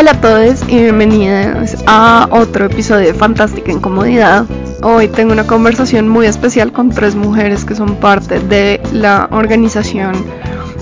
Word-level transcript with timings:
Hola 0.00 0.12
a 0.12 0.20
todos 0.22 0.62
y 0.66 0.76
bienvenidos 0.76 1.76
a 1.86 2.26
otro 2.30 2.64
episodio 2.64 3.08
de 3.08 3.12
Fantástica 3.12 3.70
Incomodidad. 3.70 4.46
Hoy 4.82 5.08
tengo 5.08 5.34
una 5.34 5.46
conversación 5.46 6.08
muy 6.08 6.24
especial 6.24 6.72
con 6.72 6.88
tres 6.88 7.14
mujeres 7.14 7.66
que 7.66 7.74
son 7.74 7.96
parte 7.96 8.40
de 8.40 8.80
la 8.94 9.28
organización 9.30 10.14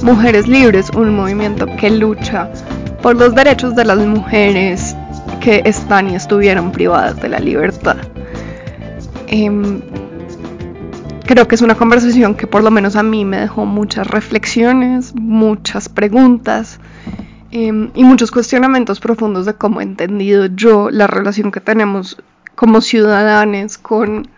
Mujeres 0.03 0.47
Libres, 0.47 0.91
un 0.91 1.17
movimiento 1.17 1.67
que 1.67 1.91
lucha 1.91 2.49
por 3.03 3.17
los 3.17 3.35
derechos 3.35 3.75
de 3.75 3.87
las 3.87 3.99
mujeres 3.99 4.95
que 5.41 5.63
están 5.65 6.11
y 6.11 6.15
estuvieron 6.15 6.71
privadas 6.71 7.21
de 7.21 7.29
la 7.29 7.41
libertad. 7.41 7.97
Em, 9.27 9.81
creo 11.27 11.49
que 11.49 11.57
es 11.57 11.63
una 11.63 11.75
conversación 11.75 12.37
que 12.37 12.47
por 12.47 12.63
lo 12.63 12.71
menos 12.71 12.95
a 12.95 13.03
mí 13.03 13.25
me 13.25 13.41
dejó 13.41 13.67
muchas 13.67 14.07
reflexiones, 14.07 15.13
muchas 15.17 15.89
preguntas 15.89 16.79
Em, 17.51 17.91
y 17.95 18.05
muchos 18.05 18.31
cuestionamientos 18.31 19.01
profundos 19.01 19.47
de 19.47 19.55
cómo 19.55 19.81
he 19.81 19.85
entendido 19.85 20.47
yo 20.47 20.91
la 20.91 21.07
relación 21.07 21.51
que 21.51 21.61
tenemos 21.61 22.23
como 22.55 22.83
ciudadanos 22.83 23.79
con 23.79 24.29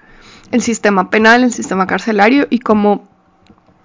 el 0.52 0.62
sistema 0.62 1.10
penal, 1.10 1.42
el 1.42 1.52
sistema 1.52 1.88
carcelario 1.88 2.46
y 2.50 2.60
cómo 2.60 3.08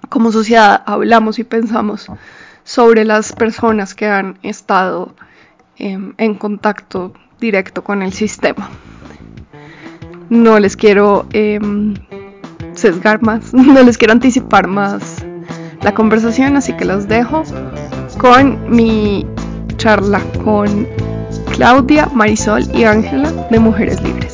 como 0.10 0.32
sociedad 0.32 0.84
hablamos 0.86 1.40
y 1.40 1.44
pensamos 1.44 2.08
sobre 2.64 3.04
las 3.04 3.34
personas 3.34 3.96
que 3.96 4.06
han 4.06 4.38
estado 4.44 5.16
em, 5.78 6.14
en 6.18 6.36
contacto 6.36 7.14
directo 7.40 7.84
con 7.84 8.04
el 8.04 8.14
sistema. 8.14 8.70
No 10.30 10.60
les 10.60 10.76
quiero 10.78 11.26
em, 11.34 11.96
sesgar 12.76 13.24
más, 13.24 13.54
no 13.56 13.82
les 13.82 13.98
quiero 13.98 14.14
anticipar 14.14 14.68
más 14.68 15.26
la 15.82 15.96
conversación, 15.96 16.58
así 16.58 16.74
que 16.74 16.86
los 16.86 17.08
dejo 17.08 17.44
con 18.18 18.70
mi 18.70 19.26
charla 19.78 20.22
con 20.44 20.88
Claudia, 21.52 22.10
Marisol 22.14 22.64
y 22.76 22.84
Ángela 22.84 23.32
de 23.50 23.60
Mujeres 23.60 24.02
Libres. 24.02 24.25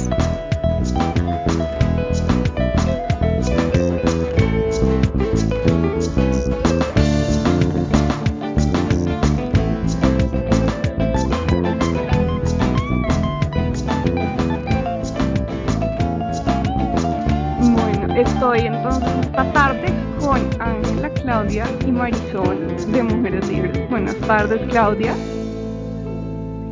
Buenas 24.32 24.50
tardes, 24.50 24.70
Claudia. 24.70 25.14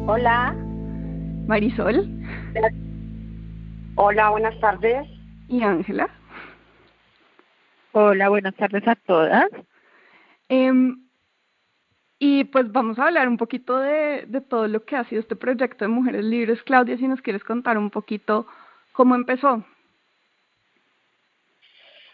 Hola. 0.08 0.56
Marisol. 1.46 2.08
Hola, 3.96 4.30
buenas 4.30 4.58
tardes. 4.62 5.06
Y 5.50 5.62
Ángela. 5.62 6.10
Hola, 7.92 8.30
buenas 8.30 8.56
tardes 8.56 8.88
a 8.88 8.96
todas. 8.96 9.50
Em, 10.48 11.06
y 12.18 12.46
pues 12.46 12.72
vamos 12.72 12.98
a 12.98 13.08
hablar 13.08 13.28
un 13.28 13.36
poquito 13.36 13.78
de, 13.78 14.24
de 14.26 14.40
todo 14.40 14.70
lo 14.70 14.86
que 14.86 14.96
ha 14.96 15.04
sido 15.04 15.20
este 15.20 15.36
proyecto 15.36 15.84
de 15.84 15.90
Mujeres 15.90 16.24
Libres. 16.24 16.64
Claudia, 16.64 16.96
si 16.96 17.10
nos 17.10 17.22
quieres 17.22 17.44
contar 17.44 17.78
un 17.78 17.90
poquito 17.90 18.48
cómo 18.94 19.16
empezó. 19.16 19.66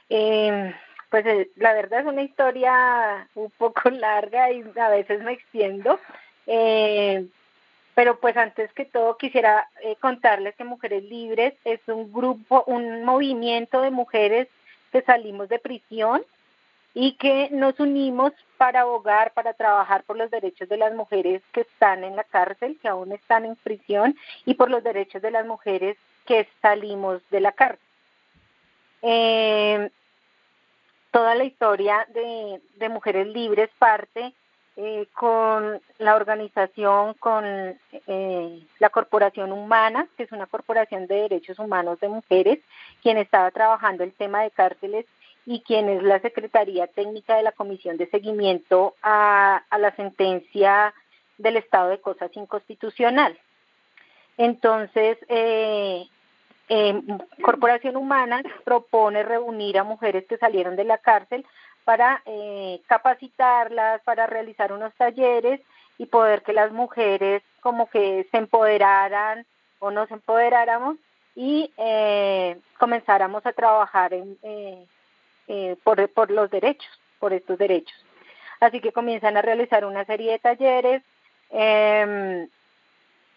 Eh, 0.10 0.74
pues 1.16 1.26
eh, 1.28 1.50
la 1.56 1.72
verdad 1.72 2.02
es 2.02 2.08
una 2.08 2.24
historia 2.24 3.30
un 3.36 3.50
poco 3.52 3.90
larga 3.90 4.52
y 4.52 4.66
a 4.76 4.90
veces 4.90 5.24
me 5.24 5.32
extiendo. 5.32 5.98
Eh, 6.46 7.26
pero 7.94 8.20
pues 8.20 8.36
antes 8.36 8.70
que 8.74 8.84
todo 8.84 9.16
quisiera 9.16 9.70
eh, 9.82 9.96
contarles 10.02 10.56
que 10.56 10.66
Mujeres 10.66 11.06
Libres 11.06 11.54
es 11.64 11.80
un 11.88 12.12
grupo, 12.12 12.66
un 12.68 13.06
movimiento 13.06 13.80
de 13.80 13.92
mujeres 13.92 14.50
que 14.92 15.04
salimos 15.04 15.48
de 15.48 15.58
prisión 15.58 16.22
y 16.94 17.14
que 17.14 17.48
nos 17.50 17.80
unimos 17.80 18.34
para 18.58 18.82
abogar, 18.82 19.32
para 19.32 19.54
trabajar 19.54 20.04
por 20.04 20.18
los 20.18 20.30
derechos 20.30 20.68
de 20.68 20.76
las 20.76 20.94
mujeres 20.94 21.42
que 21.54 21.62
están 21.62 22.04
en 22.04 22.18
la 22.18 22.26
cárcel, 22.26 22.78
que 22.82 22.90
aún 22.90 23.14
están 23.14 23.46
en 23.46 23.56
prisión, 23.56 24.18
y 24.44 24.56
por 24.56 24.70
los 24.70 24.84
derechos 24.84 25.22
de 25.22 25.32
las 25.32 25.46
mujeres 25.46 25.96
que 26.26 26.46
salimos 26.62 27.22
de 27.30 27.40
la 27.40 27.54
cárcel. 27.54 27.80
Eh, 29.02 29.90
toda 31.16 31.34
la 31.34 31.46
historia 31.46 32.06
de, 32.14 32.90
Mujeres 32.90 33.26
Libres 33.28 33.70
parte 33.80 34.34
eh, 34.76 35.08
con 35.14 35.82
la 35.98 36.16
organización, 36.18 37.14
con 37.14 37.46
eh, 37.46 38.68
la 38.80 38.90
Corporación 38.90 39.54
Humana, 39.54 40.10
que 40.18 40.24
es 40.24 40.34
una 40.34 40.46
corporación 40.46 41.08
de 41.08 41.22
derechos 41.22 41.58
humanos 41.58 42.02
de 42.02 42.10
mujeres, 42.10 42.60
quien 43.02 43.18
estaba 43.18 43.50
trabajando 43.52 44.04
el 44.04 44.12
tema 44.12 44.42
de 44.42 44.52
cárceles 44.52 45.06
y 45.46 45.62
quien 45.62 45.88
es 45.88 46.04
la 46.04 46.20
Secretaría 46.20 46.88
Técnica 46.88 47.38
de 47.38 47.44
la 47.44 47.54
Comisión 47.54 47.96
de 47.96 48.08
Seguimiento 48.08 48.96
a, 49.02 49.64
a 49.70 49.78
la 49.78 49.96
sentencia 49.96 50.94
del 51.38 51.56
estado 51.56 51.92
de 51.92 52.02
cosas 52.02 52.30
inconstitucional. 52.36 53.40
Entonces, 54.38 55.18
eh, 55.30 56.10
eh, 56.70 57.02
Corporación 57.42 57.96
Humana 57.96 58.42
propone 58.64 59.24
reunir 59.24 59.78
a 59.78 59.84
mujeres 59.84 60.26
que 60.28 60.38
salieron 60.38 60.76
de 60.76 60.84
la 60.84 60.98
cárcel 60.98 61.46
para 61.84 62.22
eh, 62.26 62.82
capacitarlas, 62.88 64.02
para 64.02 64.28
realizar 64.28 64.74
unos 64.74 64.94
talleres 64.96 65.62
y 65.98 66.08
poder 66.08 66.42
que 66.42 66.54
las 66.54 66.72
mujeres 66.72 67.44
como 67.62 67.90
que 67.90 68.28
se 68.32 68.38
empoderaran 68.38 69.46
o 69.80 69.92
nos 69.92 70.10
empoderáramos 70.12 70.98
y 71.36 71.72
eh, 71.78 72.60
comenzáramos 72.80 73.46
a 73.46 73.54
trabajar 73.54 74.14
en, 74.14 74.38
eh, 74.42 74.86
eh, 75.48 75.76
por, 75.84 76.10
por 76.10 76.32
los 76.32 76.50
derechos, 76.50 76.90
por 77.20 77.34
estos 77.34 77.58
derechos. 77.58 77.96
Así 78.60 78.80
que 78.80 78.92
comienzan 78.92 79.38
a 79.38 79.42
realizar 79.42 79.86
una 79.86 80.06
serie 80.06 80.32
de 80.32 80.40
talleres. 80.40 81.04
Eh, 81.52 82.48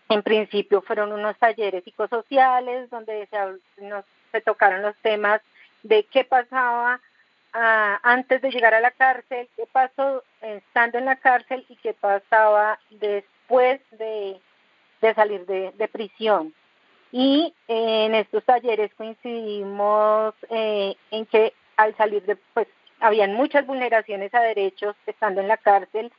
en 0.09 0.23
principio 0.23 0.83
fueron 0.83 1.13
unos 1.13 1.37
talleres 1.39 1.85
psicosociales 1.85 2.89
donde 2.91 3.27
se, 3.27 3.83
nos, 3.85 4.05
se 4.33 4.41
tocaron 4.41 4.83
los 4.83 4.97
temas 4.97 5.41
de 5.83 6.05
qué 6.05 6.25
pasaba 6.25 7.01
uh, 7.55 7.99
antes 8.03 8.41
de 8.43 8.51
llegar 8.51 8.75
a 8.75 8.81
la 8.81 8.91
cárcel, 8.91 9.49
qué 9.57 9.65
pasó 9.71 10.23
estando 10.41 10.99
en 10.99 11.05
la 11.05 11.17
cárcel 11.17 11.65
y 11.69 11.77
qué 11.77 11.95
pasaba 11.95 12.79
después 12.91 13.81
de, 13.93 14.41
salir 15.15 15.47
de, 15.47 15.89
prisión. 15.89 16.55
Y 17.11 17.55
en 17.69 18.15
estos 18.15 18.45
talleres 18.45 18.93
coincidimos 18.95 20.35
eh, 20.51 20.95
en 21.11 21.25
que 21.27 21.55
al 21.77 21.97
salir 21.97 22.23
de, 22.25 22.37
pues, 22.37 22.69
habían 23.01 23.33
muchas 23.35 23.67
vulneraciones 23.67 24.35
a 24.35 24.41
derechos 24.41 24.97
estando 25.07 25.41
en 25.41 25.49
la 25.49 25.57
cárcel, 25.57 26.13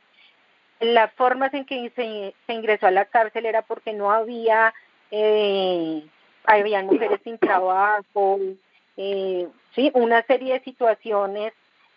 las 0.80 1.12
formas 1.12 1.52
en 1.54 1.64
que 1.64 1.90
se, 1.94 2.34
ingresó 2.52 2.86
a 2.86 2.90
la 2.90 3.04
cárcel 3.04 3.46
era 3.46 3.62
porque 3.62 3.92
no 3.92 4.10
había, 4.10 4.74
eh, 5.10 6.02
habían 6.44 6.86
mujeres 6.86 7.20
sin 7.22 7.38
trabajo, 7.38 8.38
eh, 8.96 9.46
sí, 9.74 9.90
una 9.94 10.22
serie 10.22 10.54
de 10.54 10.64
situaciones 10.64 11.52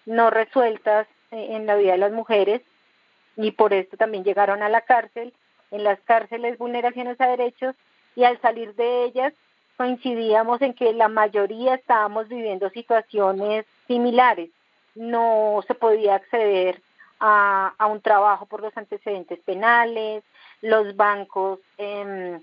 no 0.06 0.30
resueltas 0.30 1.08
en 1.32 1.66
la 1.66 1.76
vida 1.76 1.94
de 1.94 1.98
las 1.98 2.12
mujeres 2.12 2.62
y 3.38 3.52
por 3.52 3.74
esto 3.74 3.98
también 3.98 4.24
llegaron 4.24 4.62
a 4.62 4.70
la 4.70 4.82
cárcel. 4.82 5.34
En 5.72 5.84
las 5.84 6.00
cárceles 6.02 6.58
vulneraciones 6.60 7.20
a 7.20 7.28
derechos 7.28 7.76
y 8.16 8.26
al 8.26 8.40
salir 8.42 8.76
de 8.76 9.06
ellas 9.06 9.34
coincidíamos 9.76 10.62
en 10.62 10.74
que 10.74 10.94
la 10.94 11.08
mayoría 11.08 11.76
estábamos 11.76 12.30
viviendo 12.30 12.70
situaciones 12.70 13.66
similares. 13.88 14.52
No 14.94 15.64
se 15.68 15.74
podía 15.74 16.16
acceder 16.16 16.80
a, 17.26 17.74
a 17.78 17.86
un 17.88 18.02
trabajo 18.02 18.46
por 18.46 18.62
los 18.62 18.76
antecedentes 18.76 19.40
penales, 19.40 20.24
los 20.62 20.94
bancos, 20.98 21.60
eh, 21.78 22.38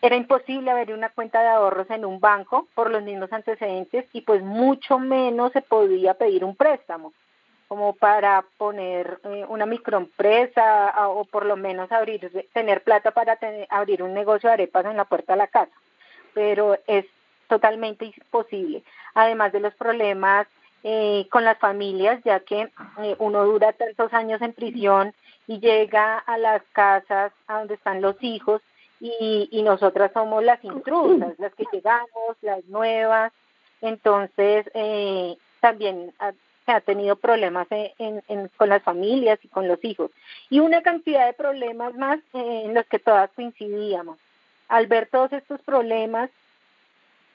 era 0.00 0.16
imposible 0.16 0.70
abrir 0.70 0.94
una 0.94 1.10
cuenta 1.10 1.42
de 1.42 1.48
ahorros 1.48 1.90
en 1.90 2.04
un 2.04 2.20
banco 2.20 2.68
por 2.74 2.90
los 2.90 3.02
mismos 3.02 3.32
antecedentes 3.32 4.04
y 4.12 4.20
pues 4.20 4.40
mucho 4.42 5.00
menos 5.00 5.52
se 5.52 5.60
podía 5.60 6.14
pedir 6.14 6.44
un 6.44 6.54
préstamo 6.54 7.12
como 7.66 7.94
para 7.94 8.44
poner 8.58 9.18
eh, 9.24 9.44
una 9.48 9.66
microempresa 9.66 11.08
o 11.08 11.24
por 11.24 11.44
lo 11.44 11.56
menos 11.56 11.90
abrir 11.90 12.30
tener 12.52 12.84
plata 12.84 13.10
para 13.10 13.36
tener, 13.36 13.66
abrir 13.70 14.04
un 14.04 14.14
negocio 14.14 14.48
de 14.48 14.54
arepas 14.54 14.84
en 14.84 14.96
la 14.96 15.04
puerta 15.04 15.32
de 15.32 15.38
la 15.38 15.46
casa. 15.46 15.72
Pero 16.34 16.78
es 16.86 17.06
totalmente 17.48 18.04
imposible. 18.04 18.84
Además 19.14 19.52
de 19.52 19.60
los 19.60 19.74
problemas 19.74 20.46
eh, 20.84 21.26
con 21.30 21.44
las 21.44 21.58
familias, 21.58 22.22
ya 22.24 22.40
que 22.40 22.68
eh, 22.98 23.16
uno 23.18 23.44
dura 23.44 23.72
tantos 23.72 24.12
años 24.12 24.42
en 24.42 24.52
prisión 24.52 25.14
y 25.46 25.60
llega 25.60 26.18
a 26.18 26.38
las 26.38 26.62
casas 26.72 27.32
a 27.46 27.58
donde 27.58 27.74
están 27.74 28.00
los 28.00 28.16
hijos 28.20 28.62
y, 29.00 29.48
y 29.50 29.62
nosotras 29.62 30.12
somos 30.12 30.44
las 30.44 30.62
intrusas, 30.64 31.38
las 31.38 31.54
que 31.54 31.64
llegamos, 31.72 32.36
las 32.40 32.64
nuevas. 32.66 33.32
Entonces, 33.80 34.70
eh, 34.74 35.36
también 35.60 36.12
se 36.64 36.72
ha 36.72 36.80
tenido 36.80 37.16
problemas 37.16 37.66
con 38.56 38.68
las 38.68 38.82
familias 38.82 39.38
y 39.42 39.48
con 39.48 39.66
los 39.66 39.84
hijos. 39.84 40.10
Y 40.50 40.60
una 40.60 40.82
cantidad 40.82 41.26
de 41.26 41.32
problemas 41.32 41.94
más 41.94 42.18
eh, 42.32 42.62
en 42.64 42.74
los 42.74 42.86
que 42.86 43.00
todas 43.00 43.30
coincidíamos. 43.32 44.18
Al 44.68 44.86
ver 44.86 45.08
todos 45.10 45.32
estos 45.32 45.60
problemas, 45.62 46.30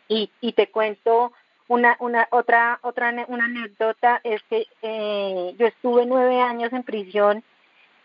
y, 0.09 0.31
y 0.39 0.53
te 0.53 0.67
cuento 0.67 1.33
una, 1.67 1.97
una 1.99 2.27
otra 2.31 2.79
otra 2.81 3.13
una 3.27 3.45
anécdota 3.45 4.21
es 4.23 4.41
que 4.43 4.67
eh, 4.81 5.55
yo 5.57 5.67
estuve 5.67 6.05
nueve 6.05 6.41
años 6.41 6.71
en 6.71 6.83
prisión 6.83 7.43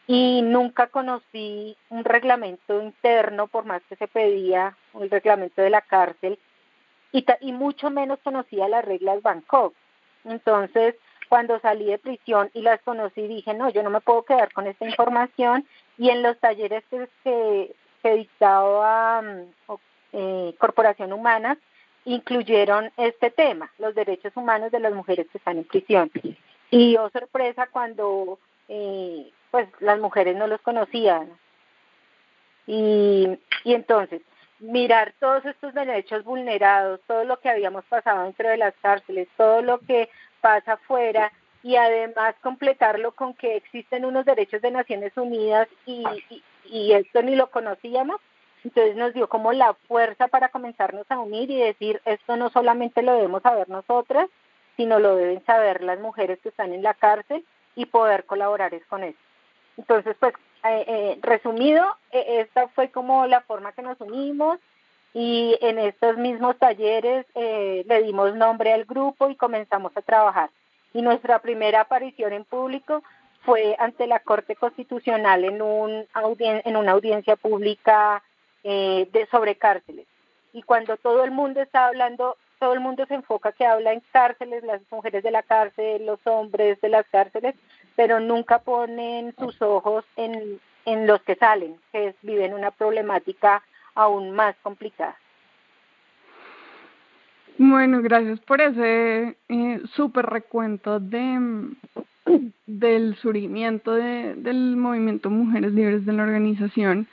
y 0.07 0.43
nunca 0.43 0.89
conocí 0.89 1.77
un 1.89 2.05
reglamento 2.05 2.83
interno 2.83 3.47
por 3.47 3.65
más 3.65 3.83
que 3.89 3.97
se 3.97 4.09
pedía 4.09 4.77
un 4.93 5.09
reglamento 5.09 5.63
de 5.63 5.71
la 5.71 5.81
cárcel 5.81 6.39
y, 7.13 7.25
mucho 7.53 7.91
menos 7.91 8.19
conocía 8.25 8.69
las 8.69 8.85
reglas 8.85 9.23
Bangkok. 9.23 9.75
Entonces 10.25 10.97
cuando 11.29 11.61
salí 11.61 11.87
de 11.87 11.99
prisión 11.99 12.51
y 12.55 12.63
las 12.63 12.81
conocí 12.83 13.27
dije 13.29 13.55
no 13.55 13.71
yo 13.71 13.83
no 13.83 13.91
me 13.91 14.01
puedo 14.01 14.25
quedar 14.25 14.53
con 14.53 14.67
esta 14.67 14.87
información 14.87 15.67
y 15.99 16.11
en 16.11 16.23
los 16.23 16.39
talleres 16.41 16.83
que, 16.91 17.09
que, 17.23 17.75
que 18.03 18.15
dictaba 18.15 19.23
mm, 19.23 19.73
eh, 20.15 20.55
Corporación 20.59 21.13
Humana 21.13 21.59
incluyeron 22.05 22.91
este 22.97 23.31
tema, 23.31 23.71
los 23.79 23.95
derechos 23.95 24.33
humanos 24.37 24.73
de 24.73 24.81
las 24.81 24.93
mujeres 24.93 25.27
que 25.31 25.39
están 25.39 25.59
en 25.59 25.65
prisión. 25.65 26.11
Y 26.71 26.97
oh 26.97 27.11
sorpresa 27.11 27.69
cuando 27.71 28.39
eh, 28.69 29.31
pues 29.51 29.69
las 29.81 30.01
mujeres 30.01 30.37
no 30.37 30.47
los 30.47 30.61
conocían. 30.63 31.31
Y, 32.67 33.29
y 33.65 33.75
entonces, 33.75 34.23
mirar 34.61 35.13
todos 35.19 35.45
estos 35.45 35.75
derechos 35.75 36.25
vulnerados, 36.25 37.01
todo 37.07 37.25
lo 37.25 37.39
que 37.41 37.51
habíamos 37.51 37.85
pasado 37.85 38.25
dentro 38.25 38.49
de 38.49 38.57
las 38.57 38.75
cárceles, 38.81 39.29
todo 39.37 39.61
lo 39.61 39.79
que 39.81 40.09
pasa 40.41 40.75
afuera 40.75 41.33
y 41.63 41.77
además 41.77 42.35
completarlo 42.43 43.13
con 43.13 43.35
que 43.35 43.57
existen 43.57 44.05
unos 44.05 44.25
derechos 44.25 44.63
de 44.63 44.71
Naciones 44.71 45.13
Unidas 45.17 45.69
y, 45.87 46.05
y 46.65 46.93
esto 46.93 47.23
ni 47.23 47.37
lo 47.37 47.51
conocíamos, 47.51 48.21
entonces 48.65 48.97
nos 48.97 49.13
dio 49.13 49.29
como 49.29 49.53
la 49.53 49.75
fuerza 49.89 50.29
para 50.29 50.49
comenzarnos 50.49 51.11
a 51.11 51.19
unir 51.19 51.51
y 51.51 51.59
decir, 51.59 52.01
esto 52.05 52.37
no 52.37 52.51
solamente 52.51 53.03
lo 53.03 53.15
debemos 53.15 53.43
saber 53.43 53.69
nosotras, 53.69 54.29
sino 54.77 54.99
lo 54.99 55.17
deben 55.17 55.45
saber 55.45 55.83
las 55.83 55.99
mujeres 56.01 56.39
que 56.41 56.51
están 56.51 56.73
en 56.73 56.83
la 56.83 56.95
cárcel 56.95 57.45
y 57.75 57.87
poder 57.87 58.25
colaborar 58.25 58.73
con 58.89 59.03
eso. 59.03 59.19
Entonces, 59.77 60.17
pues, 60.19 60.35
eh, 60.65 60.85
eh, 60.87 61.19
resumido, 61.23 61.85
e, 62.13 62.41
esta 62.41 62.69
fue 62.69 62.91
como 62.91 63.27
la 63.27 63.41
forma 63.41 63.73
que 63.73 63.83
nos 63.83 64.01
unimos 64.01 64.59
y 65.15 65.59
en 65.61 65.79
estos 65.79 66.17
mismos 66.17 66.57
talleres 66.59 67.27
eh, 67.35 67.85
le 67.87 68.03
dimos 68.03 68.35
nombre 68.35 68.73
al 68.73 68.85
grupo 68.85 69.29
y 69.29 69.37
comenzamos 69.37 69.93
a 69.97 70.03
trabajar. 70.03 70.51
Y 70.95 71.03
nuestra 71.03 71.41
primera 71.41 71.81
aparición 71.81 72.33
en 72.33 72.45
público 72.45 73.03
fue 73.45 73.75
ante 73.79 74.07
la 74.07 74.21
Corte 74.21 74.55
Constitucional 74.55 75.45
en, 75.45 75.61
un 75.63 76.07
en 76.39 76.77
una 76.77 76.93
audiencia 76.93 77.35
pública 77.37 78.23
eh, 78.65 79.09
de, 79.13 79.27
sobre 79.27 79.57
cárceles. 79.57 80.07
Y 80.53 80.63
cuando 80.63 80.97
todo 80.97 81.25
el 81.25 81.31
mundo 81.31 81.61
está 81.61 81.87
hablando, 81.87 82.37
todo 82.59 82.75
el 82.75 82.81
mundo 82.81 83.07
se 83.07 83.15
enfoca 83.15 83.53
que 83.53 83.67
habla 83.67 83.93
en 83.93 84.03
cárceles, 84.13 84.63
las 84.65 84.81
mujeres 84.91 85.23
de 85.23 85.31
la 85.31 85.43
cárcel, 85.43 86.07
los 86.07 86.21
hombres 86.27 86.81
de 86.81 86.89
las 86.89 87.07
cárceles, 87.09 87.55
pero 87.97 88.21
nunca 88.21 88.59
ponen 88.59 89.35
sus 89.39 89.61
ojos 89.63 90.05
en, 90.17 90.61
en 90.85 91.07
los 91.07 91.23
que 91.23 91.35
salen, 91.37 91.77
que 91.91 92.15
viven 92.23 92.55
una 92.55 92.71
problemática 92.71 93.63
aún 93.95 94.31
más 94.33 94.55
complicada. 94.63 95.17
Bueno, 97.59 98.01
gracias 98.03 98.41
por 98.41 98.61
ese 98.61 99.37
eh, 99.49 99.81
súper 99.95 100.27
recuento 100.27 101.01
de, 101.01 101.69
del 102.67 103.17
surgimiento 103.17 103.93
de, 103.93 104.35
del 104.37 104.77
movimiento 104.77 105.31
Mujeres 105.31 105.73
Libres 105.73 106.07
de 106.07 106.13
la 106.13 106.23
organización. 106.23 107.07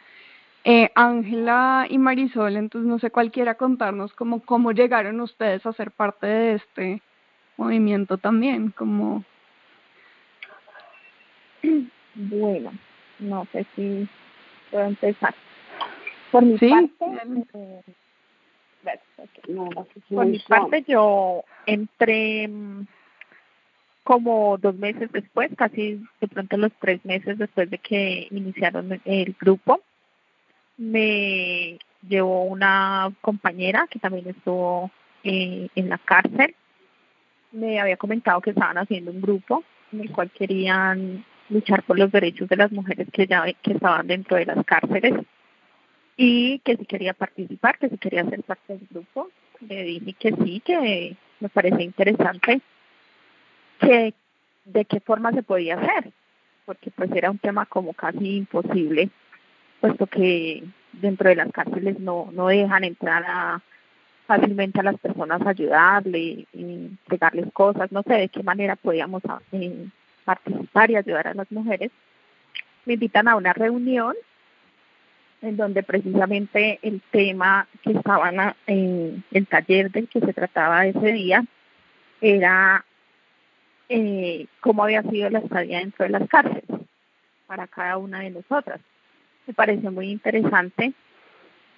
Eh, 0.66 0.92
Ángela 0.94 1.88
y 1.90 1.98
Marisol, 1.98 2.58
entonces 2.58 2.88
no 2.88 3.00
sé 3.00 3.12
cualquiera 3.12 3.56
contarnos 3.56 4.14
cómo, 4.14 4.42
cómo 4.42 4.74
llegaron 4.74 5.22
ustedes 5.22 5.66
a 5.66 5.74
ser 5.74 5.92
parte 5.92 6.28
de 6.28 6.56
este 6.56 7.02
movimiento 7.58 8.18
también, 8.18 8.72
como... 8.72 9.24
Bueno, 12.16 12.74
no 13.20 13.48
sé 13.54 13.66
si 13.76 14.06
puedo 14.72 14.84
empezar. 14.84 15.34
Por 16.32 16.44
mi 16.44 16.58
parte, 16.58 16.96
eh, 17.54 17.82
por 20.10 20.26
mi 20.26 20.40
parte 20.40 20.84
yo 20.86 21.46
entré 21.66 22.48
mm, 22.50 22.88
como 24.04 24.58
dos 24.58 24.76
meses 24.76 25.10
después, 25.14 25.52
casi 25.56 26.04
de 26.20 26.28
pronto 26.28 26.58
los 26.58 26.74
tres 26.82 27.06
meses 27.06 27.38
después 27.38 27.70
de 27.70 27.78
que 27.78 28.28
iniciaron 28.32 29.00
el 29.06 29.36
grupo 29.40 29.82
me 30.80 31.78
llevó 32.08 32.44
una 32.44 33.12
compañera 33.22 33.86
que 33.90 34.00
también 34.00 34.30
estuvo 34.30 34.90
eh, 35.24 35.68
en 35.76 35.90
la 35.90 35.98
cárcel. 35.98 36.56
Me 37.52 37.80
había 37.80 37.98
comentado 37.98 38.42
que 38.42 38.52
estaban 38.52 38.78
haciendo 38.78 39.12
un 39.12 39.22
grupo 39.22 39.64
en 39.92 40.02
el 40.02 40.12
cual 40.12 40.32
querían 40.32 41.26
luchar 41.50 41.84
por 41.84 42.00
los 42.00 42.12
derechos 42.12 42.48
de 42.48 42.56
las 42.56 42.72
mujeres 42.72 43.08
que 43.12 43.28
ya 43.28 43.44
que 43.62 43.74
estaban 43.74 44.08
dentro 44.08 44.38
de 44.38 44.46
las 44.46 44.64
cárceles 44.66 45.14
y 46.16 46.60
que 46.60 46.78
si 46.78 46.86
quería 46.86 47.14
participar, 47.14 47.78
que 47.78 47.90
si 47.90 47.98
quería 47.98 48.24
ser 48.26 48.42
parte 48.44 48.78
del 48.78 48.88
grupo. 48.90 49.30
Le 49.68 49.84
dije 49.84 50.14
que 50.14 50.34
sí, 50.44 50.62
que 50.62 51.18
me 51.42 51.50
parecía 51.50 51.84
interesante 51.84 52.62
que 53.82 54.14
de 54.64 54.86
qué 54.86 55.02
forma 55.02 55.34
se 55.34 55.44
podía 55.44 55.76
hacer, 55.76 56.12
porque 56.66 56.92
pues 56.92 57.12
era 57.12 57.32
un 57.32 57.40
tema 57.40 57.66
como 57.66 57.94
casi 57.94 58.38
imposible 58.38 59.10
puesto 59.80 60.08
que 60.08 60.64
dentro 60.94 61.30
de 61.30 61.36
las 61.36 61.52
cárceles 61.52 62.00
no, 62.00 62.30
no 62.32 62.48
dejan 62.48 62.84
entrar 62.84 63.62
fácilmente 64.28 64.80
a 64.80 64.84
las 64.84 65.00
personas 65.00 65.42
a 65.42 65.50
ayudarle 65.50 66.46
y 66.54 66.90
entregarles 67.04 67.52
cosas, 67.52 67.92
no 67.92 68.04
sé 68.04 68.14
de 68.14 68.30
qué 68.30 68.44
manera 68.44 68.76
podíamos 68.76 69.24
eh, 69.52 69.88
participar 70.24 70.92
y 70.92 70.98
ayudar 70.98 71.28
a 71.28 71.34
las 71.34 71.52
mujeres. 71.52 71.92
Me 72.86 72.94
invitan 72.94 73.28
a 73.28 73.36
una 73.36 73.54
reunión 73.54 74.16
en 75.42 75.58
donde 75.58 75.84
precisamente 75.84 76.80
el 76.82 77.02
tema 77.12 77.68
que 77.82 77.92
estaban 77.94 78.54
en 78.68 79.24
el 79.32 79.48
taller 79.48 79.90
del 79.90 80.08
que 80.08 80.20
se 80.20 80.34
trataba 80.34 80.86
ese 80.86 81.12
día 81.14 81.44
era 82.22 82.86
eh, 83.88 84.46
cómo 84.60 84.84
había 84.84 85.02
sido 85.04 85.30
la 85.30 85.40
estadía 85.40 85.80
dentro 85.80 86.06
de 86.06 86.12
las 86.12 86.28
cárceles 86.28 86.66
para 87.48 87.68
cada 87.68 87.98
una 87.98 88.20
de 88.20 88.32
nosotras 88.32 88.82
me 89.48 89.54
pareció 89.54 89.92
muy 89.92 90.12
interesante. 90.12 90.94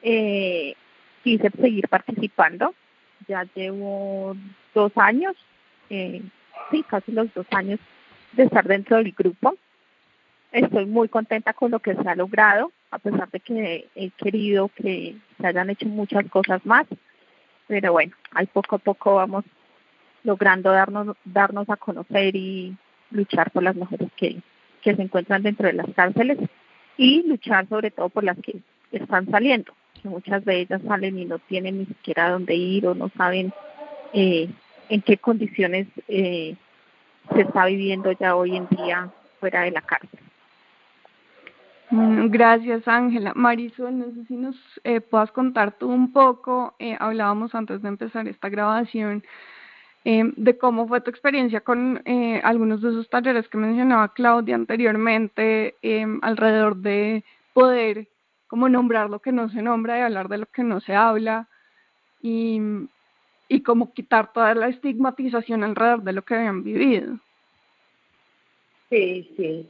Eh, 0.02 0.76
quise 1.24 1.50
seguir 1.52 1.88
participando, 1.88 2.74
ya 3.28 3.46
llevo 3.56 4.36
dos 4.74 4.92
años, 4.96 5.36
eh, 5.90 6.22
sí, 6.72 6.84
casi 6.84 7.12
los 7.12 7.34
dos 7.34 7.46
años 7.52 7.80
de 8.34 8.44
estar 8.44 8.68
dentro 8.68 8.98
del 8.98 9.12
grupo. 9.12 9.56
Estoy 10.52 10.86
muy 10.86 11.08
contenta 11.08 11.54
con 11.54 11.72
lo 11.72 11.80
que 11.80 11.96
se 11.96 12.10
ha 12.10 12.16
logrado, 12.16 12.72
a 12.90 13.00
pesar 13.00 13.30
de 13.30 13.40
que 13.40 13.88
he 13.96 14.10
querido 14.12 14.70
que 14.70 15.16
se 15.40 15.48
hayan 15.48 15.70
hecho 15.70 15.86
muchas 15.86 16.26
cosas 16.30 16.66
más, 16.66 16.86
pero 17.68 17.94
bueno, 17.94 18.14
ahí 18.32 18.48
poco 18.48 18.76
a 18.76 18.80
poco 18.80 19.16
vamos 19.16 19.46
logrando 20.24 20.72
darnos, 20.72 21.16
darnos 21.24 21.70
a 21.70 21.78
conocer 21.78 22.36
y 22.36 22.76
luchar 23.12 23.52
por 23.52 23.64
las 23.64 23.76
mujeres 23.76 24.10
que, 24.18 24.42
que 24.82 24.96
se 24.96 25.02
encuentran 25.02 25.44
dentro 25.44 25.68
de 25.68 25.74
las 25.74 25.88
cárceles 25.96 26.38
y 27.02 27.24
luchar 27.24 27.68
sobre 27.68 27.90
todo 27.90 28.10
por 28.10 28.24
las 28.24 28.38
que 28.38 28.60
están 28.92 29.26
saliendo, 29.32 29.74
que 30.00 30.08
muchas 30.08 30.46
de 30.46 30.60
ellas 30.60 30.84
salen 30.88 31.18
y 31.18 31.26
no 31.26 31.40
tienen 31.40 31.80
ni 31.80 31.86
siquiera 31.88 32.30
dónde 32.30 32.54
ir 32.54 32.86
o 32.86 32.94
no 32.94 33.10
saben 33.18 33.52
eh, 34.14 34.48
en 34.88 35.02
qué 35.02 35.18
condiciones 35.18 35.88
eh, 36.08 36.56
se 37.34 37.42
está 37.42 37.66
viviendo 37.66 38.12
ya 38.12 38.36
hoy 38.36 38.56
en 38.56 38.68
día 38.68 39.10
fuera 39.40 39.64
de 39.64 39.72
la 39.72 39.82
cárcel. 39.82 40.20
gracias 41.90 42.88
Ángela. 42.88 43.34
Marisol, 43.34 43.98
no 43.98 44.06
sé 44.12 44.24
si 44.28 44.36
nos 44.36 44.56
eh, 44.84 45.02
puedas 45.02 45.32
contar 45.32 45.72
tú 45.72 45.90
un 45.90 46.14
poco, 46.14 46.76
eh, 46.78 46.96
hablábamos 47.00 47.56
antes 47.56 47.82
de 47.82 47.88
empezar 47.88 48.28
esta 48.28 48.48
grabación, 48.48 49.24
eh, 50.04 50.24
de 50.36 50.58
cómo 50.58 50.88
fue 50.88 51.02
tu 51.02 51.10
experiencia 51.10 51.62
con 51.62 52.02
eh, 52.06 52.42
algunos 52.44 52.82
de 52.82 52.90
esos 52.90 53.10
talleres 53.10 53.48
que 53.48 53.58
mencionaba 53.58 54.14
Claudia 54.14 54.56
anteriormente, 54.56 55.76
eh, 55.82 56.06
alrededor 56.22 56.78
de 56.78 57.24
poder 57.54 58.08
como 58.48 58.68
nombrar 58.68 59.10
lo 59.10 59.20
que 59.20 59.32
no 59.32 59.50
se 59.50 59.62
nombra 59.62 60.00
y 60.00 60.02
hablar 60.02 60.28
de 60.28 60.40
lo 60.40 60.46
que 60.48 60.64
no 60.64 60.82
se 60.82 60.96
habla 60.96 61.48
y, 62.22 62.60
y 63.48 63.62
como 63.62 63.94
quitar 63.94 64.34
toda 64.34 64.56
la 64.56 64.68
estigmatización 64.68 65.64
alrededor 65.64 66.04
de 66.04 66.14
lo 66.14 66.22
que 66.24 66.36
habían 66.36 66.64
vivido. 66.64 67.18
Sí, 68.90 69.32
sí. 69.38 69.70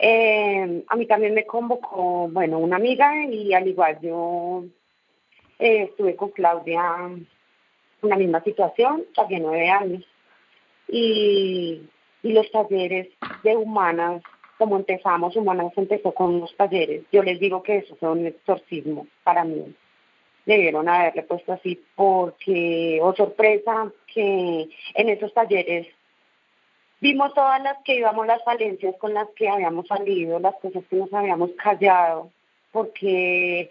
Eh, 0.00 0.84
a 0.88 0.96
mí 0.96 1.06
también 1.06 1.34
me 1.34 1.44
convocó, 1.44 2.28
bueno, 2.28 2.58
una 2.58 2.76
amiga 2.76 3.24
y 3.24 3.52
al 3.52 3.68
igual 3.68 3.98
yo 4.00 4.64
eh, 5.58 5.84
estuve 5.90 6.16
con 6.16 6.30
Claudia 6.30 7.10
la 8.02 8.16
misma 8.16 8.42
situación, 8.42 9.04
también 9.14 9.42
nueve 9.42 9.70
años. 9.70 10.04
Y, 10.88 11.82
y 12.22 12.32
los 12.32 12.50
talleres 12.50 13.08
de 13.42 13.56
humanas, 13.56 14.22
como 14.56 14.76
empezamos, 14.76 15.36
humanas 15.36 15.72
empezó 15.76 16.12
con 16.12 16.36
unos 16.36 16.54
talleres, 16.56 17.04
yo 17.12 17.22
les 17.22 17.38
digo 17.38 17.62
que 17.62 17.78
eso 17.78 17.96
fue 17.96 18.10
un 18.10 18.26
exorcismo 18.26 19.06
para 19.22 19.44
mí. 19.44 19.74
Debieron 20.46 20.88
haberle 20.88 21.22
puesto 21.22 21.52
así 21.52 21.80
porque, 21.94 22.98
oh 23.02 23.14
sorpresa, 23.14 23.92
que 24.06 24.68
en 24.94 25.08
esos 25.08 25.32
talleres 25.34 25.86
vimos 27.00 27.34
todas 27.34 27.62
las 27.62 27.78
que 27.84 27.96
íbamos, 27.96 28.26
las 28.26 28.42
falencias 28.44 28.96
con 28.96 29.14
las 29.14 29.28
que 29.36 29.48
habíamos 29.48 29.86
salido, 29.86 30.38
las 30.38 30.54
cosas 30.56 30.82
que 30.88 30.96
nos 30.96 31.12
habíamos 31.12 31.50
callado, 31.52 32.30
porque 32.72 33.70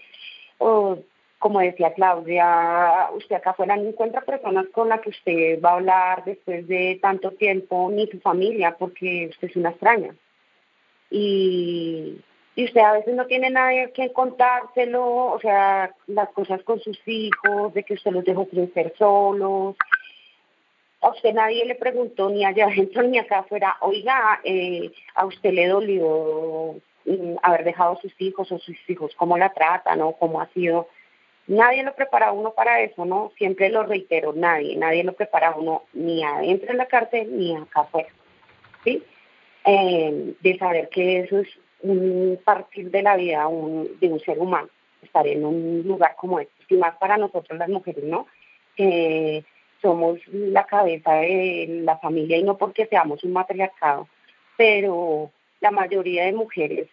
oh, 0.60 0.98
como 1.40 1.60
decía 1.60 1.94
Claudia, 1.94 3.10
usted 3.14 3.36
acá 3.36 3.52
afuera 3.52 3.76
no 3.76 3.90
encuentra 3.90 4.22
personas 4.22 4.66
con 4.72 4.90
las 4.90 5.02
que 5.02 5.10
usted 5.10 5.62
va 5.62 5.72
a 5.72 5.74
hablar 5.74 6.24
después 6.26 6.68
de 6.68 6.98
tanto 7.02 7.32
tiempo, 7.32 7.90
ni 7.92 8.08
su 8.08 8.20
familia, 8.20 8.76
porque 8.78 9.28
usted 9.30 9.50
es 9.50 9.56
una 9.56 9.70
extraña. 9.70 10.16
Y, 11.12 12.20
y 12.56 12.66
usted 12.66 12.82
a 12.82 12.94
veces 12.94 13.14
no 13.14 13.28
tiene 13.28 13.52
nadie 13.52 13.92
que 13.92 14.12
contárselo, 14.12 15.06
o 15.06 15.40
sea, 15.40 15.94
las 16.08 16.30
cosas 16.30 16.64
con 16.64 16.80
sus 16.80 17.00
hijos, 17.08 17.74
de 17.74 17.84
que 17.84 17.94
usted 17.94 18.12
los 18.12 18.26
dejó 18.26 18.48
crecer 18.48 18.94
solos. 18.98 19.76
A 21.02 21.10
usted 21.10 21.34
nadie 21.36 21.66
le 21.66 21.76
preguntó 21.76 22.30
ni 22.32 22.46
allá 22.46 22.66
adentro 22.72 23.04
ni 23.04 23.20
acá 23.20 23.40
afuera, 23.40 23.78
oiga, 23.82 24.42
eh, 24.44 24.92
a 25.14 25.26
usted 25.26 25.54
le 25.54 25.68
dolió 25.68 26.78
mm, 27.06 27.36
haber 27.44 27.64
dejado 27.64 27.94
a 27.94 28.02
sus 28.02 28.14
hijos 28.20 28.52
o 28.52 28.58
sus 28.58 28.78
hijos, 28.90 29.14
cómo 29.16 29.38
la 29.38 29.54
tratan 29.54 30.02
o 30.02 30.14
cómo 30.14 30.42
ha 30.42 30.48
sido 30.48 30.88
Nadie 31.48 31.84
lo 31.84 31.96
prepara 31.96 32.28
a 32.28 32.32
uno 32.34 32.52
para 32.52 32.82
eso, 32.82 33.06
¿no? 33.06 33.32
Siempre 33.38 33.70
lo 33.70 33.84
reitero, 33.84 34.34
nadie, 34.34 34.76
nadie 34.76 35.04
lo 35.06 35.14
prepara 35.14 35.50
a 35.50 35.56
uno 35.56 35.84
ni 35.94 36.22
adentro 36.22 36.68
de 36.68 36.74
la 36.74 36.88
cárcel 36.88 37.38
ni 37.38 37.56
acá 37.56 37.82
afuera, 37.82 38.10
¿sí? 38.84 39.02
Eh, 39.66 40.36
de 40.42 40.58
saber 40.58 40.90
que 40.90 41.20
eso 41.20 41.40
es 41.40 41.48
un 41.82 42.38
partir 42.44 42.92
de 42.92 43.02
la 43.02 43.16
vida 43.16 43.46
de 43.46 44.10
un 44.10 44.20
ser 44.26 44.40
humano, 44.40 44.68
estar 45.02 45.26
en 45.26 45.46
un 45.46 45.84
lugar 45.86 46.16
como 46.18 46.40
este, 46.42 46.54
y 46.70 46.76
más 46.76 46.98
para 46.98 47.18
nosotros 47.18 47.58
las 47.58 47.70
mujeres, 47.70 48.04
¿no? 48.04 48.28
Que 48.76 49.46
somos 49.82 50.20
la 50.28 50.66
cabeza 50.66 51.14
de 51.14 51.82
la 51.84 51.98
familia 51.98 52.38
y 52.38 52.44
no 52.44 52.58
porque 52.58 52.88
seamos 52.88 53.24
un 53.24 53.32
matriarcado, 53.32 54.10
pero 54.58 55.32
la 55.62 55.72
mayoría 55.72 56.26
de 56.26 56.34
mujeres 56.34 56.90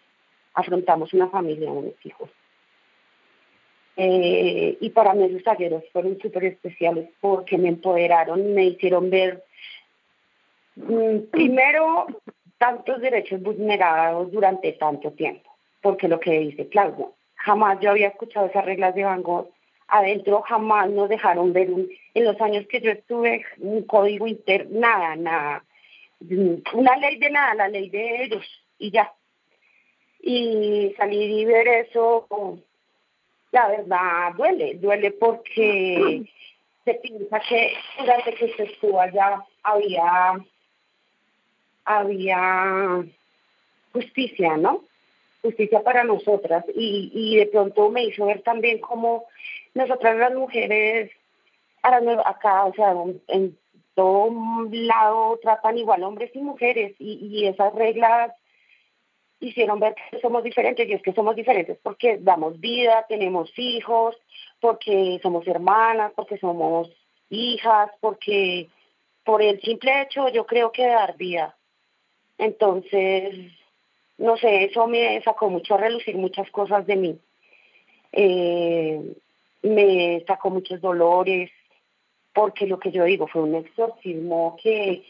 afrontamos 0.53 1.13
una 1.13 1.27
familia, 1.27 1.71
unos 1.71 1.93
hijos. 2.05 2.29
Eh, 3.97 4.77
y 4.81 4.89
para 4.89 5.13
mí 5.13 5.23
esos 5.23 5.43
talleres 5.43 5.83
fueron 5.93 6.19
súper 6.19 6.45
especiales 6.45 7.09
porque 7.21 7.57
me 7.57 7.69
empoderaron, 7.69 8.53
me 8.53 8.65
hicieron 8.65 9.09
ver 9.09 9.43
mm, 10.75 11.29
primero 11.31 12.07
tantos 12.57 12.99
derechos 12.99 13.41
vulnerados 13.41 14.31
durante 14.31 14.73
tanto 14.73 15.11
tiempo, 15.11 15.49
porque 15.81 16.09
lo 16.09 16.19
que 16.19 16.39
dice 16.39 16.67
Claudio, 16.67 17.13
jamás 17.35 17.79
yo 17.79 17.91
había 17.91 18.09
escuchado 18.09 18.47
esas 18.47 18.65
reglas 18.65 18.95
de 18.95 19.05
Van 19.05 19.23
Gogh, 19.23 19.49
adentro 19.87 20.41
jamás 20.41 20.89
nos 20.89 21.07
dejaron 21.07 21.53
ver 21.53 21.71
un, 21.71 21.89
en 22.13 22.25
los 22.25 22.39
años 22.41 22.65
que 22.67 22.81
yo 22.81 22.91
estuve 22.91 23.45
un 23.59 23.83
código 23.83 24.27
interno, 24.27 24.79
nada, 24.79 25.15
nada, 25.15 25.63
mm, 26.19 26.55
una 26.73 26.97
ley 26.97 27.17
de 27.17 27.29
nada, 27.29 27.53
la 27.55 27.69
ley 27.69 27.89
de 27.89 28.23
ellos 28.23 28.45
y 28.77 28.91
ya. 28.91 29.13
Y 30.19 30.93
salir 30.97 31.29
y 31.29 31.45
ver 31.45 31.67
eso 31.67 32.25
la 33.55 33.69
verdad 33.69 34.33
duele, 34.35 34.75
duele 34.75 35.11
porque 35.11 36.25
se 36.83 36.93
piensa 36.95 37.39
que 37.39 37.73
durante 37.97 38.33
que 38.33 38.49
se 38.53 38.63
estuvo 38.63 38.99
allá 38.99 39.45
había, 39.63 40.33
había 41.85 43.05
justicia, 43.93 44.57
¿no? 44.57 44.83
Justicia 45.41 45.81
para 45.83 46.03
nosotras. 46.03 46.65
Y, 46.75 47.11
y 47.13 47.37
de 47.37 47.45
pronto 47.47 47.89
me 47.89 48.03
hizo 48.03 48.25
ver 48.25 48.41
también 48.41 48.79
cómo 48.79 49.23
nosotras 49.73 50.17
las 50.17 50.33
mujeres, 50.33 51.11
acá, 51.81 52.65
o 52.65 52.73
sea, 52.73 52.93
en 53.29 53.57
todo 53.93 54.67
lado 54.69 55.39
tratan 55.41 55.77
igual 55.77 56.03
hombres 56.03 56.29
y 56.33 56.39
mujeres 56.39 56.93
y, 56.99 57.25
y 57.25 57.47
esas 57.47 57.73
reglas 57.73 58.33
hicieron 59.39 59.79
ver 59.79 59.95
que 60.11 60.19
somos 60.19 60.43
diferentes 60.43 60.87
y 60.87 60.93
es 60.93 61.01
que 61.01 61.13
somos 61.13 61.35
diferentes 61.35 61.77
porque 61.81 62.17
damos 62.19 62.59
vida, 62.59 63.05
tenemos 63.07 63.51
hijos, 63.57 64.15
porque 64.59 65.19
somos 65.21 65.45
hermanas, 65.47 66.11
porque 66.15 66.37
somos 66.37 66.89
hijas, 67.29 67.91
porque 67.99 68.69
por 69.23 69.41
el 69.41 69.59
simple 69.61 70.01
hecho 70.01 70.29
yo 70.29 70.45
creo 70.45 70.71
que 70.71 70.87
dar 70.87 71.17
vida. 71.17 71.55
Entonces, 72.37 73.51
no 74.17 74.37
sé, 74.37 74.65
eso 74.65 74.87
me 74.87 75.21
sacó 75.21 75.49
mucho 75.49 75.75
a 75.75 75.79
relucir 75.79 76.15
muchas 76.15 76.49
cosas 76.51 76.85
de 76.85 76.95
mí. 76.95 77.19
Eh, 78.11 79.15
me 79.63 80.23
sacó 80.27 80.49
muchos 80.49 80.79
dolores, 80.79 81.51
porque 82.33 82.67
lo 82.67 82.79
que 82.79 82.91
yo 82.91 83.03
digo 83.05 83.27
fue 83.27 83.43
un 83.43 83.55
exorcismo 83.55 84.57
que, 84.61 85.03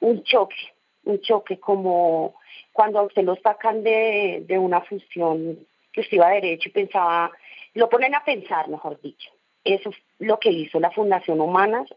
un 0.00 0.22
choque, 0.24 0.56
un 1.04 1.20
choque 1.20 1.60
como 1.60 2.34
cuando 2.72 2.98
a 2.98 3.02
usted 3.02 3.24
lo 3.24 3.36
sacan 3.36 3.82
de, 3.82 4.44
de 4.46 4.58
una 4.58 4.80
función 4.82 5.58
que 5.92 6.00
usted 6.00 6.16
iba 6.16 6.28
a 6.28 6.34
derecho 6.34 6.68
y 6.68 6.72
pensaba, 6.72 7.30
lo 7.74 7.88
ponen 7.88 8.14
a 8.14 8.24
pensar, 8.24 8.68
mejor 8.68 9.00
dicho. 9.00 9.30
Eso 9.64 9.90
es 9.90 9.96
lo 10.18 10.38
que 10.38 10.50
hizo 10.50 10.80
la 10.80 10.90
Fundación 10.90 11.40
Humanas 11.40 11.88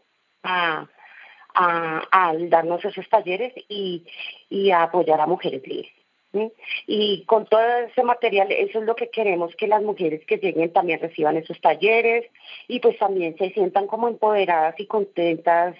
a, 0.42 0.86
al 1.54 2.50
darnos 2.50 2.84
esos 2.84 3.08
talleres 3.08 3.52
y, 3.68 4.04
y 4.50 4.70
a 4.70 4.82
apoyar 4.82 5.20
a 5.20 5.26
mujeres 5.26 5.66
libres. 5.66 5.92
Y 6.86 7.24
con 7.26 7.46
todo 7.46 7.60
ese 7.78 8.02
material, 8.02 8.50
eso 8.50 8.80
es 8.80 8.84
lo 8.84 8.96
que 8.96 9.08
queremos, 9.08 9.54
que 9.54 9.68
las 9.68 9.82
mujeres 9.82 10.24
que 10.26 10.38
lleguen 10.38 10.72
también 10.72 11.00
reciban 11.00 11.36
esos 11.36 11.60
talleres 11.60 12.26
y 12.66 12.80
pues 12.80 12.98
también 12.98 13.36
se 13.38 13.50
sientan 13.50 13.86
como 13.86 14.08
empoderadas 14.08 14.74
y 14.80 14.86
contentas 14.86 15.76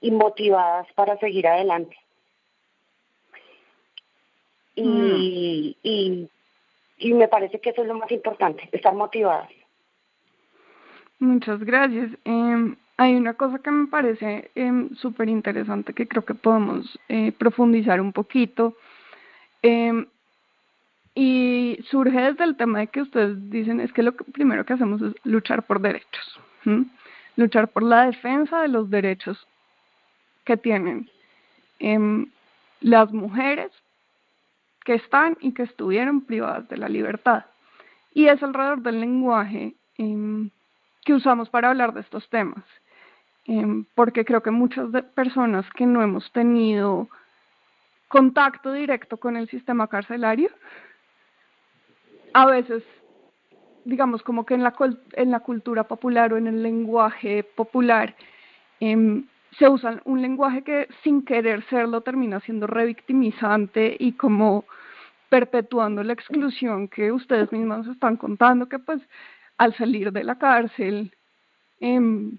y 0.00 0.12
motivadas 0.12 0.86
para 0.94 1.18
seguir 1.18 1.48
adelante. 1.48 1.96
Mm. 4.76 5.16
y, 5.16 6.28
y, 6.98 7.14
me 7.14 7.28
parece 7.28 7.60
que 7.60 7.70
eso 7.70 7.82
es 7.82 7.88
lo 7.88 7.94
más 7.94 8.10
importante, 8.10 8.68
estar 8.72 8.94
motivadas. 8.94 9.50
Muchas 11.18 11.62
gracias. 11.62 12.10
Eh, 12.24 12.74
hay 12.96 13.14
una 13.14 13.34
cosa 13.34 13.58
que 13.58 13.70
me 13.70 13.86
parece 13.88 14.50
eh, 14.54 14.88
súper 14.96 15.28
interesante 15.28 15.92
que 15.92 16.06
creo 16.06 16.24
que 16.24 16.34
podemos 16.34 16.98
eh, 17.08 17.32
profundizar 17.32 18.00
un 18.00 18.12
poquito. 18.12 18.76
Eh, 19.62 20.06
y 21.14 21.78
surge 21.90 22.18
desde 22.18 22.44
el 22.44 22.56
tema 22.56 22.78
de 22.78 22.86
que 22.86 23.02
ustedes 23.02 23.50
dicen 23.50 23.80
es 23.80 23.92
que 23.92 24.02
lo 24.02 24.16
que 24.16 24.24
primero 24.24 24.64
que 24.64 24.72
hacemos 24.72 25.02
es 25.02 25.12
luchar 25.24 25.64
por 25.64 25.80
derechos, 25.80 26.40
luchar 27.36 27.68
por 27.68 27.82
la 27.82 28.06
defensa 28.06 28.62
de 28.62 28.68
los 28.68 28.88
derechos 28.88 29.46
que 30.44 30.56
tienen 30.56 31.10
em, 31.80 32.30
las 32.80 33.12
mujeres 33.12 33.70
que 34.84 34.94
están 34.94 35.36
y 35.40 35.52
que 35.52 35.62
estuvieron 35.62 36.22
privadas 36.22 36.68
de 36.68 36.76
la 36.76 36.88
libertad. 36.88 37.44
Y 38.14 38.26
es 38.26 38.42
alrededor 38.42 38.82
del 38.82 39.00
lenguaje 39.00 39.74
em, 39.98 40.50
que 41.04 41.14
usamos 41.14 41.48
para 41.48 41.70
hablar 41.70 41.94
de 41.94 42.00
estos 42.00 42.28
temas. 42.28 42.64
Em, 43.46 43.84
porque 43.94 44.24
creo 44.24 44.42
que 44.42 44.50
muchas 44.50 44.88
personas 45.14 45.66
que 45.74 45.86
no 45.86 46.02
hemos 46.02 46.30
tenido 46.32 47.08
contacto 48.08 48.72
directo 48.72 49.16
con 49.16 49.36
el 49.36 49.48
sistema 49.48 49.88
carcelario, 49.88 50.50
a 52.34 52.46
veces, 52.46 52.84
digamos, 53.84 54.22
como 54.22 54.46
que 54.46 54.54
en 54.54 54.62
la, 54.62 54.74
en 55.14 55.30
la 55.30 55.40
cultura 55.40 55.84
popular 55.84 56.32
o 56.32 56.36
en 56.36 56.46
el 56.46 56.62
lenguaje 56.62 57.42
popular, 57.42 58.14
eh, 58.80 59.22
se 59.58 59.68
usa 59.68 60.00
un 60.04 60.22
lenguaje 60.22 60.62
que 60.62 60.88
sin 61.02 61.24
querer 61.24 61.64
serlo 61.68 62.00
termina 62.00 62.40
siendo 62.40 62.66
revictimizante 62.66 63.96
y 63.98 64.12
como 64.12 64.64
perpetuando 65.28 66.02
la 66.02 66.12
exclusión 66.12 66.88
que 66.88 67.12
ustedes 67.12 67.52
mismos 67.52 67.86
están 67.86 68.16
contando, 68.16 68.68
que 68.68 68.78
pues 68.78 69.00
al 69.58 69.74
salir 69.74 70.12
de 70.12 70.24
la 70.24 70.38
cárcel 70.38 71.12
em, 71.80 72.38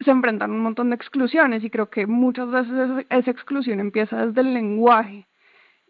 se 0.00 0.10
enfrentan 0.10 0.50
un 0.50 0.60
montón 0.60 0.90
de 0.90 0.96
exclusiones 0.96 1.62
y 1.64 1.70
creo 1.70 1.90
que 1.90 2.06
muchas 2.06 2.50
veces 2.50 3.06
esa 3.08 3.30
exclusión 3.30 3.80
empieza 3.80 4.26
desde 4.26 4.40
el 4.40 4.54
lenguaje. 4.54 5.26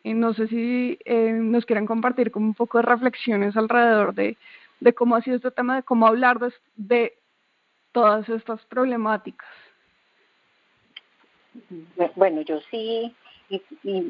Y 0.05 0.15
no 0.15 0.35
sé 0.35 0.49
si 0.49 0.99
eh, 1.05 1.33
nos 1.33 1.65
quieren 1.65 1.87
compartir 1.87 2.33
como 2.33 2.47
un 2.47 2.55
poco 2.55 2.79
de 2.79 2.83
reflexiones 2.83 3.57
alrededor 3.57 4.15
de, 4.15 4.37
de 4.81 4.93
cómo 4.95 5.15
ha 5.15 5.23
sido 5.23 5.37
este 5.37 5.53
tema, 5.53 5.77
de 5.77 5.83
cómo 5.85 6.07
hablar 6.07 6.41
de, 6.41 6.53
de 6.75 7.13
todas 7.93 8.29
estas 8.29 8.65
problemáticas. 8.67 9.49
Bueno, 12.17 12.43
yo 12.43 12.61
sí, 12.71 13.15
y, 13.49 13.63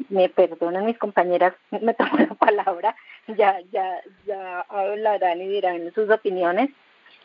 me 0.09 0.29
perdonan 0.29 0.85
mis 0.85 0.97
compañeras, 0.97 1.53
me 1.81 1.93
tomo 1.93 2.17
la 2.17 2.33
palabra, 2.35 2.95
ya, 3.27 3.59
ya, 3.71 4.01
ya 4.25 4.61
hablarán 4.61 5.41
y 5.41 5.47
dirán 5.47 5.91
sus 5.93 6.09
opiniones. 6.09 6.69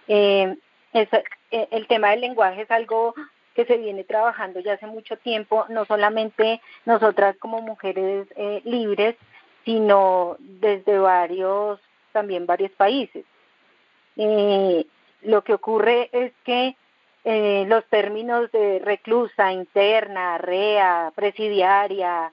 Eh, 0.08 0.56
eh, 0.92 1.68
el 1.70 1.87
tema 1.87 2.10
del 2.10 2.22
lenguaje 2.22 2.62
es 2.62 2.70
algo 2.70 3.14
que 3.54 3.64
se 3.64 3.76
viene 3.76 4.04
trabajando 4.04 4.60
ya 4.60 4.75
hace 4.75 4.87
mucho 4.87 5.16
tiempo, 5.16 5.66
no 5.68 5.84
solamente 5.84 6.60
nosotras 6.87 7.37
como 7.38 7.60
mujeres 7.60 8.28
eh, 8.37 8.62
libres, 8.64 9.16
sino 9.64 10.37
desde 10.38 10.98
varios, 10.98 11.80
también 12.12 12.46
varios 12.46 12.70
países. 12.72 13.25
Eh, 14.16 14.87
lo 15.22 15.42
que 15.42 15.54
ocurre 15.54 16.08
es 16.12 16.32
que 16.44 16.76
eh, 17.30 17.66
los 17.68 17.85
términos 17.88 18.50
de 18.52 18.78
reclusa, 18.78 19.52
interna, 19.52 20.38
rea, 20.38 21.12
presidiaria, 21.14 22.32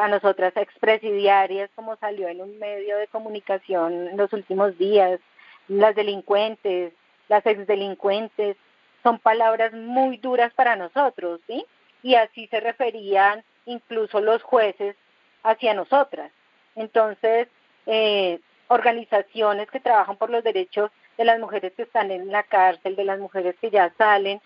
a 0.00 0.08
nosotras 0.08 0.56
expresidiarias, 0.56 1.68
como 1.74 1.96
salió 1.96 2.28
en 2.28 2.40
un 2.40 2.58
medio 2.58 2.96
de 2.96 3.06
comunicación 3.08 4.08
en 4.08 4.16
los 4.16 4.32
últimos 4.32 4.78
días, 4.78 5.20
las 5.68 5.94
delincuentes, 5.94 6.94
las 7.28 7.44
exdelincuentes, 7.44 8.56
son 9.02 9.18
palabras 9.18 9.74
muy 9.74 10.16
duras 10.16 10.54
para 10.54 10.74
nosotros, 10.74 11.42
¿sí? 11.46 11.66
Y 12.02 12.14
así 12.14 12.46
se 12.46 12.60
referían 12.60 13.44
incluso 13.66 14.22
los 14.22 14.42
jueces 14.42 14.96
hacia 15.42 15.74
nosotras. 15.74 16.32
Entonces, 16.76 17.48
eh, 17.84 18.40
organizaciones 18.68 19.70
que 19.70 19.80
trabajan 19.80 20.16
por 20.16 20.30
los 20.30 20.42
derechos 20.42 20.90
de 21.16 21.24
las 21.24 21.38
mujeres 21.38 21.72
que 21.76 21.82
están 21.82 22.10
en 22.10 22.30
la 22.30 22.42
cárcel, 22.42 22.96
de 22.96 23.04
las 23.04 23.18
mujeres 23.18 23.54
que 23.60 23.70
ya 23.70 23.92
salen, 23.96 24.40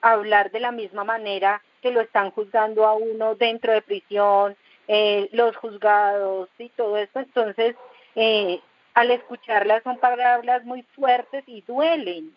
hablar 0.00 0.50
de 0.50 0.60
la 0.60 0.72
misma 0.72 1.04
manera 1.04 1.62
que 1.82 1.90
lo 1.90 2.00
están 2.00 2.30
juzgando 2.30 2.86
a 2.86 2.94
uno 2.94 3.34
dentro 3.34 3.72
de 3.72 3.82
prisión, 3.82 4.56
eh, 4.88 5.28
los 5.32 5.56
juzgados 5.56 6.48
y 6.58 6.68
todo 6.70 6.96
eso. 6.96 7.20
Entonces, 7.20 7.76
eh, 8.14 8.60
al 8.94 9.10
escucharlas 9.10 9.82
son 9.84 9.98
palabras 9.98 10.64
muy 10.64 10.82
fuertes 10.94 11.44
y 11.46 11.62
duelen. 11.62 12.34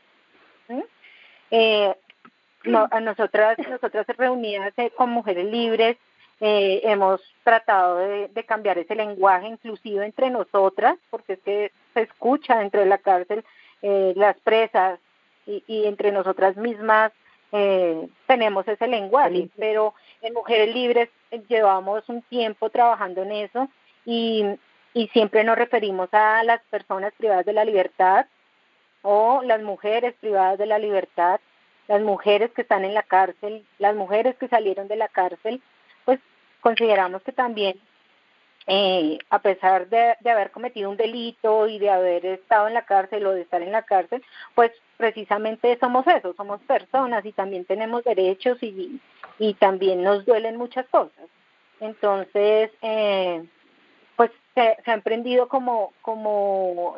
Eh, 1.50 1.94
a 2.92 3.00
nosotras, 3.00 3.58
nosotras 3.68 4.06
reunidas 4.18 4.72
eh, 4.78 4.92
con 4.92 5.10
mujeres 5.10 5.46
libres, 5.46 5.98
eh, 6.40 6.82
hemos 6.84 7.22
tratado 7.44 7.98
de, 7.98 8.46
cambiar 8.46 8.78
ese 8.78 8.96
lenguaje 8.96 9.48
inclusive 9.48 10.06
entre 10.06 10.30
nosotras, 10.30 10.98
porque 11.10 11.34
es 11.34 11.40
que 11.40 11.72
se 11.94 12.02
escucha 12.02 12.60
dentro 12.60 12.80
de 12.80 12.88
la 12.88 13.00
cárcel 13.00 13.44
las 13.82 14.38
presas 14.40 15.00
y, 15.46 15.64
y, 15.68 15.86
entre 15.86 16.12
nosotras 16.12 16.56
mismas 16.58 17.12
tenemos 18.28 18.68
ese 18.68 18.88
lenguaje, 18.88 19.50
pero 19.58 19.94
en 20.22 20.34
Mujeres 20.34 20.74
Libres 20.74 21.10
llevamos 21.50 22.08
un 22.08 22.22
tiempo 22.24 22.70
trabajando 22.70 23.24
en 23.24 23.32
eso 23.32 23.68
y, 24.06 24.46
y 24.94 25.08
siempre 25.10 25.44
nos 25.44 25.58
referimos 25.58 26.10
a 26.14 26.44
las 26.44 26.62
personas 26.70 27.14
privadas 27.18 27.46
de 27.46 27.54
la 27.54 27.66
libertad 27.66 28.26
o 29.02 29.42
las 29.44 29.62
mujeres 29.62 30.14
privadas 30.20 30.58
de 30.58 30.66
la 30.66 30.80
libertad, 30.80 31.40
las 31.88 32.02
mujeres 32.02 32.52
que 32.52 32.62
están 32.62 32.86
en 32.86 32.94
la 32.94 33.04
cárcel, 33.04 33.66
las 33.80 33.96
mujeres 33.96 34.36
que 34.38 34.48
salieron 34.48 34.88
de 34.88 34.96
la 34.96 35.08
cárcel, 35.08 35.62
pues 36.06 36.20
consideramos 36.62 37.22
que 37.24 37.32
también, 37.32 37.80
eh, 38.68 39.18
a 39.30 39.40
pesar 39.40 39.90
de, 39.90 40.16
de, 40.20 40.30
haber 40.30 40.52
cometido 40.52 40.90
un 40.90 40.98
delito 40.98 41.68
y 41.68 41.80
de 41.80 41.90
haber 41.90 42.26
estado 42.26 42.68
en 42.68 42.76
la 42.76 42.86
cárcel 42.86 43.26
o 43.26 43.32
de 43.32 43.42
estar 43.42 43.62
en 43.62 43.72
la 43.72 43.84
cárcel, 43.84 44.24
pues 44.56 44.72
precisamente 44.98 45.78
somos 45.80 46.06
eso, 46.08 46.34
somos 46.36 46.62
personas 46.62 47.26
y 47.26 47.32
también 47.32 47.66
tenemos 47.66 48.04
derechos 48.04 48.62
y, 48.62 49.02
y 49.40 49.54
también 49.56 50.04
nos 50.04 50.26
duelen 50.26 50.58
muchas 50.58 50.86
cosas. 50.88 51.28
Entonces, 51.80 52.72
eh, 52.82 53.44
pues 54.16 54.30
se, 54.54 54.78
se, 54.86 54.92
ha 54.92 54.94
emprendido 54.94 55.48
como, 55.48 55.94
como 56.04 56.96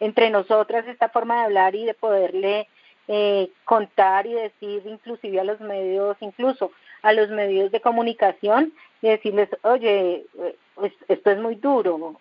entre 0.00 0.30
nosotras 0.30 0.86
esta 0.88 1.08
forma 1.08 1.36
de 1.36 1.44
hablar 1.44 1.74
y 1.76 1.84
de 1.84 1.94
poderle 1.94 2.68
eh, 3.08 3.50
contar 3.64 4.26
y 4.26 4.34
decir 4.34 4.82
inclusive 4.84 5.38
a 5.38 5.44
los 5.44 5.60
medios, 5.60 6.16
incluso 6.20 6.72
a 7.02 7.12
los 7.12 7.28
medios 7.30 7.70
de 7.70 7.80
comunicación, 7.80 8.72
y 9.02 9.08
decirles, 9.08 9.48
oye, 9.62 10.26
pues, 10.74 10.92
esto 11.08 11.30
es 11.30 11.38
muy 11.38 11.56
duro. 11.56 12.20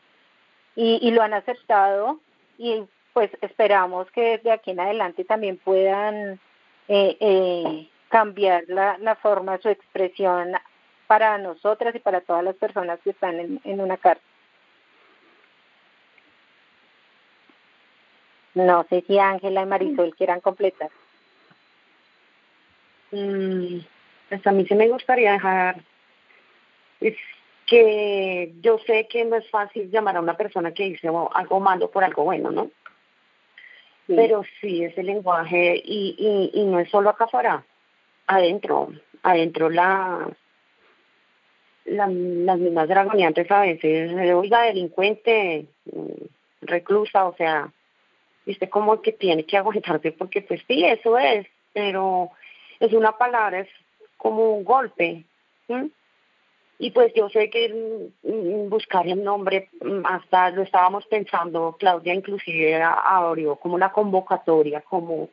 Y, 0.75 0.99
y 1.01 1.11
lo 1.11 1.21
han 1.21 1.33
aceptado 1.33 2.19
y 2.57 2.83
pues 3.13 3.31
esperamos 3.39 4.11
que 4.11 4.38
desde 4.38 4.51
aquí 4.51 4.71
en 4.71 4.81
adelante 4.81 5.23
también 5.23 5.57
puedan 5.57 6.33
eh, 6.89 7.17
eh, 7.19 7.88
cambiar 8.09 8.65
la, 8.67 8.97
la 8.97 9.15
forma, 9.15 9.57
su 9.59 9.69
expresión 9.69 10.51
para 11.07 11.38
nosotras 11.38 11.95
y 11.95 11.99
para 11.99 12.19
todas 12.19 12.43
las 12.43 12.55
personas 12.55 12.99
que 13.01 13.11
están 13.11 13.39
en, 13.39 13.61
en 13.63 13.79
una 13.79 13.95
cárcel. 13.95 14.27
No 18.53 18.85
sé 18.89 19.03
si 19.07 19.17
Ángela 19.17 19.61
y 19.61 19.65
Marisol 19.65 20.15
quieran 20.15 20.41
completar. 20.41 20.89
Mm, 23.11 23.79
pues 24.29 24.45
a 24.45 24.51
mí 24.51 24.65
sí 24.65 24.75
me 24.75 24.88
gustaría 24.88 25.33
dejar 25.33 25.83
es 27.01 27.15
que 27.65 28.53
yo 28.61 28.77
sé 28.79 29.07
que 29.07 29.25
no 29.25 29.35
es 29.35 29.49
fácil 29.49 29.89
llamar 29.89 30.17
a 30.17 30.21
una 30.21 30.38
persona 30.38 30.71
que 30.71 30.85
dice 30.85 31.07
algo 31.07 31.59
malo 31.59 31.89
por 31.89 32.03
algo 32.03 32.23
bueno, 32.23 32.51
¿no? 32.51 32.69
Pero 34.07 34.43
sí, 34.61 34.83
ese 34.83 35.01
lenguaje, 35.01 35.81
y, 35.83 36.15
y, 36.17 36.61
y 36.61 36.63
no 36.65 36.79
es 36.79 36.89
solo 36.89 37.09
acá 37.09 37.23
afuera, 37.23 37.65
adentro, 38.27 38.89
adentro 39.23 39.69
la, 39.71 40.29
la 41.85 42.07
las 42.07 42.59
mismas 42.59 42.88
dragoniantes 42.88 43.49
a 43.49 43.61
veces, 43.61 44.13
oiga, 44.35 44.61
delincuente, 44.61 45.65
mm, 45.91 46.25
reclusa, 46.61 47.25
o 47.25 47.35
sea, 47.35 47.71
viste 48.45 48.69
como 48.69 49.01
que 49.01 49.11
tiene 49.11 49.43
que 49.43 49.57
aguantarse 49.57 50.11
porque 50.11 50.43
pues 50.43 50.61
sí, 50.67 50.85
eso 50.85 51.17
es, 51.17 51.47
pero 51.73 52.29
es 52.79 52.93
una 52.93 53.17
palabra, 53.17 53.61
es 53.61 53.69
como 54.25 54.55
un 54.55 54.63
golpe. 54.63 55.23
Y 56.79 56.89
pues 56.89 57.13
yo 57.13 57.29
sé 57.29 57.47
que 57.51 58.09
buscar 58.67 59.07
el 59.07 59.23
nombre, 59.23 59.69
mm, 59.79 60.03
hasta 60.03 60.49
lo 60.49 60.63
estábamos 60.63 61.05
pensando, 61.05 61.75
Claudia 61.77 62.15
inclusive 62.15 62.81
abrió 62.81 63.55
como 63.57 63.77
la 63.77 63.91
convocatoria, 63.91 64.81
como 64.81 65.29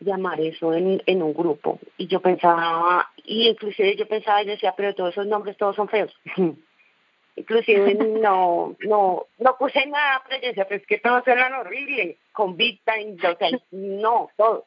llamar 0.00 0.40
eso 0.40 0.74
en, 0.74 1.00
en 1.06 1.22
un 1.22 1.32
grupo. 1.32 1.78
Y 1.96 2.08
yo 2.08 2.18
pensaba, 2.18 3.08
y 3.24 3.50
inclusive 3.50 3.94
yo 3.94 4.08
pensaba 4.08 4.42
y 4.42 4.46
decía, 4.46 4.74
pero 4.76 4.96
todos 4.96 5.12
esos 5.12 5.28
nombres 5.28 5.56
todos 5.56 5.76
son 5.76 5.88
feos. 5.88 6.12
inclusive 7.36 7.94
no, 8.20 8.74
no, 8.80 9.26
no 9.38 9.56
puse 9.56 9.86
nada, 9.86 10.24
pero 10.26 10.42
yo 10.42 10.48
decía, 10.48 10.66
pues 10.66 10.84
que 10.88 10.98
todos 10.98 11.24
eran 11.28 11.52
horribles, 11.52 12.16
convicta, 12.32 12.94
o 13.22 13.36
sea, 13.36 13.60
no, 13.70 14.28
todo. 14.36 14.66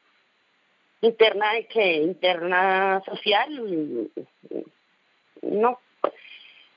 Interna 1.00 1.52
de 1.54 1.66
que, 1.66 1.94
interna 1.94 3.00
social, 3.04 4.10
no. 5.42 5.78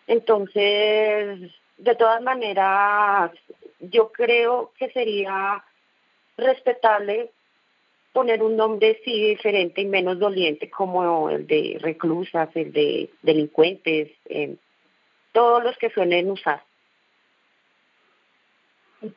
Entonces, 0.08 1.52
de 1.78 1.96
todas 1.96 2.22
maneras, 2.22 3.32
yo 3.80 4.12
creo 4.12 4.72
que 4.78 4.92
sería 4.92 5.64
respetable 6.38 7.32
poner 8.14 8.44
un 8.44 8.58
nombre 8.58 9.00
sí 9.04 9.30
diferente 9.30 9.82
y 9.82 9.86
menos 9.86 10.20
doliente 10.20 10.70
como 10.70 11.30
el 11.30 11.48
de 11.48 11.78
reclusas, 11.82 12.50
el 12.56 12.74
de 12.74 13.10
delincuentes, 13.22 14.12
eh, 14.26 14.56
todos 15.32 15.64
los 15.64 15.78
que 15.78 15.90
suelen 15.90 16.30
usar. 16.30 16.62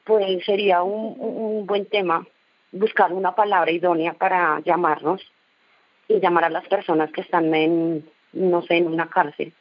Pues 0.04 0.44
sería 0.44 0.82
un, 0.82 1.16
un 1.18 1.66
buen 1.66 1.86
tema 1.86 2.26
buscar 2.74 3.12
una 3.12 3.34
palabra 3.34 3.70
idónea 3.70 4.14
para 4.14 4.60
llamarnos 4.60 5.22
y 6.08 6.20
llamar 6.20 6.44
a 6.44 6.50
las 6.50 6.66
personas 6.68 7.10
que 7.12 7.22
están 7.22 7.54
en, 7.54 8.08
no 8.32 8.62
sé, 8.62 8.76
en 8.76 8.86
una 8.86 9.08
cárcel. 9.08 9.52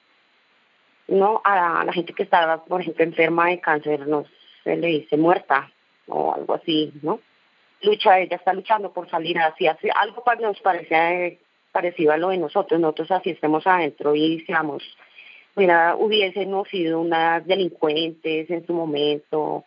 No, 1.07 1.41
a 1.43 1.83
la 1.85 1.93
gente 1.93 2.13
que 2.13 2.23
está, 2.23 2.63
por 2.63 2.81
ejemplo, 2.81 3.03
enferma 3.03 3.47
de 3.47 3.59
cáncer, 3.59 4.07
no 4.07 4.25
se 4.63 4.75
le 4.75 4.87
dice 4.87 5.17
muerta 5.17 5.71
o 6.07 6.33
algo 6.33 6.53
así, 6.55 6.91
¿no? 7.01 7.19
Lucha, 7.81 8.19
ella 8.19 8.37
está 8.37 8.53
luchando 8.53 8.91
por 8.91 9.09
salir 9.09 9.37
así, 9.39 9.67
así 9.67 9.89
algo 9.93 10.23
para 10.23 10.41
nos 10.41 10.59
parece 10.61 11.39
parecido 11.71 12.13
a 12.13 12.17
lo 12.17 12.29
de 12.29 12.37
nosotros, 12.37 12.79
nosotros 12.79 13.11
así 13.11 13.31
estemos 13.31 13.67
adentro 13.67 14.15
y 14.15 14.39
seamos 14.45 14.83
mira, 15.55 15.95
hubiésemos 15.95 16.67
sido 16.69 16.99
unas 16.99 17.45
delincuentes 17.45 18.49
en 18.49 18.65
su 18.65 18.73
momento. 18.73 19.65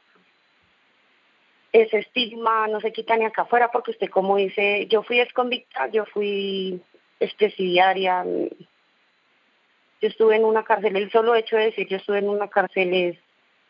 Ese 1.76 1.98
estigma 1.98 2.66
no 2.68 2.80
se 2.80 2.90
quita 2.90 3.18
ni 3.18 3.26
acá 3.26 3.42
afuera 3.42 3.70
porque 3.70 3.90
usted 3.90 4.08
como 4.08 4.36
dice, 4.36 4.86
yo 4.86 5.02
fui 5.02 5.20
exconvicta, 5.20 5.88
yo 5.88 6.06
fui 6.06 6.80
expresidiaria, 7.20 8.24
yo 8.24 10.08
estuve 10.08 10.36
en 10.36 10.46
una 10.46 10.64
cárcel, 10.64 10.96
el 10.96 11.10
solo 11.10 11.34
hecho 11.34 11.56
de 11.56 11.66
decir 11.66 11.86
yo 11.86 11.98
estuve 11.98 12.20
en 12.20 12.30
una 12.30 12.48
cárcel 12.48 12.94
es 12.94 13.18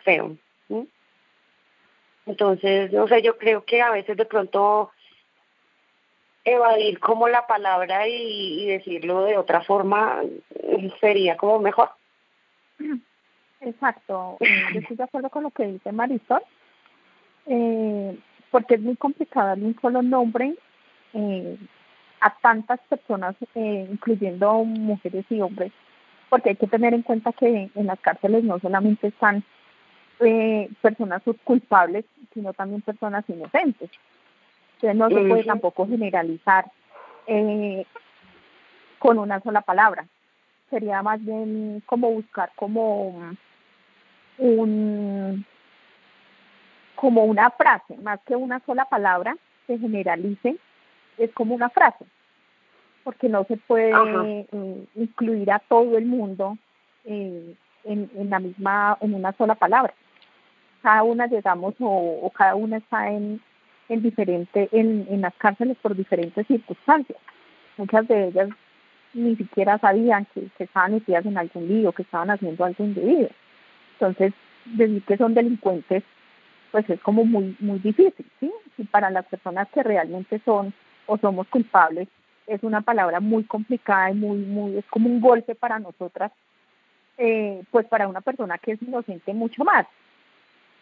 feo. 0.05 0.37
Entonces, 2.27 2.93
no 2.93 3.09
sé, 3.09 3.23
yo 3.23 3.39
creo 3.39 3.65
que 3.65 3.83
a 3.83 3.91
veces 3.91 4.17
de 4.17 4.25
pronto 4.25 4.93
evadir 6.45 7.01
como 7.01 7.27
la 7.27 7.49
palabra 7.49 8.07
y, 8.07 8.63
y 8.63 8.67
decirlo 8.67 9.25
de 9.25 9.37
otra 9.37 9.63
forma 9.63 10.23
sería 11.01 11.37
como 11.37 11.59
mejor. 11.59 11.91
Exacto, 13.61 14.37
yo 14.41 14.79
estoy 14.81 14.97
de 14.97 15.03
acuerdo 15.03 15.29
con 15.29 15.43
lo 15.43 15.51
que 15.51 15.67
dice 15.67 15.91
Marisol, 15.91 16.43
eh, 17.47 18.19
porque 18.51 18.75
es 18.75 18.81
muy 18.81 18.97
complicado 18.97 19.55
un 19.55 19.77
solo 19.81 20.03
nombre, 20.03 20.55
eh, 21.15 21.57
a 22.21 22.35
tantas 22.41 22.81
personas, 22.89 23.37
eh, 23.55 23.89
incluyendo 23.91 24.65
mujeres 24.65 25.25
y 25.31 25.41
hombres, 25.41 25.73
porque 26.29 26.51
hay 26.51 26.57
que 26.57 26.67
tener 26.67 26.95
en 26.95 27.03
cuenta 27.03 27.33
que 27.33 27.71
en 27.75 27.87
las 27.87 28.01
cárceles 28.01 28.45
no 28.45 28.59
solamente 28.59 29.09
están 29.09 29.45
eh, 30.21 30.69
personas 30.81 31.23
culpables, 31.45 32.05
sino 32.33 32.53
también 32.53 32.81
personas 32.83 33.25
inocentes. 33.29 33.91
Entonces 34.75 34.97
no 34.97 35.09
se 35.09 35.29
puede 35.29 35.45
tampoco 35.45 35.87
generalizar 35.87 36.71
eh, 37.27 37.85
con 38.99 39.19
una 39.19 39.41
sola 39.41 39.61
palabra. 39.61 40.07
Sería 40.71 41.03
más 41.03 41.25
bien 41.25 41.83
como 41.87 42.11
buscar 42.11 42.51
como 42.57 43.35
un 44.39 45.47
como 46.97 47.25
una 47.25 47.51
frase, 47.51 47.97
más 48.03 48.19
que 48.27 48.35
una 48.35 48.61
sola 48.67 48.85
palabra 48.87 49.37
se 49.67 49.79
generalice, 49.79 50.57
es 51.19 51.31
como 51.33 51.55
una 51.55 51.71
frase, 51.71 52.05
porque 53.05 53.29
no 53.29 53.45
se 53.45 53.57
puede 53.57 53.93
eh, 54.53 54.85
incluir 54.97 55.51
a 55.53 55.61
todo 55.61 55.97
el 55.97 56.07
mundo 56.07 56.59
eh, 57.05 57.55
en, 57.85 58.11
en 58.17 58.31
la 58.31 58.41
misma, 58.41 58.99
en 59.01 59.15
una 59.15 59.33
sola 59.33 59.55
palabra. 59.55 59.95
Cada 60.83 61.03
una 61.03 61.27
llegamos 61.27 61.75
o, 61.81 62.21
o 62.23 62.31
cada 62.31 62.55
una 62.55 62.79
está 62.79 63.11
en, 63.11 63.41
en 63.89 64.03
diferente, 64.03 64.69
en, 64.73 65.07
en 65.09 65.21
las 65.21 65.35
cárceles 65.35 65.77
por 65.81 65.95
diferentes 65.97 66.47
circunstancias. 66.47 67.19
Muchas 67.77 68.07
de 68.09 68.29
ellas 68.29 68.49
ni 69.15 69.37
siquiera 69.37 69.79
sabían 69.79 70.27
que, 70.35 70.49
que 70.57 70.65
estaban 70.65 70.93
metidas 70.93 71.25
en 71.27 71.39
algún 71.39 71.69
lío, 71.69 71.93
que 71.93 72.03
estaban 72.03 72.31
haciendo 72.31 72.65
algo 72.65 72.85
indebido. 72.85 73.31
Entonces, 73.95 74.33
decir 74.67 75.03
que 75.05 75.17
son 75.17 75.33
delincuentes, 75.33 76.03
pues 76.71 76.89
es 76.91 77.01
como 77.01 77.25
muy, 77.25 77.57
muy 77.61 77.79
difícil, 77.79 78.27
¿sí? 78.41 78.53
Y 78.79 78.85
para 78.85 79.11
las 79.11 79.27
personas 79.27 79.69
que 79.71 79.83
realmente 79.83 80.41
son 80.45 80.73
o 81.07 81.19
somos 81.19 81.47
culpables, 81.49 82.09
es 82.47 82.63
una 82.63 82.81
palabra 82.81 83.21
muy 83.21 83.45
complicada 83.45 84.11
y 84.11 84.15
muy, 84.15 84.39
muy, 84.39 84.77
es 84.77 84.85
como 84.87 85.09
un 85.09 85.21
golpe 85.21 85.55
para 85.55 85.79
nosotras, 85.79 86.33
eh, 87.19 87.63
pues 87.71 87.87
para 87.87 88.09
una 88.09 88.21
persona 88.21 88.59
que 88.59 88.73
es 88.73 88.83
inocente 88.83 89.33
mucho 89.35 89.65
más. 89.65 89.87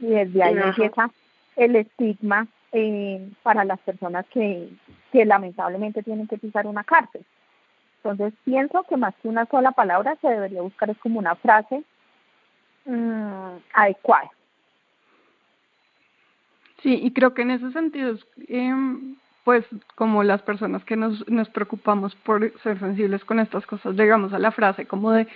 Y 0.00 0.06
desde 0.06 0.42
ahí 0.42 0.56
empieza 0.58 1.10
el 1.56 1.76
estigma 1.76 2.46
eh, 2.72 3.30
para 3.42 3.64
las 3.64 3.78
personas 3.80 4.26
que, 4.26 4.68
que 5.12 5.24
lamentablemente 5.24 6.02
tienen 6.02 6.26
que 6.26 6.38
pisar 6.38 6.66
una 6.66 6.84
cárcel. 6.84 7.24
Entonces 8.02 8.34
pienso 8.44 8.82
que 8.82 8.96
más 8.96 9.14
que 9.22 9.28
una 9.28 9.46
sola 9.46 9.72
palabra 9.72 10.16
se 10.20 10.28
debería 10.28 10.60
buscar 10.60 10.90
es 10.90 10.98
como 10.98 11.18
una 11.18 11.36
frase 11.36 11.82
mmm, 12.84 13.56
adecuada. 13.72 14.30
Sí, 16.84 17.00
y 17.02 17.12
creo 17.12 17.32
que 17.32 17.40
en 17.40 17.50
ese 17.50 17.72
sentido, 17.72 18.14
eh, 18.46 18.74
pues 19.42 19.64
como 19.94 20.22
las 20.22 20.42
personas 20.42 20.84
que 20.84 20.96
nos, 20.96 21.26
nos 21.30 21.48
preocupamos 21.48 22.14
por 22.16 22.52
ser 22.60 22.78
sensibles 22.78 23.24
con 23.24 23.40
estas 23.40 23.64
cosas, 23.64 23.96
llegamos 23.96 24.34
a 24.34 24.38
la 24.38 24.52
frase 24.52 24.84
como 24.84 25.10
de 25.10 25.26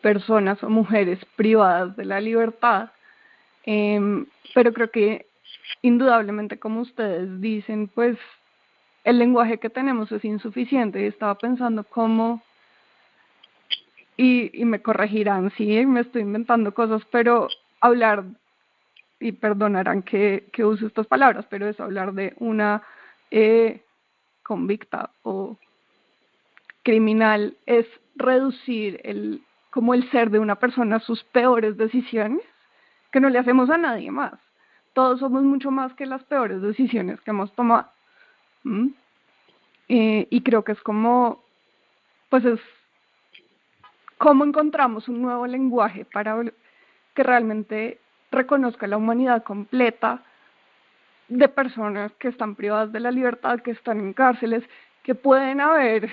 personas 0.00 0.62
o 0.62 0.70
mujeres 0.70 1.18
privadas 1.34 1.96
de 1.96 2.04
la 2.04 2.20
libertad, 2.20 2.90
eh, 3.66 4.24
pero 4.54 4.72
creo 4.72 4.92
que 4.92 5.26
indudablemente, 5.82 6.60
como 6.60 6.82
ustedes 6.82 7.40
dicen, 7.40 7.88
pues 7.88 8.16
el 9.02 9.18
lenguaje 9.18 9.58
que 9.58 9.70
tenemos 9.70 10.12
es 10.12 10.24
insuficiente. 10.24 11.02
Y 11.02 11.06
estaba 11.06 11.34
pensando 11.36 11.82
cómo, 11.82 12.42
y, 14.16 14.52
y 14.54 14.64
me 14.66 14.82
corregirán 14.82 15.50
si 15.56 15.84
me 15.84 16.02
estoy 16.02 16.22
inventando 16.22 16.72
cosas, 16.72 17.02
pero 17.10 17.48
hablar, 17.80 18.22
y 19.22 19.32
perdonarán 19.32 20.02
que, 20.02 20.48
que 20.52 20.64
use 20.64 20.86
estas 20.86 21.06
palabras, 21.06 21.46
pero 21.48 21.68
es 21.68 21.78
hablar 21.80 22.12
de 22.12 22.34
una 22.38 22.82
eh, 23.30 23.82
convicta 24.42 25.10
o 25.22 25.56
criminal, 26.82 27.56
es 27.66 27.86
reducir 28.16 29.00
el 29.04 29.42
como 29.70 29.94
el 29.94 30.10
ser 30.10 30.28
de 30.28 30.38
una 30.38 30.56
persona 30.56 31.00
sus 31.00 31.24
peores 31.24 31.78
decisiones, 31.78 32.42
que 33.10 33.20
no 33.20 33.30
le 33.30 33.38
hacemos 33.38 33.70
a 33.70 33.78
nadie 33.78 34.10
más 34.10 34.34
todos 34.92 35.20
somos 35.20 35.42
mucho 35.42 35.70
más 35.70 35.94
que 35.94 36.06
las 36.06 36.22
peores 36.24 36.60
decisiones 36.60 37.20
que 37.20 37.30
hemos 37.30 37.52
tomado. 37.54 37.90
Eh, 39.88 40.26
y 40.30 40.42
creo 40.42 40.64
que 40.64 40.72
es 40.72 40.80
como, 40.82 41.42
pues 42.28 42.44
es 42.44 42.60
cómo 44.18 44.44
encontramos 44.44 45.08
un 45.08 45.22
nuevo 45.22 45.46
lenguaje 45.46 46.04
para 46.04 46.42
que 47.14 47.22
realmente 47.22 47.98
reconozca 48.32 48.86
la 48.86 48.96
humanidad 48.96 49.44
completa 49.44 50.22
de 51.28 51.48
personas 51.48 52.12
que 52.18 52.28
están 52.28 52.56
privadas 52.56 52.92
de 52.92 53.00
la 53.00 53.10
libertad, 53.10 53.60
que 53.60 53.70
están 53.70 54.00
en 54.00 54.12
cárceles, 54.12 54.64
que 55.02 55.14
pueden 55.14 55.60
haber, 55.60 56.10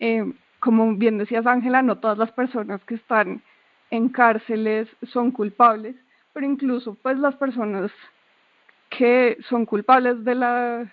eh, 0.00 0.32
como 0.60 0.94
bien 0.94 1.18
decías 1.18 1.46
Ángela, 1.46 1.82
no 1.82 1.98
todas 1.98 2.18
las 2.18 2.30
personas 2.32 2.82
que 2.84 2.94
están 2.94 3.42
en 3.90 4.08
cárceles 4.08 4.88
son 5.12 5.30
culpables, 5.30 5.96
pero 6.32 6.46
incluso 6.46 6.94
pues 7.02 7.18
las 7.18 7.34
personas 7.36 7.90
que 8.90 9.38
son 9.48 9.66
culpables 9.66 10.24
de 10.24 10.34
la 10.34 10.92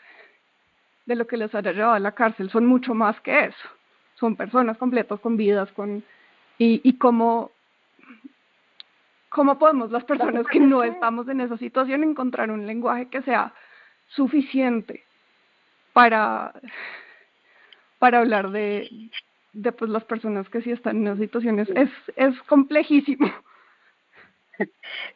de 1.05 1.15
lo 1.15 1.27
que 1.27 1.37
les 1.37 1.53
haya 1.53 1.73
llevado 1.73 1.93
a 1.93 1.99
la 1.99 2.13
cárcel 2.13 2.49
son 2.49 2.65
mucho 2.65 2.93
más 2.93 3.19
que 3.21 3.45
eso. 3.45 3.67
Son 4.15 4.37
personas 4.37 4.77
completas 4.77 5.19
con 5.19 5.35
vidas 5.35 5.69
con 5.73 6.03
y, 6.57 6.79
y 6.83 6.97
cómo 6.97 7.51
cómo 9.33 9.57
podemos 9.57 9.91
las 9.91 10.03
personas 10.05 10.45
que 10.47 10.59
no 10.59 10.83
estamos 10.83 11.27
en 11.27 11.41
esa 11.41 11.57
situación 11.57 12.03
encontrar 12.03 12.51
un 12.51 12.65
lenguaje 12.65 13.09
que 13.09 13.21
sea 13.23 13.53
suficiente 14.07 15.03
para 15.91 16.53
para 17.99 18.19
hablar 18.19 18.51
de 18.51 18.89
de 19.53 19.71
pues 19.71 19.89
las 19.89 20.03
personas 20.05 20.49
que 20.49 20.61
sí 20.61 20.71
están 20.71 20.97
en 20.97 21.07
esas 21.07 21.19
situaciones 21.19 21.69
es 21.75 21.89
es 22.15 22.41
complejísimo. 22.43 23.31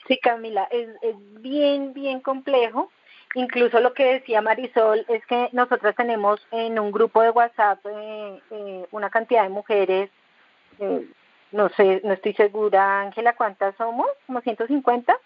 Sí, 0.07 0.17
Camila, 0.17 0.67
es, 0.71 0.89
es 1.03 1.15
bien, 1.41 1.93
bien 1.93 2.21
complejo. 2.21 2.91
Incluso 3.35 3.79
lo 3.79 3.93
que 3.93 4.13
decía 4.13 4.41
Marisol 4.41 5.05
es 5.09 5.23
que 5.27 5.49
nosotros 5.51 5.95
tenemos 5.95 6.39
en 6.51 6.79
un 6.79 6.91
grupo 6.91 7.21
de 7.21 7.29
WhatsApp 7.29 7.85
eh, 7.85 8.41
eh, 8.49 8.85
una 8.91 9.11
cantidad 9.11 9.43
de 9.43 9.49
mujeres, 9.49 10.09
eh, 10.79 11.07
no 11.51 11.69
sé, 11.69 12.01
no 12.03 12.13
estoy 12.13 12.33
segura, 12.33 13.01
Ángela, 13.01 13.33
¿cuántas 13.33 13.75
somos? 13.75 14.07
¿Como 14.25 14.41
150? 14.41 15.17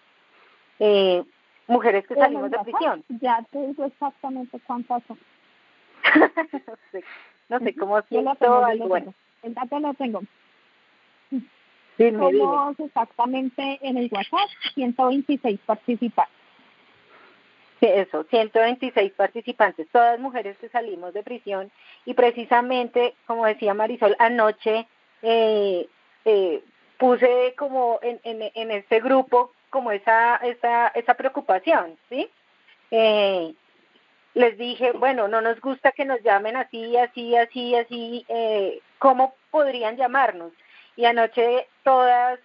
Eh, 0.78 1.24
mujeres 1.66 2.06
que 2.06 2.14
salimos 2.14 2.50
de 2.50 2.58
prisión. 2.60 3.04
Ya 3.20 3.44
te 3.50 3.66
digo 3.66 3.84
exactamente 3.84 4.58
cuántas 4.66 5.02
son. 5.04 5.18
no 6.16 6.74
sé, 6.90 7.04
no 7.48 7.58
sé, 7.60 7.74
como 7.74 8.00
ciento 8.02 8.64
algo, 8.64 8.88
bueno. 8.88 9.14
El 9.42 9.54
dato 9.54 9.80
lo 9.80 9.94
tengo. 9.94 10.22
Dime, 11.98 12.18
Somos 12.18 12.80
exactamente 12.80 13.78
en 13.82 13.98
el 13.98 14.08
WhatsApp 14.12 14.48
126 14.74 15.60
participantes. 15.66 16.42
Eso, 17.80 18.22
126 18.30 19.12
participantes, 19.12 19.88
todas 19.90 20.18
mujeres 20.20 20.56
que 20.58 20.68
salimos 20.68 21.12
de 21.14 21.24
prisión 21.24 21.72
y 22.04 22.14
precisamente, 22.14 23.14
como 23.26 23.44
decía 23.44 23.74
Marisol, 23.74 24.14
anoche 24.20 24.86
eh, 25.22 25.88
eh, 26.24 26.62
puse 26.98 27.54
como 27.56 27.98
en, 28.02 28.20
en, 28.24 28.50
en 28.54 28.70
este 28.70 29.00
grupo 29.00 29.52
como 29.70 29.92
esa, 29.92 30.36
esa, 30.36 30.88
esa 30.88 31.14
preocupación, 31.14 31.96
¿sí? 32.08 32.28
Eh, 32.90 33.54
les 34.34 34.58
dije, 34.58 34.92
bueno, 34.92 35.28
no 35.28 35.40
nos 35.40 35.60
gusta 35.60 35.92
que 35.92 36.04
nos 36.04 36.22
llamen 36.22 36.56
así, 36.56 36.96
así, 36.96 37.36
así, 37.36 37.74
así, 37.74 38.24
eh, 38.28 38.80
¿cómo 38.98 39.34
podrían 39.50 39.96
llamarnos? 39.96 40.52
y 40.96 41.04
anoche 41.04 41.68
todas, 41.82 42.38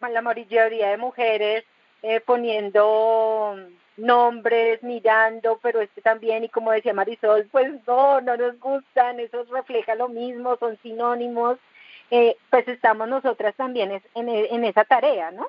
la 0.00 0.22
mayoría 0.22 0.90
de 0.90 0.96
mujeres 0.96 1.64
eh, 2.02 2.20
poniendo 2.20 3.56
nombres, 3.96 4.82
mirando, 4.82 5.60
pero 5.62 5.80
este 5.80 6.00
también, 6.00 6.44
y 6.44 6.48
como 6.48 6.72
decía 6.72 6.94
Marisol, 6.94 7.48
pues 7.52 7.70
no, 7.86 8.20
no 8.20 8.36
nos 8.36 8.58
gustan, 8.58 9.20
eso 9.20 9.44
refleja 9.44 9.94
lo 9.94 10.08
mismo, 10.08 10.56
son 10.56 10.78
sinónimos, 10.82 11.58
eh, 12.12 12.36
pues 12.50 12.68
estamos 12.68 13.08
nosotras 13.08 13.54
también 13.56 13.90
en, 13.90 14.28
en 14.28 14.64
esa 14.64 14.84
tarea, 14.84 15.30
¿no? 15.30 15.48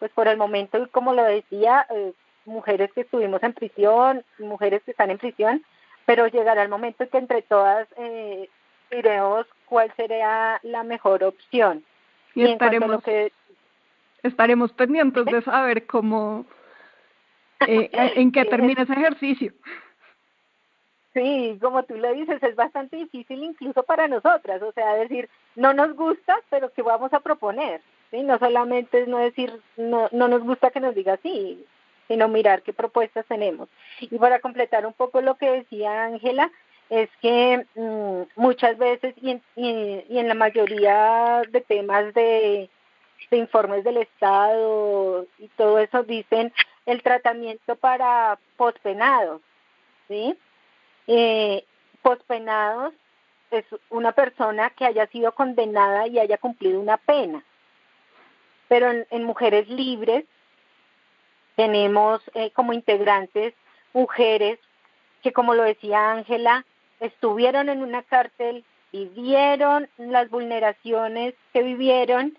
Pues 0.00 0.10
por 0.10 0.26
el 0.26 0.36
momento, 0.36 0.88
como 0.90 1.12
lo 1.14 1.22
decía, 1.22 1.86
eh, 1.90 2.12
mujeres 2.44 2.92
que 2.92 3.02
estuvimos 3.02 3.40
en 3.44 3.52
prisión, 3.52 4.24
mujeres 4.40 4.82
que 4.82 4.90
están 4.90 5.12
en 5.12 5.18
prisión, 5.18 5.64
pero 6.04 6.26
llegará 6.26 6.64
el 6.64 6.68
momento 6.68 7.04
en 7.04 7.08
que 7.08 7.18
entre 7.18 7.42
todas 7.42 7.86
eh, 7.96 8.48
diremos 8.90 9.46
cuál 9.66 9.92
sería 9.94 10.58
la 10.64 10.82
mejor 10.82 11.22
opción. 11.22 11.84
Y, 12.34 12.50
estaremos, 12.50 13.00
que... 13.04 13.30
estaremos 14.24 14.72
pendientes 14.72 15.24
de 15.26 15.40
saber 15.42 15.86
cómo, 15.86 16.46
eh, 17.68 17.90
en 17.92 18.32
qué 18.32 18.44
termina 18.44 18.82
ese 18.82 18.94
ejercicio. 18.94 19.52
Sí, 21.14 21.58
como 21.60 21.82
tú 21.82 21.96
lo 21.96 22.12
dices, 22.14 22.42
es 22.42 22.56
bastante 22.56 22.96
difícil 22.96 23.42
incluso 23.42 23.82
para 23.82 24.08
nosotras, 24.08 24.62
o 24.62 24.72
sea, 24.72 24.94
decir, 24.94 25.28
no 25.56 25.74
nos 25.74 25.94
gusta, 25.94 26.40
pero 26.48 26.72
¿qué 26.72 26.80
vamos 26.80 27.12
a 27.12 27.20
proponer? 27.20 27.82
¿Sí? 28.10 28.22
No 28.22 28.38
solamente 28.38 29.02
es 29.02 29.08
no 29.08 29.18
decir, 29.18 29.52
no, 29.76 30.08
no 30.10 30.28
nos 30.28 30.42
gusta 30.42 30.70
que 30.70 30.80
nos 30.80 30.94
diga 30.94 31.18
sí, 31.22 31.66
sino 32.08 32.28
mirar 32.28 32.62
qué 32.62 32.72
propuestas 32.72 33.26
tenemos. 33.26 33.68
Y 34.00 34.18
para 34.18 34.40
completar 34.40 34.86
un 34.86 34.94
poco 34.94 35.20
lo 35.20 35.36
que 35.36 35.50
decía 35.50 36.04
Ángela, 36.04 36.50
es 36.88 37.08
que 37.20 37.66
mm, 37.74 38.40
muchas 38.40 38.76
veces 38.78 39.14
y 39.20 39.30
en, 39.30 39.42
y, 39.56 40.18
en, 40.18 40.28
la 40.28 40.34
mayoría 40.34 41.42
de 41.50 41.60
temas 41.62 42.12
de, 42.14 42.68
de, 43.30 43.36
informes 43.36 43.84
del 43.84 43.98
Estado 43.98 45.26
y 45.38 45.48
todo 45.56 45.78
eso 45.78 46.02
dicen 46.02 46.52
el 46.84 47.02
tratamiento 47.02 47.76
para 47.76 48.38
pospenados, 48.56 49.40
¿sí? 50.08 50.36
Eh, 51.06 51.64
pospenados 52.02 52.94
es 53.50 53.64
una 53.90 54.12
persona 54.12 54.70
que 54.70 54.86
haya 54.86 55.06
sido 55.08 55.32
condenada 55.32 56.06
y 56.06 56.18
haya 56.18 56.38
cumplido 56.38 56.80
una 56.80 56.96
pena. 56.96 57.44
Pero 58.68 58.90
en, 58.90 59.24
mujeres 59.24 59.68
libres 59.68 60.24
tenemos 61.56 62.22
eh, 62.34 62.50
como 62.52 62.72
integrantes 62.72 63.54
mujeres 63.92 64.58
que, 65.22 65.32
como 65.32 65.54
lo 65.54 65.62
decía 65.62 66.12
Ángela, 66.12 66.64
estuvieron 67.00 67.68
en 67.68 67.82
una 67.82 68.02
cárcel, 68.02 68.64
vivieron 68.92 69.88
las 69.98 70.30
vulneraciones 70.30 71.34
que 71.52 71.62
vivieron, 71.62 72.36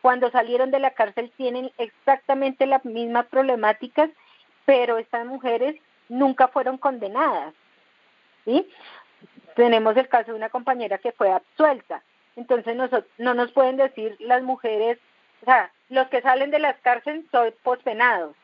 cuando 0.00 0.30
salieron 0.30 0.70
de 0.70 0.80
la 0.80 0.92
cárcel 0.92 1.32
tienen 1.36 1.72
exactamente 1.78 2.66
las 2.66 2.84
mismas 2.84 3.26
problemáticas, 3.26 4.10
pero 4.64 4.98
estas 4.98 5.26
mujeres 5.26 5.76
nunca 6.08 6.48
fueron 6.48 6.78
condenadas. 6.78 7.54
¿Sí? 8.44 8.68
Tenemos 9.56 9.96
el 9.96 10.08
caso 10.08 10.32
de 10.32 10.36
una 10.36 10.50
compañera 10.50 10.98
que 10.98 11.12
fue 11.12 11.30
absuelta. 11.30 12.02
Entonces 12.36 12.74
nosotros, 12.76 13.10
no 13.18 13.34
nos 13.34 13.52
pueden 13.52 13.76
decir 13.76 14.16
las 14.18 14.42
mujeres, 14.42 14.98
o 15.42 15.44
sea, 15.44 15.70
los 15.88 16.08
que 16.08 16.22
salen 16.22 16.50
de 16.50 16.58
las 16.58 16.76
cárceles 16.80 17.24
son 17.30 17.54
pospenados. 17.62 18.34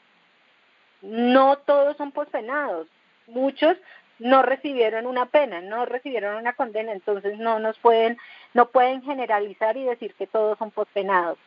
No 1.02 1.58
todos 1.58 1.96
son 1.96 2.12
pospenados. 2.12 2.86
Muchos 3.26 3.76
no 4.20 4.42
recibieron 4.42 5.06
una 5.06 5.26
pena, 5.26 5.60
no 5.60 5.86
recibieron 5.86 6.36
una 6.36 6.52
condena, 6.52 6.92
entonces 6.92 7.38
no 7.38 7.58
nos 7.58 7.78
pueden, 7.78 8.18
no 8.54 8.66
pueden 8.66 9.02
generalizar 9.02 9.76
y 9.76 9.84
decir 9.84 10.14
que 10.14 10.26
todos 10.26 10.58
son 10.58 10.70
pospenados. 10.70 11.38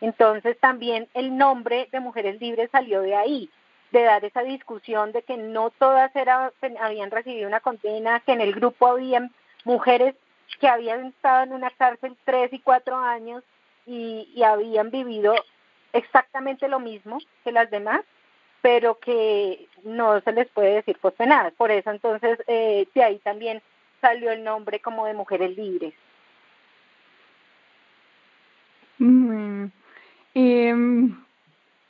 Entonces 0.00 0.58
también 0.58 1.08
el 1.14 1.36
nombre 1.36 1.88
de 1.92 2.00
Mujeres 2.00 2.40
Libres 2.40 2.70
salió 2.70 3.02
de 3.02 3.14
ahí, 3.14 3.50
de 3.92 4.02
dar 4.02 4.24
esa 4.24 4.42
discusión 4.42 5.12
de 5.12 5.22
que 5.22 5.36
no 5.36 5.70
todas 5.70 6.14
era, 6.16 6.50
habían 6.80 7.10
recibido 7.10 7.46
una 7.46 7.60
condena, 7.60 8.20
que 8.20 8.32
en 8.32 8.40
el 8.40 8.54
grupo 8.54 8.86
habían 8.88 9.30
mujeres 9.64 10.14
que 10.60 10.68
habían 10.68 11.06
estado 11.06 11.44
en 11.44 11.52
una 11.52 11.70
cárcel 11.70 12.16
tres 12.24 12.52
y 12.52 12.58
cuatro 12.58 12.96
años 12.96 13.42
y, 13.86 14.30
y 14.34 14.42
habían 14.42 14.90
vivido 14.90 15.34
exactamente 15.92 16.68
lo 16.68 16.80
mismo 16.80 17.18
que 17.44 17.52
las 17.52 17.70
demás, 17.70 18.00
pero 18.62 18.98
que 18.98 19.68
no 19.82 20.20
se 20.20 20.32
les 20.32 20.48
puede 20.48 20.74
decir 20.74 20.98
pospenadas. 20.98 21.52
Por 21.54 21.70
eso 21.70 21.90
entonces 21.90 22.38
eh, 22.46 22.86
de 22.94 23.02
ahí 23.02 23.18
también 23.18 23.60
salió 24.00 24.30
el 24.30 24.42
nombre 24.42 24.80
como 24.80 25.06
de 25.06 25.14
mujeres 25.14 25.56
libres. 25.56 25.94
Mm, 28.98 29.66
eh, 30.34 30.74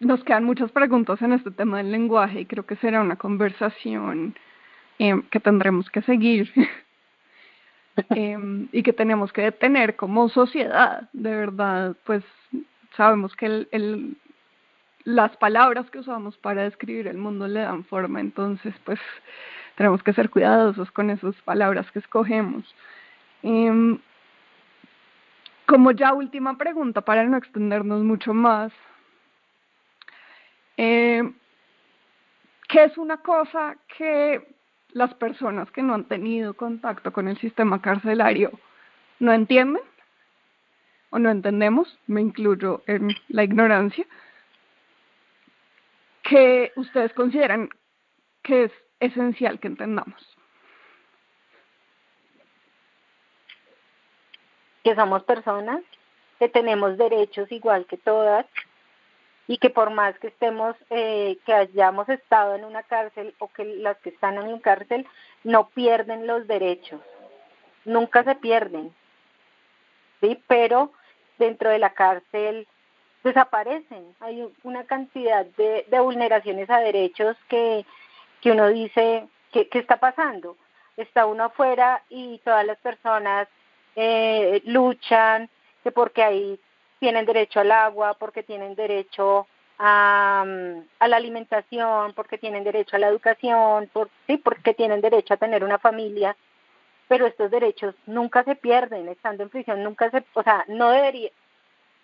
nos 0.04 0.22
quedan 0.24 0.44
muchas 0.44 0.70
preguntas 0.72 1.20
en 1.22 1.32
este 1.32 1.50
tema 1.50 1.78
del 1.78 1.92
lenguaje 1.92 2.40
y 2.40 2.46
creo 2.46 2.66
que 2.66 2.76
será 2.76 3.00
una 3.00 3.16
conversación 3.16 4.34
eh, 4.98 5.20
que 5.30 5.40
tendremos 5.40 5.90
que 5.90 6.02
seguir 6.02 6.50
eh, 8.10 8.66
y 8.72 8.82
que 8.82 8.92
tenemos 8.92 9.32
que 9.32 9.42
detener 9.42 9.96
como 9.96 10.28
sociedad. 10.28 11.08
De 11.12 11.30
verdad, 11.34 11.96
pues 12.04 12.24
sabemos 12.96 13.34
que 13.36 13.46
el, 13.46 13.68
el, 13.72 14.16
las 15.04 15.36
palabras 15.36 15.90
que 15.90 16.00
usamos 16.00 16.36
para 16.38 16.62
describir 16.62 17.06
el 17.06 17.18
mundo 17.18 17.48
le 17.48 17.60
dan 17.60 17.84
forma, 17.84 18.20
entonces 18.20 18.74
pues 18.84 19.00
tenemos 19.76 20.02
que 20.02 20.12
ser 20.12 20.30
cuidadosos 20.30 20.90
con 20.90 21.10
esas 21.10 21.34
palabras 21.42 21.90
que 21.90 21.98
escogemos. 21.98 22.74
Eh, 23.42 23.98
como 25.66 25.92
ya 25.92 26.12
última 26.12 26.58
pregunta, 26.58 27.00
para 27.00 27.24
no 27.24 27.36
extendernos 27.36 28.02
mucho 28.02 28.34
más, 28.34 28.72
eh, 30.76 31.22
¿Qué 32.72 32.84
es 32.84 32.96
una 32.96 33.18
cosa 33.18 33.76
que 33.98 34.56
las 34.92 35.12
personas 35.14 35.70
que 35.70 35.82
no 35.82 35.92
han 35.92 36.08
tenido 36.08 36.54
contacto 36.54 37.12
con 37.12 37.28
el 37.28 37.38
sistema 37.38 37.82
carcelario 37.82 38.50
no 39.18 39.30
entienden 39.32 39.82
o 41.10 41.18
no 41.18 41.30
entendemos? 41.30 41.98
Me 42.06 42.22
incluyo 42.22 42.82
en 42.86 43.10
la 43.28 43.44
ignorancia. 43.44 44.06
que 46.22 46.72
ustedes 46.76 47.12
consideran 47.12 47.68
que 48.42 48.64
es 48.64 48.72
esencial 49.00 49.60
que 49.60 49.68
entendamos? 49.68 50.36
Que 54.82 54.94
somos 54.94 55.24
personas, 55.24 55.82
que 56.38 56.48
tenemos 56.48 56.96
derechos 56.96 57.52
igual 57.52 57.84
que 57.84 57.98
todas, 57.98 58.46
y 59.46 59.58
que 59.58 59.70
por 59.70 59.90
más 59.90 60.18
que 60.18 60.28
estemos, 60.28 60.76
eh, 60.90 61.38
que 61.44 61.52
hayamos 61.52 62.08
estado 62.08 62.54
en 62.54 62.64
una 62.64 62.82
cárcel 62.82 63.34
o 63.38 63.48
que 63.48 63.64
las 63.64 63.96
que 63.98 64.10
están 64.10 64.36
en 64.36 64.44
una 64.44 64.60
cárcel 64.60 65.06
no 65.44 65.68
pierden 65.68 66.26
los 66.26 66.46
derechos, 66.46 67.00
nunca 67.84 68.22
se 68.24 68.34
pierden, 68.36 68.94
¿sí? 70.20 70.40
Pero 70.46 70.92
dentro 71.38 71.70
de 71.70 71.78
la 71.78 71.90
cárcel 71.90 72.68
desaparecen, 73.24 74.14
hay 74.20 74.48
una 74.62 74.84
cantidad 74.84 75.44
de, 75.44 75.86
de 75.88 76.00
vulneraciones 76.00 76.70
a 76.70 76.80
derechos 76.80 77.36
que, 77.48 77.84
que 78.40 78.52
uno 78.52 78.68
dice, 78.68 79.26
¿qué, 79.52 79.68
¿qué 79.68 79.78
está 79.78 79.96
pasando? 79.98 80.56
Está 80.96 81.26
uno 81.26 81.44
afuera 81.44 82.02
y 82.08 82.38
todas 82.44 82.64
las 82.66 82.78
personas 82.78 83.48
eh, 83.96 84.62
luchan, 84.64 85.48
que 85.82 85.90
porque 85.90 86.22
hay 86.22 86.60
tienen 87.02 87.26
derecho 87.26 87.58
al 87.58 87.72
agua, 87.72 88.14
porque 88.14 88.44
tienen 88.44 88.76
derecho 88.76 89.48
a, 89.76 90.44
a, 91.00 91.08
la 91.08 91.16
alimentación, 91.16 92.12
porque 92.14 92.38
tienen 92.38 92.62
derecho 92.62 92.94
a 92.94 93.00
la 93.00 93.08
educación, 93.08 93.90
por, 93.92 94.08
sí, 94.28 94.36
porque 94.36 94.72
tienen 94.72 95.00
derecho 95.00 95.34
a 95.34 95.36
tener 95.36 95.64
una 95.64 95.80
familia, 95.80 96.36
pero 97.08 97.26
estos 97.26 97.50
derechos 97.50 97.96
nunca 98.06 98.44
se 98.44 98.54
pierden, 98.54 99.08
estando 99.08 99.42
en 99.42 99.48
prisión 99.48 99.82
nunca 99.82 100.12
se, 100.12 100.22
o 100.34 100.44
sea, 100.44 100.64
no 100.68 100.90
debería, 100.90 101.30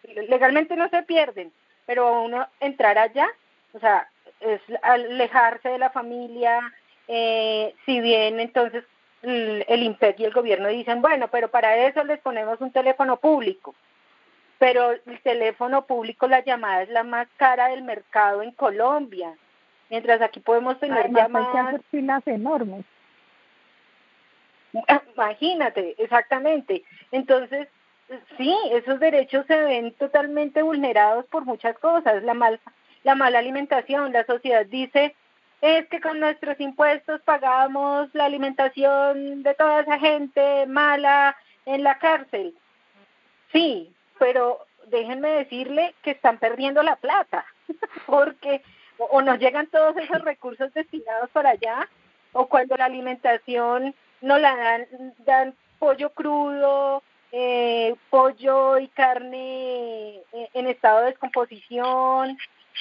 legalmente 0.02 0.74
no 0.74 0.88
se 0.88 1.04
pierden, 1.04 1.52
pero 1.86 2.22
uno 2.22 2.48
entrar 2.58 2.98
allá, 2.98 3.28
o 3.74 3.78
sea, 3.78 4.08
es 4.40 4.60
alejarse 4.82 5.68
de 5.68 5.78
la 5.78 5.90
familia, 5.90 6.72
eh, 7.06 7.72
si 7.86 8.00
bien 8.00 8.40
entonces 8.40 8.82
el, 9.22 9.64
el 9.68 9.82
IMPEC 9.84 10.18
y 10.18 10.24
el 10.24 10.32
gobierno 10.32 10.66
dicen, 10.66 11.00
bueno, 11.00 11.28
pero 11.28 11.52
para 11.52 11.86
eso 11.86 12.02
les 12.02 12.18
ponemos 12.18 12.60
un 12.60 12.72
teléfono 12.72 13.18
público, 13.18 13.76
pero 14.58 14.92
el 14.92 15.20
teléfono 15.22 15.86
público, 15.86 16.26
la 16.26 16.44
llamada 16.44 16.82
es 16.82 16.88
la 16.88 17.04
más 17.04 17.28
cara 17.36 17.68
del 17.68 17.82
mercado 17.82 18.42
en 18.42 18.50
Colombia, 18.52 19.34
mientras 19.88 20.20
aquí 20.20 20.40
podemos 20.40 20.78
tener 20.80 20.98
Además, 20.98 21.22
llamadas... 21.22 21.48
Hay 21.48 21.52
que 21.52 21.68
hacer 21.68 21.82
filas 21.90 22.26
enormes. 22.26 22.84
Imagínate, 25.14 25.94
exactamente. 25.98 26.84
Entonces, 27.10 27.68
sí, 28.36 28.54
esos 28.72 29.00
derechos 29.00 29.46
se 29.46 29.56
ven 29.56 29.92
totalmente 29.94 30.62
vulnerados 30.62 31.24
por 31.26 31.44
muchas 31.44 31.78
cosas. 31.78 32.22
La, 32.22 32.34
mal, 32.34 32.60
la 33.04 33.14
mala 33.14 33.38
alimentación, 33.38 34.12
la 34.12 34.24
sociedad 34.26 34.66
dice, 34.66 35.14
es 35.60 35.86
que 35.88 36.00
con 36.00 36.20
nuestros 36.20 36.58
impuestos 36.60 37.20
pagamos 37.22 38.08
la 38.14 38.26
alimentación 38.26 39.42
de 39.42 39.54
toda 39.54 39.80
esa 39.80 39.98
gente 39.98 40.66
mala 40.66 41.36
en 41.64 41.82
la 41.82 41.98
cárcel. 41.98 42.54
Sí, 43.52 43.92
pero 44.18 44.66
déjenme 44.86 45.28
decirle 45.30 45.94
que 46.02 46.12
están 46.12 46.38
perdiendo 46.38 46.82
la 46.82 46.96
plata, 46.96 47.44
porque 48.06 48.62
o 48.98 49.22
nos 49.22 49.38
llegan 49.38 49.68
todos 49.68 49.96
esos 49.96 50.22
recursos 50.22 50.72
destinados 50.74 51.30
para 51.30 51.50
allá, 51.50 51.88
o 52.32 52.46
cuando 52.46 52.76
la 52.76 52.86
alimentación 52.86 53.94
no 54.20 54.38
la 54.38 54.56
dan, 54.56 54.86
dan 55.18 55.54
pollo 55.78 56.10
crudo, 56.10 57.02
eh, 57.30 57.94
pollo 58.10 58.78
y 58.78 58.88
carne 58.88 60.16
eh, 60.32 60.48
en 60.54 60.66
estado 60.66 61.00
de 61.00 61.06
descomposición, 61.06 62.36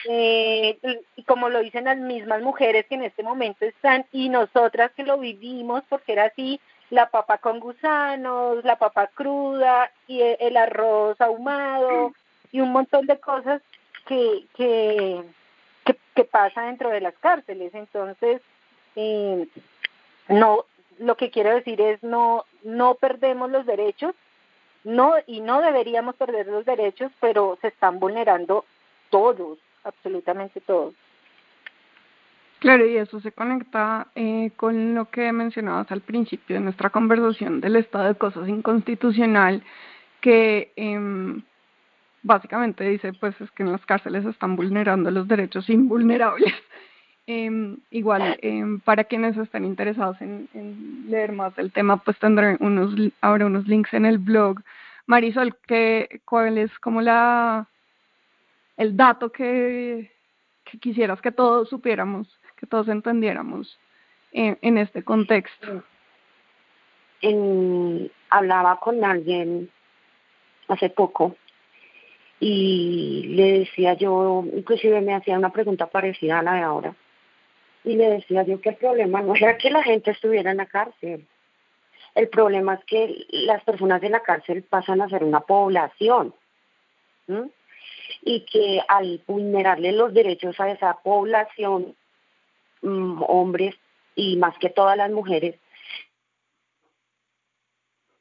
eh, 0.09 0.77
y 1.15 1.23
como 1.23 1.49
lo 1.49 1.59
dicen 1.59 1.85
las 1.85 1.97
mismas 1.97 2.41
mujeres 2.41 2.85
que 2.87 2.95
en 2.95 3.03
este 3.03 3.23
momento 3.23 3.65
están, 3.65 4.05
y 4.11 4.29
nosotras 4.29 4.91
que 4.95 5.03
lo 5.03 5.17
vivimos, 5.17 5.83
porque 5.89 6.13
era 6.13 6.25
así, 6.25 6.59
la 6.89 7.09
papa 7.09 7.37
con 7.39 7.59
gusanos, 7.59 8.63
la 8.63 8.77
papa 8.77 9.07
cruda 9.07 9.91
y 10.07 10.21
e, 10.21 10.37
el 10.39 10.57
arroz 10.57 11.19
ahumado 11.19 12.13
y 12.51 12.61
un 12.61 12.71
montón 12.71 13.05
de 13.05 13.19
cosas 13.19 13.61
que, 14.05 14.45
que, 14.55 15.23
que, 16.15 16.23
pasa 16.23 16.63
dentro 16.63 16.89
de 16.89 17.01
las 17.01 17.15
cárceles. 17.17 17.73
Entonces, 17.73 18.41
eh, 18.95 19.47
no, 20.29 20.65
lo 20.99 21.15
que 21.15 21.29
quiero 21.29 21.53
decir 21.53 21.79
es 21.81 22.01
no, 22.03 22.45
no 22.63 22.95
perdemos 22.95 23.51
los 23.51 23.65
derechos, 23.65 24.15
no, 24.83 25.15
y 25.25 25.41
no 25.41 25.61
deberíamos 25.61 26.15
perder 26.15 26.47
los 26.47 26.65
derechos, 26.65 27.11
pero 27.19 27.57
se 27.61 27.67
están 27.67 27.99
vulnerando 27.99 28.65
todos, 29.09 29.57
absolutamente 29.83 30.61
todos. 30.61 30.93
Claro, 32.59 32.87
y 32.87 32.97
eso 32.97 33.19
se 33.19 33.31
conecta 33.31 34.07
eh, 34.15 34.51
con 34.55 34.95
lo 34.95 35.09
que 35.11 35.31
mencionabas 35.31 35.91
al 35.91 36.01
principio 36.01 36.55
de 36.55 36.61
nuestra 36.61 36.89
conversación 36.89 37.61
del 37.61 37.75
estado 37.75 38.07
de 38.07 38.15
cosas 38.15 38.49
inconstitucional, 38.49 39.63
que 40.21 40.71
eh, 40.75 41.41
básicamente 42.23 42.83
dice 42.83 43.13
pues 43.13 43.39
es 43.41 43.51
que 43.51 43.63
en 43.63 43.71
las 43.71 43.85
cárceles 43.85 44.25
están 44.25 44.55
vulnerando 44.55 45.11
los 45.11 45.27
derechos 45.27 45.69
invulnerables. 45.69 46.53
Eh, 47.29 47.75
igual, 47.91 48.39
eh, 48.41 48.63
para 48.85 49.03
quienes 49.03 49.35
estén 49.35 49.65
interesados 49.65 50.15
en, 50.21 50.47
en, 50.53 51.07
leer 51.09 51.33
más 51.33 51.53
del 51.57 51.73
tema, 51.73 51.97
pues 51.97 52.17
tendré 52.19 52.55
unos, 52.61 52.95
ahora 53.19 53.47
unos 53.47 53.67
links 53.67 53.93
en 53.93 54.05
el 54.05 54.17
blog. 54.17 54.61
Marisol, 55.07 55.57
¿qué, 55.67 56.21
¿cuál 56.23 56.57
es 56.57 56.71
como 56.79 57.01
la 57.01 57.67
el 58.77 58.95
dato 58.95 59.29
que, 59.29 60.09
que 60.69 60.79
quisieras 60.79 61.21
que 61.21 61.31
todos 61.31 61.69
supiéramos, 61.69 62.27
que 62.55 62.67
todos 62.67 62.87
entendiéramos 62.87 63.79
en, 64.31 64.57
en 64.61 64.77
este 64.77 65.03
contexto? 65.03 65.83
En, 67.21 68.11
hablaba 68.29 68.79
con 68.79 69.03
alguien 69.03 69.69
hace 70.67 70.89
poco 70.89 71.35
y 72.39 73.23
le 73.29 73.59
decía 73.59 73.93
yo, 73.93 74.43
inclusive 74.55 75.01
me 75.01 75.15
hacía 75.15 75.37
una 75.37 75.51
pregunta 75.51 75.87
parecida 75.87 76.39
a 76.39 76.43
la 76.43 76.53
de 76.53 76.61
ahora, 76.61 76.95
y 77.83 77.95
le 77.95 78.09
decía 78.09 78.43
yo 78.43 78.61
que 78.61 78.69
el 78.69 78.75
problema 78.75 79.21
no 79.21 79.35
era 79.35 79.57
que 79.57 79.71
la 79.71 79.81
gente 79.81 80.11
estuviera 80.11 80.51
en 80.51 80.57
la 80.57 80.67
cárcel, 80.67 81.25
el 82.13 82.29
problema 82.29 82.75
es 82.75 82.85
que 82.85 83.25
las 83.29 83.63
personas 83.63 84.01
de 84.01 84.09
la 84.09 84.21
cárcel 84.21 84.63
pasan 84.63 85.01
a 85.01 85.09
ser 85.09 85.23
una 85.23 85.41
población. 85.41 86.33
Y 88.21 88.41
que 88.41 88.81
al 88.87 89.21
vulnerarle 89.27 89.91
los 89.91 90.13
derechos 90.13 90.59
a 90.59 90.71
esa 90.71 90.95
población, 91.01 91.95
mmm, 92.81 93.21
hombres 93.27 93.75
y 94.15 94.37
más 94.37 94.57
que 94.57 94.69
todas 94.69 94.97
las 94.97 95.11
mujeres, 95.11 95.55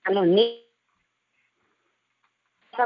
a 0.05 0.12
los 0.12 0.27
niños, 0.27 0.66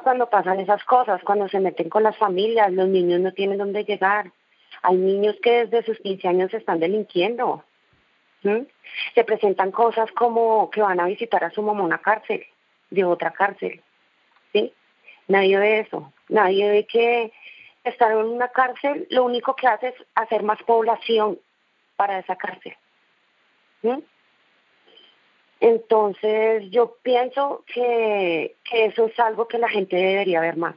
cuando 0.02 0.30
pasan 0.30 0.60
esas 0.60 0.84
cosas, 0.84 1.20
cuando 1.24 1.48
se 1.48 1.60
meten 1.60 1.88
con 1.88 2.02
las 2.02 2.16
familias, 2.16 2.72
los 2.72 2.88
niños 2.88 3.20
no 3.20 3.32
tienen 3.32 3.58
dónde 3.58 3.84
llegar. 3.84 4.30
Hay 4.82 4.96
niños 4.96 5.36
que 5.42 5.66
desde 5.66 5.84
sus 5.84 5.98
15 5.98 6.28
años 6.28 6.54
están 6.54 6.78
delinquiendo. 6.78 7.64
Se 8.42 9.24
presentan 9.24 9.70
cosas 9.70 10.10
como 10.12 10.70
que 10.70 10.80
van 10.80 11.00
a 11.00 11.06
visitar 11.06 11.44
a 11.44 11.50
su 11.50 11.62
mamá 11.62 11.82
una 11.82 11.98
cárcel, 11.98 12.44
de 12.88 13.04
otra 13.04 13.32
cárcel. 13.32 13.82
¿sí? 14.52 14.72
Nadie 15.28 15.58
ve 15.58 15.80
eso. 15.80 16.12
Nadie 16.30 16.70
ve 16.70 16.86
que 16.86 17.32
estar 17.84 18.12
en 18.12 18.18
una 18.18 18.48
cárcel 18.48 19.06
lo 19.10 19.24
único 19.24 19.56
que 19.56 19.66
hace 19.66 19.88
es 19.88 19.94
hacer 20.14 20.42
más 20.42 20.62
población 20.62 21.38
para 21.96 22.18
esa 22.20 22.36
cárcel. 22.36 22.76
Entonces 25.60 26.70
yo 26.70 26.96
pienso 27.02 27.64
que, 27.66 28.56
que 28.64 28.86
eso 28.86 29.06
es 29.06 29.18
algo 29.18 29.48
que 29.48 29.58
la 29.58 29.68
gente 29.68 29.96
debería 29.96 30.40
ver 30.40 30.56
más, 30.56 30.76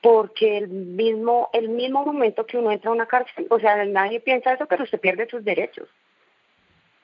porque 0.00 0.56
el 0.58 0.68
mismo, 0.68 1.50
el 1.52 1.68
mismo 1.68 2.04
momento 2.04 2.46
que 2.46 2.58
uno 2.58 2.72
entra 2.72 2.90
a 2.90 2.94
una 2.94 3.06
cárcel, 3.06 3.46
o 3.50 3.60
sea, 3.60 3.84
nadie 3.84 4.20
piensa 4.20 4.54
eso, 4.54 4.66
pero 4.66 4.84
usted 4.84 4.98
pierde 4.98 5.28
sus 5.28 5.44
derechos. 5.44 5.88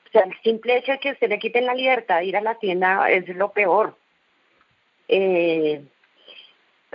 O 0.07 0.09
sea, 0.11 0.23
el 0.23 0.33
simple 0.41 0.77
hecho 0.77 0.93
de 0.93 0.99
que 0.99 1.11
usted 1.11 1.29
le 1.29 1.39
quiten 1.39 1.65
la 1.65 1.75
libertad 1.75 2.19
de 2.19 2.25
ir 2.25 2.37
a 2.37 2.41
la 2.41 2.55
tienda 2.55 3.09
es 3.11 3.27
lo 3.29 3.51
peor. 3.51 3.95
Eh, 5.09 5.83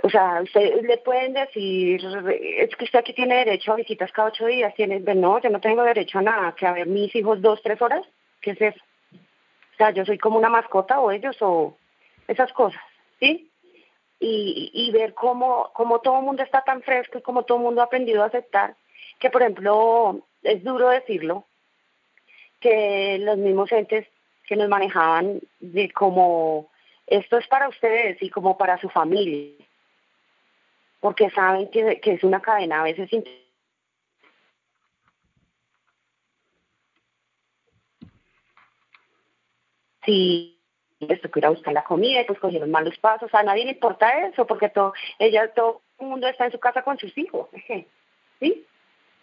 o 0.05 0.09
sea, 0.09 0.41
usted 0.41 0.81
le 0.81 0.97
pueden 0.97 1.31
decir, 1.31 2.05
es 2.35 2.75
que 2.75 2.83
usted 2.83 2.99
aquí 2.99 3.13
tiene 3.13 3.37
derecho 3.37 3.71
a 3.71 3.77
visitas 3.77 4.11
cada 4.11 4.27
ocho 4.27 4.45
días, 4.47 4.75
tiene, 4.75 4.99
no, 4.99 5.39
yo 5.39 5.49
no 5.49 5.61
tengo 5.61 5.81
derecho 5.81 6.19
a 6.19 6.23
nada, 6.23 6.53
que 6.55 6.67
a 6.67 6.73
ver 6.73 6.87
mis 6.87 7.15
hijos 7.15 7.41
dos, 7.41 7.61
tres 7.63 7.81
horas, 7.81 8.05
¿qué 8.41 8.51
es 8.51 8.61
eso? 8.61 8.81
O 9.13 9.77
sea, 9.77 9.91
yo 9.91 10.03
soy 10.03 10.17
como 10.17 10.37
una 10.37 10.49
mascota 10.49 10.99
o 10.99 11.09
ellos 11.09 11.37
o 11.39 11.77
esas 12.27 12.51
cosas, 12.51 12.81
¿sí? 13.21 13.49
Y, 14.19 14.71
y 14.73 14.91
ver 14.91 15.13
cómo, 15.13 15.71
cómo 15.73 16.01
todo 16.01 16.19
el 16.19 16.25
mundo 16.25 16.43
está 16.43 16.65
tan 16.65 16.81
fresco 16.81 17.19
y 17.19 17.21
cómo 17.21 17.43
todo 17.43 17.59
el 17.59 17.63
mundo 17.63 17.79
ha 17.79 17.85
aprendido 17.85 18.23
a 18.23 18.27
aceptar, 18.27 18.75
que 19.19 19.29
por 19.29 19.41
ejemplo, 19.41 20.19
es 20.41 20.61
duro 20.65 20.89
decirlo, 20.89 21.45
que 22.59 23.19
los 23.21 23.37
mismos 23.37 23.71
entes 23.71 24.05
que 24.45 24.57
nos 24.57 24.67
manejaban 24.67 25.39
de 25.61 25.89
como 25.91 26.69
esto 27.07 27.37
es 27.37 27.47
para 27.47 27.69
ustedes 27.69 28.21
y 28.21 28.29
como 28.29 28.57
para 28.57 28.77
su 28.79 28.89
familia, 28.89 29.63
porque 31.03 31.29
saben 31.31 31.67
que, 31.69 31.99
es 32.01 32.23
una 32.23 32.41
cadena 32.41 32.79
a 32.79 32.83
veces 32.85 33.09
si 40.05 40.57
esto 41.01 41.29
que 41.29 41.39
ir 41.41 41.45
a 41.45 41.49
buscar 41.49 41.73
la 41.73 41.83
comida 41.83 42.21
y 42.21 42.23
pues 42.23 42.39
cogieron 42.39 42.71
malos 42.71 42.97
pasos, 42.99 43.29
a 43.33 43.43
nadie 43.43 43.65
le 43.65 43.71
importa 43.71 44.27
eso 44.27 44.47
porque 44.47 44.69
todo, 44.69 44.93
ella, 45.19 45.53
todo 45.53 45.81
el 45.99 46.07
mundo 46.07 46.25
está 46.25 46.45
en 46.45 46.53
su 46.53 46.59
casa 46.61 46.83
con 46.83 46.97
sus 46.97 47.17
hijos, 47.17 47.49
¿sí? 48.39 48.65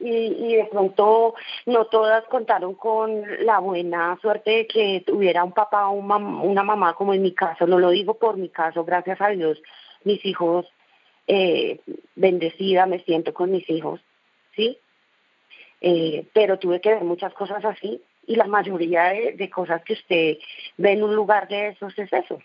Y, 0.00 0.10
y 0.10 0.56
de 0.56 0.64
pronto 0.66 1.34
no 1.64 1.86
todas 1.86 2.24
contaron 2.24 2.74
con 2.74 3.24
la 3.46 3.58
buena 3.58 4.18
suerte 4.20 4.50
de 4.50 4.66
que 4.66 5.02
tuviera 5.06 5.44
un 5.44 5.52
papá 5.52 5.88
o 5.88 5.92
un 5.92 6.06
mam 6.06 6.44
una 6.44 6.62
mamá 6.62 6.92
como 6.92 7.14
en 7.14 7.22
mi 7.22 7.32
caso, 7.32 7.66
no 7.66 7.78
lo 7.78 7.88
digo 7.88 8.18
por 8.18 8.36
mi 8.36 8.50
caso, 8.50 8.84
gracias 8.84 9.18
a 9.22 9.28
Dios, 9.28 9.62
mis 10.04 10.22
hijos, 10.26 10.66
eh, 11.26 11.80
bendecida 12.16 12.86
me 12.86 13.00
siento 13.00 13.32
con 13.32 13.50
mis 13.50 13.68
hijos, 13.70 14.00
¿sí? 14.56 14.78
Eh, 15.80 16.26
pero 16.34 16.58
tuve 16.58 16.80
que 16.80 16.94
ver 16.94 17.04
muchas 17.04 17.32
cosas 17.32 17.64
así 17.64 18.02
y 18.26 18.36
la 18.36 18.44
mayoría 18.44 19.04
de, 19.04 19.50
cosas 19.50 19.82
que 19.82 19.94
usted 19.94 20.38
ve 20.76 20.92
en 20.92 21.02
un 21.02 21.14
lugar 21.14 21.48
de 21.48 21.68
esos 21.68 21.98
es 21.98 22.12
eso. 22.12 22.40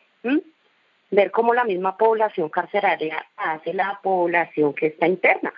Ver 1.12 1.32
cómo 1.32 1.54
la 1.54 1.64
misma 1.64 1.98
población 1.98 2.50
carceraria 2.50 3.26
hace 3.36 3.74
la 3.74 4.00
población 4.02 4.74
que 4.74 4.88
está 4.88 5.08
interna. 5.08 5.54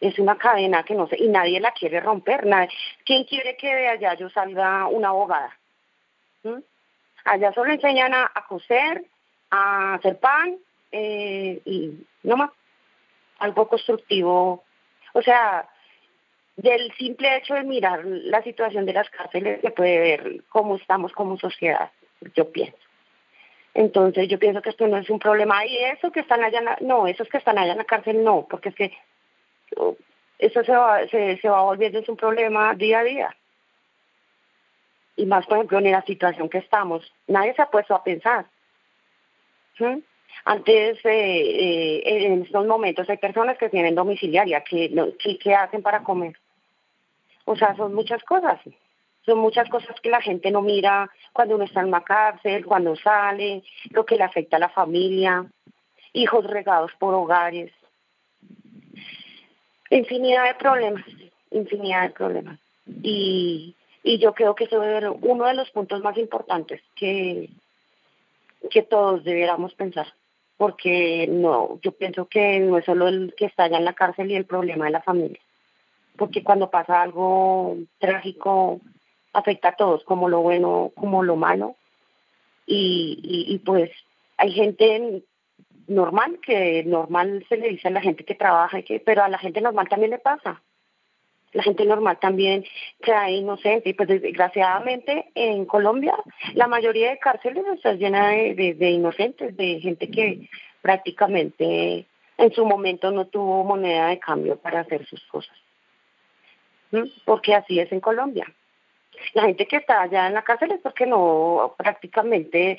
Es 0.00 0.18
una 0.18 0.36
cadena 0.36 0.82
que 0.82 0.94
no 0.94 1.08
sé, 1.08 1.16
y 1.18 1.28
nadie 1.28 1.60
la 1.60 1.72
quiere 1.72 2.00
romper. 2.00 2.46
Nadie. 2.46 2.68
¿Quién 3.04 3.24
quiere 3.24 3.56
que 3.56 3.74
de 3.74 3.88
allá 3.88 4.14
yo 4.14 4.28
salga 4.28 4.86
una 4.86 5.08
abogada? 5.08 5.56
Allá 7.24 7.52
solo 7.52 7.72
enseñan 7.72 8.14
a, 8.14 8.30
a 8.34 8.46
coser, 8.46 9.04
a 9.50 9.94
hacer 9.94 10.18
pan 10.18 10.58
eh, 10.92 11.60
y 11.64 12.06
no 12.22 12.36
más. 12.36 12.50
Algo 13.38 13.68
constructivo. 13.68 14.64
O 15.12 15.22
sea, 15.22 15.68
del 16.56 16.92
simple 16.94 17.36
hecho 17.36 17.54
de 17.54 17.62
mirar 17.62 18.04
la 18.04 18.42
situación 18.42 18.84
de 18.84 18.92
las 18.92 19.08
cárceles 19.10 19.60
se 19.60 19.70
puede 19.70 19.98
ver 19.98 20.44
cómo 20.48 20.76
estamos 20.76 21.12
como 21.12 21.38
sociedad, 21.38 21.90
yo 22.34 22.50
pienso. 22.50 22.78
Entonces 23.74 24.28
yo 24.28 24.40
pienso 24.40 24.60
que 24.60 24.70
esto 24.70 24.88
no 24.88 24.96
es 24.96 25.08
un 25.08 25.20
problema. 25.20 25.64
Y 25.64 25.76
eso 25.76 26.10
que 26.10 26.20
están 26.20 26.42
allá, 26.42 26.60
no, 26.80 27.06
esos 27.06 27.28
que 27.28 27.38
están 27.38 27.58
allá 27.58 27.72
en 27.72 27.78
la 27.78 27.84
cárcel 27.84 28.24
no, 28.24 28.46
porque 28.50 28.70
es 28.70 28.74
que 28.74 28.92
eso 30.38 30.64
se 30.64 30.72
va, 30.72 31.06
se, 31.06 31.36
se 31.38 31.48
va 31.48 31.62
volviendo 31.62 32.00
es 32.00 32.08
un 32.08 32.16
problema 32.16 32.74
día 32.74 33.00
a 33.00 33.04
día. 33.04 33.36
Y 35.14 35.26
más, 35.26 35.46
por 35.46 35.58
ejemplo, 35.58 35.78
en 35.78 35.92
la 35.92 36.02
situación 36.02 36.48
que 36.48 36.58
estamos, 36.58 37.12
nadie 37.26 37.54
se 37.54 37.62
ha 37.62 37.70
puesto 37.70 37.94
a 37.94 38.02
pensar. 38.02 38.46
¿Sí? 39.76 40.04
Antes, 40.44 40.98
eh, 41.04 42.00
eh, 42.04 42.26
en 42.26 42.42
estos 42.42 42.66
momentos, 42.66 43.08
hay 43.08 43.18
personas 43.18 43.58
que 43.58 43.68
tienen 43.68 43.94
domiciliaria, 43.94 44.62
que, 44.62 44.90
que, 45.18 45.38
que 45.38 45.54
hacen 45.54 45.82
para 45.82 46.02
comer. 46.02 46.36
O 47.44 47.56
sea, 47.56 47.76
son 47.76 47.94
muchas 47.94 48.22
cosas. 48.24 48.60
Son 49.24 49.38
muchas 49.38 49.68
cosas 49.68 50.00
que 50.00 50.10
la 50.10 50.22
gente 50.22 50.50
no 50.50 50.62
mira 50.62 51.10
cuando 51.32 51.56
uno 51.56 51.64
está 51.64 51.80
en 51.80 51.88
una 51.88 52.02
cárcel, 52.02 52.64
cuando 52.64 52.96
sale, 52.96 53.62
lo 53.90 54.06
que 54.06 54.16
le 54.16 54.24
afecta 54.24 54.56
a 54.56 54.60
la 54.60 54.70
familia, 54.70 55.44
hijos 56.12 56.46
regados 56.46 56.92
por 56.98 57.14
hogares. 57.14 57.72
Infinidad 59.90 60.46
de 60.46 60.54
problemas, 60.54 61.04
infinidad 61.50 62.02
de 62.04 62.10
problemas. 62.10 62.58
Y, 63.02 63.74
y 64.02 64.18
yo 64.18 64.32
creo 64.32 64.54
que 64.54 64.64
eso 64.64 64.82
es 64.82 65.04
uno 65.20 65.44
de 65.44 65.54
los 65.54 65.70
puntos 65.70 66.02
más 66.02 66.16
importantes 66.16 66.80
que, 66.94 67.50
que 68.70 68.82
todos 68.82 69.24
debiéramos 69.24 69.74
pensar. 69.74 70.06
Porque 70.56 71.26
no, 71.28 71.78
yo 71.82 71.92
pienso 71.92 72.26
que 72.26 72.58
no 72.60 72.78
es 72.78 72.84
solo 72.84 73.08
el 73.08 73.34
que 73.36 73.44
está 73.44 73.64
allá 73.64 73.78
en 73.78 73.84
la 73.84 73.92
cárcel 73.92 74.30
y 74.30 74.34
el 74.34 74.44
problema 74.44 74.86
de 74.86 74.90
la 74.90 75.02
familia 75.02 75.40
porque 76.18 76.42
cuando 76.42 76.70
pasa 76.70 77.00
algo 77.00 77.76
trágico 77.98 78.80
afecta 79.32 79.68
a 79.68 79.76
todos, 79.76 80.04
como 80.04 80.28
lo 80.28 80.40
bueno, 80.40 80.90
como 80.94 81.22
lo 81.22 81.36
malo. 81.36 81.76
Y, 82.66 83.18
y, 83.22 83.54
y 83.54 83.58
pues 83.60 83.90
hay 84.36 84.52
gente 84.52 85.22
normal, 85.86 86.38
que 86.42 86.84
normal 86.84 87.46
se 87.48 87.56
le 87.56 87.68
dice 87.68 87.88
a 87.88 87.92
la 87.92 88.02
gente 88.02 88.24
que 88.24 88.34
trabaja, 88.34 88.80
y 88.80 88.82
que, 88.82 89.00
pero 89.00 89.22
a 89.22 89.28
la 89.28 89.38
gente 89.38 89.60
normal 89.60 89.88
también 89.88 90.10
le 90.10 90.18
pasa. 90.18 90.60
La 91.52 91.62
gente 91.62 91.84
normal 91.84 92.18
también 92.20 92.64
queda 93.02 93.30
inocente 93.30 93.88
y 93.88 93.94
pues 93.94 94.08
desgraciadamente 94.08 95.30
en 95.34 95.64
Colombia 95.64 96.14
la 96.54 96.66
mayoría 96.66 97.10
de 97.10 97.18
cárceles 97.18 97.64
está 97.74 97.94
llena 97.94 98.28
de, 98.28 98.74
de, 98.74 98.90
inocentes, 98.90 99.56
de 99.56 99.80
gente 99.80 100.10
que 100.10 100.48
prácticamente 100.82 102.06
en 102.36 102.52
su 102.52 102.64
momento 102.66 103.10
no 103.10 103.26
tuvo 103.26 103.64
moneda 103.64 104.08
de 104.08 104.18
cambio 104.18 104.56
para 104.56 104.80
hacer 104.80 105.06
sus 105.06 105.24
cosas. 105.26 105.56
porque 107.24 107.54
así 107.54 107.80
es 107.80 107.90
en 107.92 108.00
Colombia. 108.00 108.46
La 109.34 109.42
gente 109.42 109.66
que 109.66 109.76
está 109.76 110.02
allá 110.02 110.26
en 110.26 110.34
la 110.34 110.42
cárcel 110.42 110.72
es 110.72 110.80
porque 110.80 111.06
no 111.06 111.74
prácticamente 111.76 112.78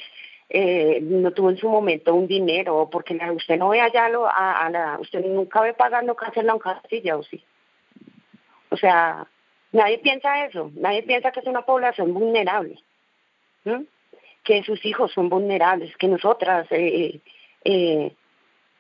eh, 0.50 1.00
no 1.02 1.32
tuvo 1.32 1.52
en 1.52 1.58
su 1.58 1.70
momento 1.70 2.16
un 2.16 2.28
dinero, 2.28 2.90
porque 2.92 3.20
usted 3.36 3.58
no 3.58 3.70
ve 3.70 3.82
allá 3.82 4.10
lo, 4.10 4.26
a, 4.28 4.68
la, 4.72 4.98
usted 5.00 5.24
nunca 5.24 5.62
ve 5.62 5.74
pagando 5.74 6.16
cárcel 6.16 6.50
a 6.50 6.54
un 6.54 6.60
casilla, 6.60 7.18
¿o 7.18 7.24
sí? 7.24 7.44
O 8.80 8.82
sea, 8.82 9.28
nadie 9.74 9.98
piensa 9.98 10.46
eso, 10.46 10.72
nadie 10.76 11.04
piensa 11.04 11.32
que 11.32 11.42
es 11.42 11.48
una 11.48 11.64
población 11.64 12.14
vulnerable, 12.14 12.80
que 14.42 14.64
sus 14.64 14.86
hijos 14.86 15.12
son 15.12 15.28
vulnerables, 15.28 15.98
que 15.98 16.08
nosotras, 16.08 16.66
eh, 16.72 17.20
eh, 17.66 18.16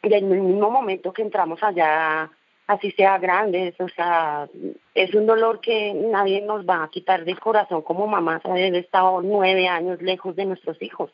en 0.01 0.13
el 0.13 0.23
mismo 0.23 0.71
momento 0.71 1.11
que 1.11 1.21
entramos 1.21 1.61
allá, 1.61 2.31
así 2.67 2.91
sea 2.91 3.17
grande, 3.17 3.75
o 3.77 3.89
sea, 3.89 4.47
es 4.95 5.13
un 5.13 5.25
dolor 5.25 5.59
que 5.59 5.93
nadie 5.93 6.39
nos 6.39 6.65
va 6.65 6.85
a 6.85 6.89
quitar 6.89 7.25
del 7.25 7.41
corazón 7.41 7.81
como 7.81 8.07
mamás, 8.07 8.45
haber 8.45 8.73
estado 8.75 9.21
nueve 9.21 9.67
años 9.67 10.01
lejos 10.01 10.33
de 10.37 10.45
nuestros 10.45 10.81
hijos, 10.81 11.11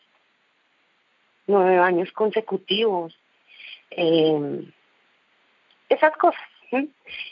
nueve 1.47 1.79
años 1.79 2.11
consecutivos, 2.11 3.17
eh, 3.89 4.63
esas 5.89 6.15
cosas. 6.17 6.54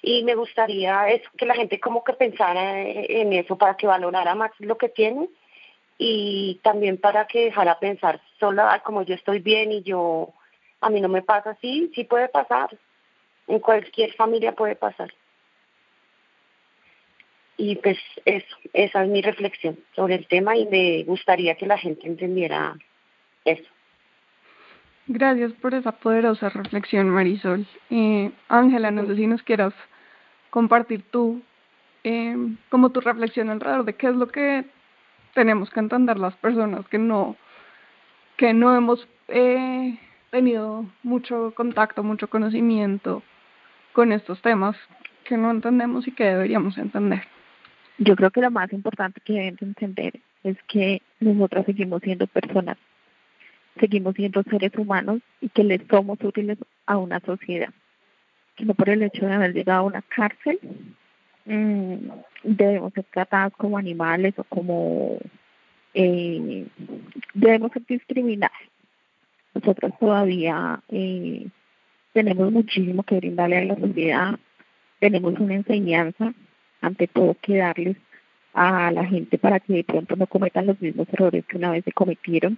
Y 0.01 0.23
me 0.23 0.35
gustaría 0.35 1.09
es 1.09 1.21
que 1.37 1.45
la 1.45 1.55
gente 1.55 1.79
como 1.79 2.03
que 2.03 2.13
pensara 2.13 2.81
en 2.81 3.33
eso 3.33 3.57
para 3.57 3.75
que 3.75 3.87
valorara 3.87 4.35
más 4.35 4.51
lo 4.59 4.77
que 4.77 4.89
tiene 4.89 5.29
y 5.97 6.59
también 6.63 6.97
para 6.97 7.27
que 7.27 7.45
dejara 7.45 7.79
pensar 7.79 8.21
solo 8.39 8.63
como 8.83 9.03
yo 9.03 9.15
estoy 9.15 9.39
bien 9.39 9.71
y 9.71 9.83
yo 9.83 10.33
a 10.81 10.89
mí 10.89 10.99
no 10.99 11.09
me 11.09 11.21
pasa 11.21 11.51
así, 11.51 11.91
sí 11.95 12.03
puede 12.03 12.27
pasar, 12.27 12.69
en 13.47 13.59
cualquier 13.59 14.13
familia 14.13 14.53
puede 14.53 14.75
pasar. 14.75 15.13
Y 17.55 17.75
pues 17.77 17.97
eso, 18.25 18.57
esa 18.73 19.03
es 19.03 19.09
mi 19.09 19.21
reflexión 19.21 19.79
sobre 19.95 20.15
el 20.15 20.27
tema 20.27 20.57
y 20.57 20.65
me 20.65 21.03
gustaría 21.03 21.55
que 21.55 21.67
la 21.67 21.77
gente 21.77 22.07
entendiera 22.07 22.75
eso. 23.45 23.72
Gracias 25.08 25.51
por 25.54 25.74
esa 25.74 25.91
poderosa 25.91 26.49
reflexión, 26.49 27.10
Marisol. 27.10 27.68
Eh, 27.89 28.32
Ángela, 28.47 28.89
no 28.89 29.06
sé 29.06 29.16
si 29.16 29.28
nos 29.28 29.43
quieras 29.43 29.74
compartir 30.49 31.04
tú, 31.12 31.41
eh, 32.04 32.36
como 32.70 32.91
tu 32.91 33.01
reflexión 33.01 33.49
alrededor 33.49 33.84
de 33.84 33.95
qué 33.95 34.08
es 34.08 34.16
lo 34.16 34.28
que 34.28 34.66
tenemos 35.34 35.70
que 35.70 35.80
entender 35.80 36.18
las 36.18 36.36
personas 36.36 36.88
que 36.88 36.97
no, 36.97 37.36
que 38.38 38.54
no 38.54 38.76
hemos 38.76 39.08
eh, 39.28 39.97
tenido 40.32 40.86
mucho 41.04 41.54
contacto, 41.56 42.04
mucho 42.04 42.30
conocimiento 42.30 43.24
con 43.91 44.12
estos 44.12 44.41
temas 44.41 44.78
que 45.26 45.38
no 45.38 45.51
entendemos 45.51 46.08
y 46.08 46.12
que 46.12 46.26
deberíamos 46.26 46.78
entender. 46.78 47.24
Yo 47.97 48.16
creo 48.16 48.32
que 48.32 48.41
lo 48.41 48.51
más 48.51 48.72
importante 48.74 49.22
que 49.22 49.34
deben 49.34 49.58
entender 49.62 50.20
es 50.43 50.58
que 50.68 51.01
nosotras 51.20 51.66
seguimos 51.66 52.01
siendo 52.01 52.28
personas, 52.28 52.78
seguimos 53.80 54.15
siendo 54.15 54.43
seres 54.43 54.71
humanos 54.78 55.21
y 55.41 55.49
que 55.49 55.63
les 55.63 55.82
somos 55.89 56.17
útiles 56.24 56.57
a 56.86 56.97
una 56.97 57.19
sociedad. 57.19 57.69
Que 58.55 58.65
no 58.65 58.74
por 58.74 58.89
el 58.89 59.03
hecho 59.03 59.26
de 59.26 59.34
haber 59.34 59.53
llegado 59.53 59.80
a 59.80 59.88
una 59.88 60.01
cárcel 60.01 60.59
mmm, 61.45 61.95
debemos 62.43 62.93
ser 62.93 63.05
tratados 63.11 63.53
como 63.57 63.78
animales 63.78 64.34
o 64.38 64.43
como 64.43 65.17
eh, 65.93 66.67
debemos 67.34 67.71
ser 67.71 67.84
discriminados. 67.88 68.57
Nosotros 69.53 69.93
todavía 69.99 70.82
eh, 70.89 71.47
tenemos 72.13 72.51
muchísimo 72.51 73.03
que 73.03 73.17
brindarle 73.17 73.57
a 73.57 73.65
la 73.65 73.76
sociedad, 73.76 74.39
tenemos 74.99 75.39
una 75.39 75.55
enseñanza, 75.55 76.34
ante 76.82 77.07
todo 77.07 77.36
que 77.41 77.57
darles 77.57 77.97
a 78.53 78.91
la 78.91 79.05
gente 79.05 79.38
para 79.38 79.59
que 79.59 79.74
de 79.74 79.84
pronto 79.84 80.15
no 80.15 80.28
cometan 80.28 80.67
los 80.67 80.80
mismos 80.80 81.07
errores 81.11 81.45
que 81.45 81.57
una 81.57 81.71
vez 81.71 81.84
se 81.84 81.91
cometieron, 81.91 82.57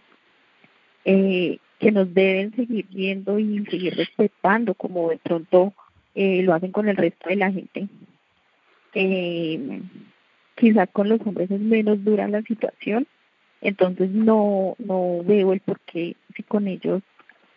eh, 1.05 1.59
que 1.79 1.91
nos 1.91 2.13
deben 2.13 2.55
seguir 2.55 2.85
viendo 2.89 3.39
y 3.39 3.65
seguir 3.65 3.95
respetando 3.95 4.73
como 4.73 5.09
de 5.09 5.17
pronto 5.17 5.73
eh, 6.15 6.41
lo 6.43 6.53
hacen 6.53 6.71
con 6.71 6.87
el 6.87 6.97
resto 6.97 7.29
de 7.29 7.35
la 7.35 7.51
gente. 7.51 7.87
Eh, 8.93 9.81
quizás 10.55 10.89
con 10.91 11.09
los 11.09 11.19
hombres 11.25 11.51
es 11.51 11.59
menos 11.59 12.03
dura 12.03 12.27
la 12.27 12.41
situación, 12.41 13.07
entonces 13.61 14.09
no, 14.11 14.75
no 14.79 15.23
veo 15.23 15.53
el 15.53 15.59
por 15.59 15.79
qué 15.81 16.15
si 16.35 16.43
con 16.43 16.67
ellos 16.67 17.01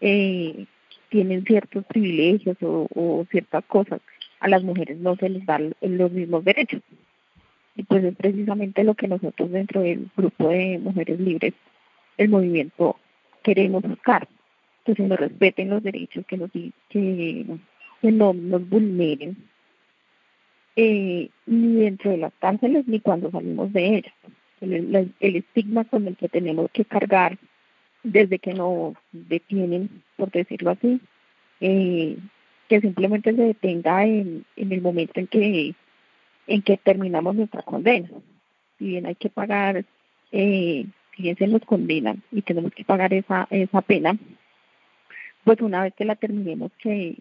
eh, 0.01 0.66
tienen 1.09 1.44
ciertos 1.44 1.84
privilegios 1.86 2.57
o, 2.61 3.26
ciertas 3.30 3.64
cosas, 3.64 4.01
a 4.40 4.49
las 4.49 4.62
mujeres 4.62 4.99
no 4.99 5.16
se 5.16 5.28
les 5.28 5.44
dan 5.46 5.74
los 5.80 6.12
mismos 6.12 6.44
derechos. 6.44 6.82
Y 7.76 7.84
pues 7.84 8.03
es 8.05 8.16
precisamente 8.16 8.84
lo 8.84 8.94
que 8.94 9.09
nosotros 9.09 9.51
dentro 9.51 9.82
del 9.82 10.09
grupo 10.16 10.49
de 10.49 10.78
mujeres 10.78 11.20
libres, 11.20 11.55
el 12.16 12.28
movimiento, 12.28 12.96
queremos 13.49 13.82
buscar. 13.82 14.28
Que 14.84 14.94
se 14.94 15.03
nos 15.03 15.18
respeten 15.18 15.70
los 15.70 15.82
derechos, 15.82 16.24
que, 16.26 16.36
nos, 16.36 16.51
que, 16.51 17.44
no 18.03 18.32
nos 18.32 18.68
vulneren, 18.68 19.36
eh, 20.76 21.28
ni 21.46 21.80
dentro 21.82 22.11
de 22.11 22.18
las 22.18 22.32
cárceles 22.38 22.86
ni 22.86 23.01
cuando 23.01 23.30
salimos 23.30 23.72
de 23.72 23.96
ellas. 23.96 24.14
El, 24.61 25.12
el, 25.20 25.36
estigma 25.36 25.84
con 25.84 26.07
el 26.09 26.16
que 26.16 26.28
tenemos 26.28 26.70
que 26.72 26.84
cargar 26.84 27.38
desde 28.03 28.38
que 28.38 28.55
nos 28.55 28.94
detienen, 29.12 30.03
por 30.16 30.30
decirlo 30.30 30.70
así, 30.70 31.01
eh, 31.61 32.16
que 32.68 32.80
simplemente 32.80 33.34
se 33.34 33.42
detenga 33.42 34.05
en, 34.05 34.44
en 34.57 34.72
el 34.72 34.80
momento 34.80 35.20
en 35.20 35.26
que 35.26 35.74
en 36.49 36.62
que 36.62 36.76
terminamos 36.78 37.36
nuestra 37.36 37.62
condena. 37.62 38.09
Si 38.78 38.86
bien 38.86 39.07
hay 39.07 39.14
que 39.14 39.28
pagar, 39.28 39.84
eh, 40.32 40.86
bien 41.22 41.36
se 41.36 41.46
nos 41.46 41.62
condenan 41.62 42.22
y 42.32 42.42
tenemos 42.42 42.72
que 42.72 42.84
pagar 42.84 43.12
esa, 43.14 43.46
esa 43.50 43.82
pena, 43.82 44.16
pues 45.44 45.60
una 45.60 45.82
vez 45.82 45.94
que 45.94 46.04
la 46.04 46.16
terminemos, 46.16 46.72
que 46.78 47.16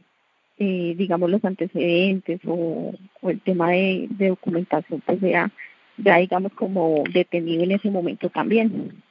eh, 0.59 0.95
digamos 0.97 1.29
los 1.29 1.43
antecedentes 1.45 2.41
o, 2.45 2.93
el 3.23 3.41
tema 3.41 3.71
de, 3.71 4.07
de 4.09 4.29
documentación, 4.29 5.01
pues 5.05 5.19
sea 5.19 5.51
ya 5.97 6.17
digamos 6.17 6.53
como 6.53 7.03
detenido 7.11 7.63
en 7.63 7.71
ese 7.71 7.89
momento 7.89 8.29
también 8.29 9.01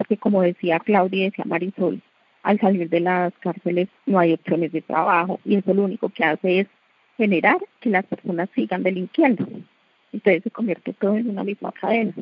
porque 0.00 0.16
como 0.16 0.40
decía 0.40 0.80
Claudia 0.80 1.20
y 1.20 1.24
decía 1.24 1.44
Marisol, 1.46 2.00
al 2.42 2.58
salir 2.58 2.88
de 2.88 3.00
las 3.00 3.34
cárceles 3.40 3.86
no 4.06 4.18
hay 4.18 4.32
opciones 4.32 4.72
de 4.72 4.80
trabajo 4.80 5.40
y 5.44 5.56
eso 5.56 5.74
lo 5.74 5.84
único 5.84 6.08
que 6.08 6.24
hace 6.24 6.60
es 6.60 6.68
generar 7.18 7.58
que 7.80 7.90
las 7.90 8.06
personas 8.06 8.48
sigan 8.54 8.82
delinquiendo. 8.82 9.46
Entonces 10.10 10.42
se 10.42 10.50
convierte 10.50 10.94
todo 10.94 11.18
en 11.18 11.28
una 11.28 11.44
misma 11.44 11.70
cadena. 11.72 12.14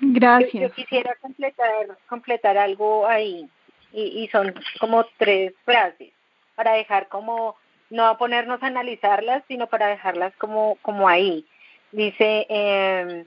Gracias. 0.00 0.62
Yo, 0.62 0.72
quisiera 0.72 1.14
completar, 1.16 1.98
completar 2.08 2.58
algo 2.58 3.06
ahí 3.06 3.48
y, 3.92 4.22
y 4.22 4.28
son 4.28 4.54
como 4.80 5.04
tres 5.16 5.52
frases 5.64 6.12
para 6.54 6.72
dejar 6.72 7.08
como, 7.08 7.56
no 7.90 8.16
ponernos 8.18 8.62
a 8.62 8.66
analizarlas, 8.66 9.42
sino 9.48 9.66
para 9.68 9.88
dejarlas 9.88 10.34
como, 10.36 10.76
como 10.82 11.08
ahí. 11.08 11.46
Dice, 11.92 12.46
eh, 12.48 13.24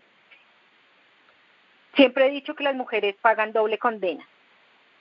Siempre 1.95 2.27
he 2.27 2.29
dicho 2.29 2.55
que 2.55 2.63
las 2.63 2.75
mujeres 2.75 3.15
pagan 3.21 3.51
doble 3.51 3.77
condena, 3.77 4.25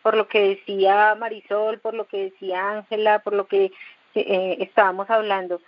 por 0.03 0.17
lo 0.17 0.27
que 0.27 0.41
decía 0.41 1.15
Marisol, 1.15 1.79
por 1.79 1.95
lo 1.95 2.07
que 2.07 2.31
decía 2.31 2.69
Ángela, 2.69 3.21
por 3.21 3.33
lo 3.33 3.47
que 3.47 3.71
eh, 4.15 4.57
estábamos 4.61 5.09
hablando. 5.09 5.61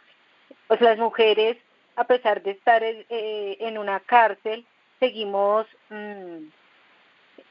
Pues 0.67 0.81
las 0.81 0.99
mujeres, 0.99 1.57
a 1.95 2.05
pesar 2.05 2.43
de 2.43 2.53
estar 2.53 2.83
eh, 2.83 3.07
en 3.61 3.79
una 3.79 4.01
cárcel, 4.01 4.67
seguimos 5.03 5.67
mm, 5.91 6.47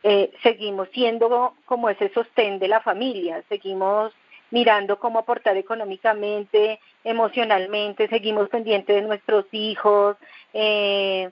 eh, 0.03 0.31
seguimos 0.41 0.87
siendo 0.93 1.53
como 1.65 1.89
ese 1.89 2.07
sostén 2.13 2.59
de 2.59 2.69
la 2.69 2.79
familia, 2.79 3.43
seguimos 3.49 4.13
mirando 4.51 4.97
cómo 4.99 5.19
aportar 5.19 5.57
económicamente, 5.57 6.79
emocionalmente, 7.03 8.07
seguimos 8.07 8.47
pendientes 8.47 8.95
de 8.95 9.01
nuestros 9.01 9.45
hijos, 9.51 10.15
eh, 10.53 11.29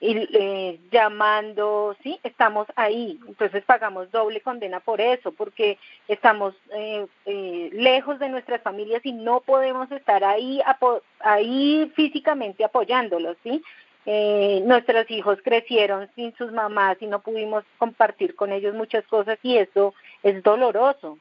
y 0.00 0.28
eh, 0.32 0.78
llamando, 0.92 1.96
sí, 2.02 2.20
estamos 2.22 2.68
ahí, 2.76 3.18
entonces 3.26 3.64
pagamos 3.64 4.10
doble 4.12 4.40
condena 4.40 4.78
por 4.78 5.00
eso, 5.00 5.32
porque 5.32 5.76
estamos 6.06 6.54
eh, 6.72 7.06
eh, 7.26 7.70
lejos 7.72 8.20
de 8.20 8.28
nuestras 8.28 8.62
familias 8.62 9.04
y 9.04 9.12
no 9.12 9.40
podemos 9.40 9.90
estar 9.90 10.22
ahí, 10.22 10.60
ahí 11.18 11.92
físicamente 11.96 12.64
apoyándolos, 12.64 13.36
sí. 13.42 13.60
Eh, 14.06 14.62
nuestros 14.64 15.10
hijos 15.10 15.38
crecieron 15.42 16.08
sin 16.14 16.34
sus 16.36 16.52
mamás 16.52 16.96
y 17.00 17.06
no 17.06 17.20
pudimos 17.20 17.64
compartir 17.78 18.34
con 18.34 18.52
ellos 18.52 18.74
muchas 18.74 19.06
cosas 19.06 19.38
y 19.42 19.58
eso 19.58 19.94
es 20.22 20.42
doloroso. 20.42 21.18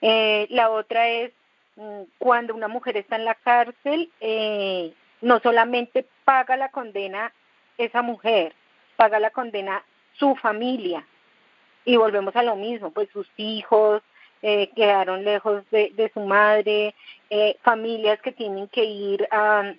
Eh, 0.00 0.46
la 0.50 0.70
otra 0.70 1.08
es 1.08 1.32
mm, 1.76 2.02
cuando 2.18 2.54
una 2.54 2.68
mujer 2.68 2.96
está 2.96 3.16
en 3.16 3.24
la 3.24 3.34
cárcel, 3.34 4.10
eh, 4.20 4.92
no 5.20 5.40
solamente 5.40 6.06
paga 6.24 6.56
la 6.56 6.70
condena 6.70 7.32
esa 7.78 8.02
mujer, 8.02 8.54
paga 8.96 9.18
la 9.18 9.30
condena 9.30 9.82
su 10.14 10.36
familia. 10.36 11.06
Y 11.84 11.96
volvemos 11.96 12.36
a 12.36 12.42
lo 12.42 12.56
mismo, 12.56 12.90
pues 12.90 13.08
sus 13.10 13.28
hijos, 13.36 14.02
eh, 14.42 14.70
quedaron 14.76 15.24
lejos 15.24 15.64
de, 15.70 16.10
su 16.14 16.20
madre, 16.20 16.94
eh, 17.30 17.56
familias 17.62 18.20
que 18.20 18.32
tienen 18.32 18.68
que 18.68 18.84
ir 18.84 19.26
a, 19.30 19.72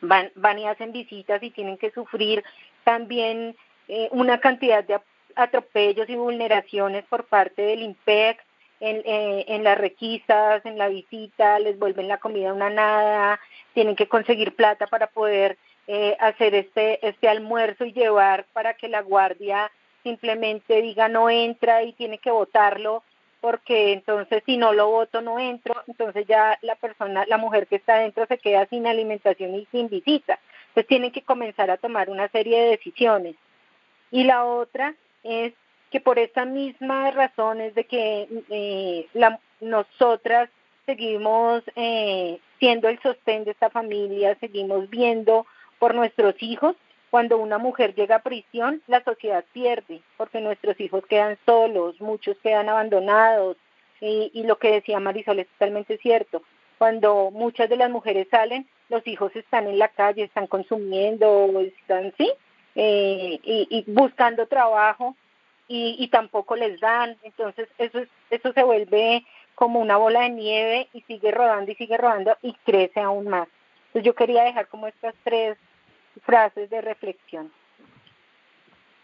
van, 0.00 0.30
van 0.34 0.58
y 0.58 0.66
hacen 0.66 0.92
visitas 0.92 1.42
y 1.42 1.50
tienen 1.50 1.76
que 1.76 1.90
sufrir 1.90 2.44
también 2.84 3.56
eh, 3.88 4.08
una 4.12 4.40
cantidad 4.40 4.84
de 4.84 5.00
atropellos 5.36 6.08
y 6.08 6.16
vulneraciones 6.16 7.04
por 7.04 7.24
parte 7.24 7.62
del 7.62 7.82
IMPEC 7.82 8.44
en, 8.80 9.02
eh, 9.04 9.44
en 9.48 9.64
las 9.64 9.78
requisas, 9.78 10.64
en 10.64 10.78
la 10.78 10.88
visita, 10.88 11.58
les 11.58 11.78
vuelven 11.78 12.08
la 12.08 12.18
comida 12.18 12.52
una 12.52 12.70
nada, 12.70 13.40
tienen 13.74 13.94
que 13.94 14.08
conseguir 14.08 14.56
plata 14.56 14.86
para 14.86 15.06
poder 15.08 15.58
eh, 15.86 16.16
hacer 16.20 16.54
este, 16.54 17.06
este 17.06 17.28
almuerzo 17.28 17.84
y 17.84 17.92
llevar 17.92 18.46
para 18.52 18.74
que 18.74 18.88
la 18.88 19.02
guardia 19.02 19.70
simplemente 20.02 20.80
diga 20.80 21.08
no 21.08 21.28
entra 21.28 21.82
y 21.82 21.92
tiene 21.92 22.18
que 22.18 22.30
votarlo 22.30 23.02
porque 23.40 23.92
entonces 23.92 24.42
si 24.46 24.56
no 24.56 24.72
lo 24.72 24.88
voto 24.88 25.20
no 25.20 25.38
entro, 25.38 25.74
entonces 25.86 26.26
ya 26.26 26.58
la 26.62 26.74
persona, 26.76 27.24
la 27.26 27.38
mujer 27.38 27.66
que 27.66 27.76
está 27.76 27.96
dentro 27.98 28.26
se 28.26 28.38
queda 28.38 28.66
sin 28.66 28.86
alimentación 28.86 29.54
y 29.54 29.66
sin 29.70 29.88
visita. 29.88 30.38
Entonces 30.68 30.86
tienen 30.86 31.12
que 31.12 31.22
comenzar 31.22 31.70
a 31.70 31.76
tomar 31.76 32.10
una 32.10 32.28
serie 32.28 32.60
de 32.60 32.70
decisiones. 32.70 33.36
Y 34.10 34.24
la 34.24 34.44
otra 34.44 34.94
es 35.22 35.52
que 35.90 36.00
por 36.00 36.18
estas 36.18 36.46
mismas 36.46 37.14
razones 37.14 37.74
de 37.74 37.84
que 37.84 38.28
eh, 38.50 39.06
la, 39.14 39.40
nosotras 39.60 40.48
seguimos 40.86 41.62
eh, 41.76 42.38
siendo 42.58 42.88
el 42.88 43.00
sostén 43.00 43.44
de 43.44 43.52
esta 43.52 43.70
familia, 43.70 44.36
seguimos 44.40 44.88
viendo 44.90 45.46
por 45.78 45.94
nuestros 45.94 46.34
hijos, 46.40 46.76
cuando 47.10 47.38
una 47.38 47.58
mujer 47.58 47.94
llega 47.94 48.16
a 48.16 48.22
prisión, 48.22 48.82
la 48.86 49.02
sociedad 49.02 49.44
pierde, 49.52 50.00
porque 50.16 50.40
nuestros 50.40 50.78
hijos 50.80 51.04
quedan 51.06 51.36
solos, 51.44 52.00
muchos 52.00 52.36
quedan 52.38 52.68
abandonados, 52.68 53.56
y, 54.00 54.44
lo 54.44 54.56
que 54.56 54.72
decía 54.72 54.98
Marisol 54.98 55.40
es 55.40 55.48
totalmente 55.48 55.98
cierto. 55.98 56.42
Cuando 56.78 57.30
muchas 57.30 57.68
de 57.68 57.76
las 57.76 57.90
mujeres 57.90 58.28
salen, 58.30 58.66
los 58.88 59.06
hijos 59.06 59.36
están 59.36 59.66
en 59.66 59.78
la 59.78 59.88
calle, 59.88 60.22
están 60.22 60.46
consumiendo, 60.46 61.52
están, 61.60 62.14
sí, 62.16 62.32
eh, 62.76 63.38
y, 63.42 63.66
y 63.68 63.84
buscando 63.92 64.46
trabajo, 64.46 65.16
y, 65.68 65.96
y 65.98 66.08
tampoco 66.08 66.56
les 66.56 66.80
dan. 66.80 67.16
Entonces, 67.22 67.68
eso, 67.78 68.00
es, 68.00 68.08
eso 68.30 68.52
se 68.52 68.62
vuelve 68.64 69.24
como 69.54 69.78
una 69.78 69.98
bola 69.98 70.22
de 70.22 70.30
nieve 70.30 70.88
y 70.92 71.02
sigue 71.02 71.30
rodando 71.30 71.70
y 71.70 71.74
sigue 71.76 71.96
rodando 71.96 72.36
y 72.42 72.54
crece 72.64 73.00
aún 73.00 73.28
más. 73.28 73.46
Entonces, 73.86 74.04
yo 74.04 74.14
quería 74.14 74.42
dejar 74.42 74.66
como 74.66 74.88
estas 74.88 75.14
tres 75.22 75.56
frases 76.22 76.70
de 76.70 76.80
reflexión. 76.80 77.50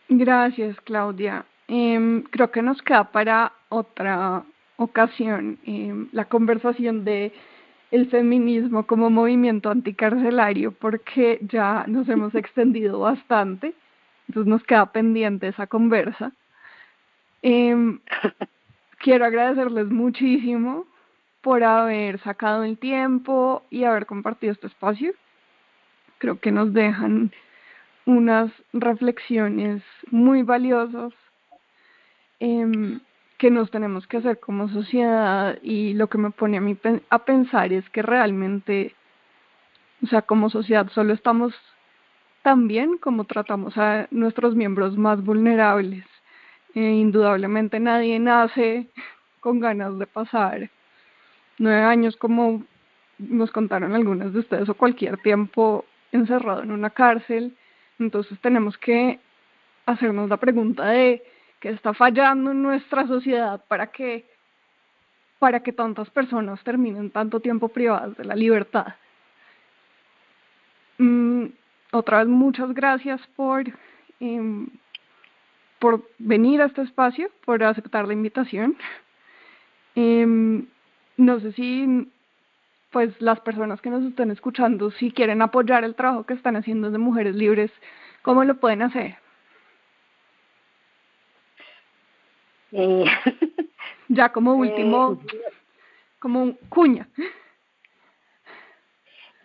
Gracias, 0.08 0.80
Claudia. 0.82 1.44
Eh, 1.68 2.22
creo 2.30 2.50
que 2.50 2.62
nos 2.62 2.80
queda 2.82 3.10
para 3.10 3.52
otra 3.68 4.44
ocasión 4.76 5.58
eh, 5.66 6.06
la 6.12 6.26
conversación 6.26 7.04
de 7.04 7.32
el 7.90 8.08
feminismo 8.10 8.86
como 8.86 9.10
movimiento 9.10 9.70
anticarcelario 9.70 10.72
porque 10.72 11.38
ya 11.42 11.84
nos 11.88 12.08
hemos 12.08 12.34
extendido 12.36 13.00
bastante, 13.00 13.74
entonces 14.28 14.48
nos 14.48 14.62
queda 14.64 14.92
pendiente 14.92 15.48
esa 15.48 15.66
conversa. 15.66 16.32
Eh, 17.42 17.98
quiero 18.98 19.24
agradecerles 19.24 19.88
muchísimo 19.88 20.86
por 21.40 21.62
haber 21.62 22.20
sacado 22.20 22.64
el 22.64 22.78
tiempo 22.78 23.62
y 23.70 23.84
haber 23.84 24.06
compartido 24.06 24.52
este 24.52 24.66
espacio 24.66 25.12
creo 26.26 26.40
que 26.40 26.50
nos 26.50 26.72
dejan 26.72 27.30
unas 28.04 28.50
reflexiones 28.72 29.80
muy 30.10 30.42
valiosas 30.42 31.12
eh, 32.40 32.98
que 33.38 33.52
nos 33.52 33.70
tenemos 33.70 34.08
que 34.08 34.16
hacer 34.16 34.40
como 34.40 34.68
sociedad 34.68 35.56
y 35.62 35.94
lo 35.94 36.08
que 36.08 36.18
me 36.18 36.32
pone 36.32 36.56
a 36.56 36.60
mí 36.60 36.76
a 37.10 37.18
pensar 37.20 37.72
es 37.72 37.88
que 37.90 38.02
realmente, 38.02 38.96
o 40.02 40.08
sea, 40.08 40.22
como 40.22 40.50
sociedad 40.50 40.88
solo 40.90 41.14
estamos 41.14 41.54
tan 42.42 42.66
bien 42.66 42.98
como 42.98 43.22
tratamos 43.22 43.78
a 43.78 44.08
nuestros 44.10 44.56
miembros 44.56 44.96
más 44.96 45.24
vulnerables. 45.24 46.04
Eh, 46.74 46.80
indudablemente 46.80 47.78
nadie 47.78 48.18
nace 48.18 48.88
con 49.38 49.60
ganas 49.60 49.96
de 49.96 50.08
pasar 50.08 50.70
nueve 51.58 51.82
años 51.84 52.16
como 52.16 52.64
nos 53.18 53.52
contaron 53.52 53.94
algunas 53.94 54.32
de 54.32 54.40
ustedes 54.40 54.68
o 54.68 54.74
cualquier 54.74 55.18
tiempo 55.18 55.84
encerrado 56.12 56.62
en 56.62 56.70
una 56.70 56.90
cárcel. 56.90 57.56
Entonces 57.98 58.38
tenemos 58.40 58.76
que 58.78 59.18
hacernos 59.86 60.28
la 60.28 60.36
pregunta 60.36 60.86
de 60.86 61.22
qué 61.60 61.70
está 61.70 61.94
fallando 61.94 62.50
en 62.50 62.62
nuestra 62.62 63.06
sociedad 63.06 63.64
para 63.68 63.88
que 63.88 64.24
para 65.38 65.60
que 65.60 65.72
tantas 65.72 66.08
personas 66.10 66.62
terminen 66.64 67.10
tanto 67.10 67.40
tiempo 67.40 67.68
privadas 67.68 68.16
de 68.16 68.24
la 68.24 68.34
libertad. 68.34 68.94
Mm, 70.98 71.46
otra 71.92 72.18
vez 72.18 72.28
muchas 72.28 72.72
gracias 72.72 73.20
por 73.36 73.64
eh, 74.20 74.66
por 75.78 76.08
venir 76.18 76.62
a 76.62 76.66
este 76.66 76.82
espacio, 76.82 77.30
por 77.44 77.62
aceptar 77.62 78.06
la 78.06 78.14
invitación. 78.14 78.76
Eh, 79.94 80.26
no 81.16 81.40
sé 81.40 81.52
si 81.52 82.10
pues 82.96 83.20
las 83.20 83.40
personas 83.40 83.82
que 83.82 83.90
nos 83.90 84.02
están 84.04 84.30
escuchando, 84.30 84.90
si 84.90 85.12
quieren 85.12 85.42
apoyar 85.42 85.84
el 85.84 85.94
trabajo 85.94 86.24
que 86.24 86.32
están 86.32 86.56
haciendo 86.56 86.90
de 86.90 86.96
Mujeres 86.96 87.34
Libres, 87.34 87.70
¿cómo 88.22 88.42
lo 88.42 88.58
pueden 88.58 88.80
hacer? 88.80 89.18
Eh, 92.72 93.04
ya 94.08 94.30
como 94.32 94.54
último, 94.54 95.20
eh, 95.30 95.52
como 96.18 96.56
cuña. 96.70 97.06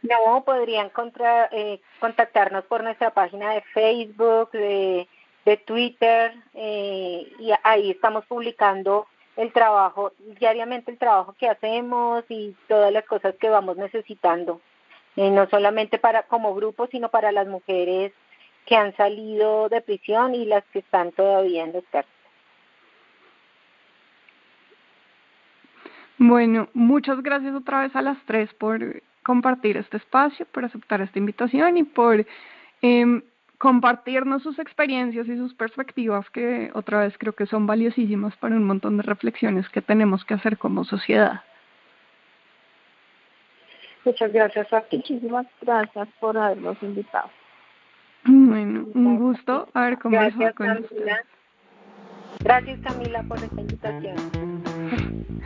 No, 0.01 0.45
podrían 0.45 0.87
contra, 0.87 1.49
eh, 1.51 1.81
contactarnos 1.99 2.63
por 2.63 2.85
nuestra 2.85 3.13
página 3.13 3.51
de 3.51 3.63
Facebook, 3.73 4.51
de, 4.51 5.09
de 5.43 5.57
Twitter, 5.57 6.35
eh, 6.53 7.29
y 7.37 7.51
ahí 7.63 7.91
estamos 7.91 8.25
publicando 8.27 9.07
el 9.37 9.51
trabajo, 9.53 10.13
diariamente 10.39 10.91
el 10.91 10.97
trabajo 10.97 11.35
que 11.39 11.47
hacemos 11.47 12.23
y 12.29 12.55
todas 12.67 12.91
las 12.91 13.05
cosas 13.05 13.35
que 13.35 13.49
vamos 13.49 13.77
necesitando, 13.77 14.61
no 15.15 15.49
solamente 15.49 15.97
para 15.97 16.23
como 16.23 16.53
grupo, 16.55 16.87
sino 16.87 17.09
para 17.09 17.31
las 17.31 17.47
mujeres 17.47 18.13
que 18.65 18.75
han 18.75 18.95
salido 18.95 19.69
de 19.69 19.81
prisión 19.81 20.35
y 20.35 20.45
las 20.45 20.63
que 20.65 20.79
están 20.79 21.11
todavía 21.11 21.63
en 21.63 21.73
los 21.73 21.83
cárceles. 21.91 22.21
Bueno, 26.17 26.69
muchas 26.73 27.23
gracias 27.23 27.55
otra 27.55 27.81
vez 27.81 27.95
a 27.95 28.01
las 28.03 28.17
tres 28.25 28.53
por 28.53 29.01
compartir 29.23 29.77
este 29.77 29.97
espacio, 29.97 30.45
por 30.51 30.65
aceptar 30.65 31.01
esta 31.01 31.17
invitación 31.17 31.77
y 31.77 31.83
por 31.83 32.25
eh, 32.83 33.21
compartirnos 33.61 34.41
sus 34.41 34.57
experiencias 34.57 35.27
y 35.27 35.37
sus 35.37 35.53
perspectivas 35.53 36.27
que 36.31 36.71
otra 36.73 37.01
vez 37.01 37.15
creo 37.19 37.33
que 37.33 37.45
son 37.45 37.67
valiosísimas 37.67 38.35
para 38.37 38.55
un 38.55 38.63
montón 38.63 38.97
de 38.97 39.03
reflexiones 39.03 39.69
que 39.69 39.83
tenemos 39.83 40.25
que 40.25 40.33
hacer 40.33 40.57
como 40.57 40.83
sociedad. 40.83 41.41
Muchas 44.03 44.33
gracias 44.33 44.73
a 44.73 44.81
ti. 44.81 44.97
Muchísimas 44.97 45.45
gracias 45.61 46.07
por 46.19 46.39
habernos 46.39 46.75
invitado. 46.81 47.29
Bueno, 48.25 48.87
un 48.95 49.19
gusto 49.19 49.67
haber 49.75 49.99
conversado 49.99 50.39
gracias, 50.39 50.55
con 50.55 50.65
Camila. 50.65 50.87
ustedes. 50.87 51.19
Gracias 52.43 52.79
Camila 52.79 53.23
por 53.27 53.37
esta 53.37 53.61
invitación. 53.61 54.15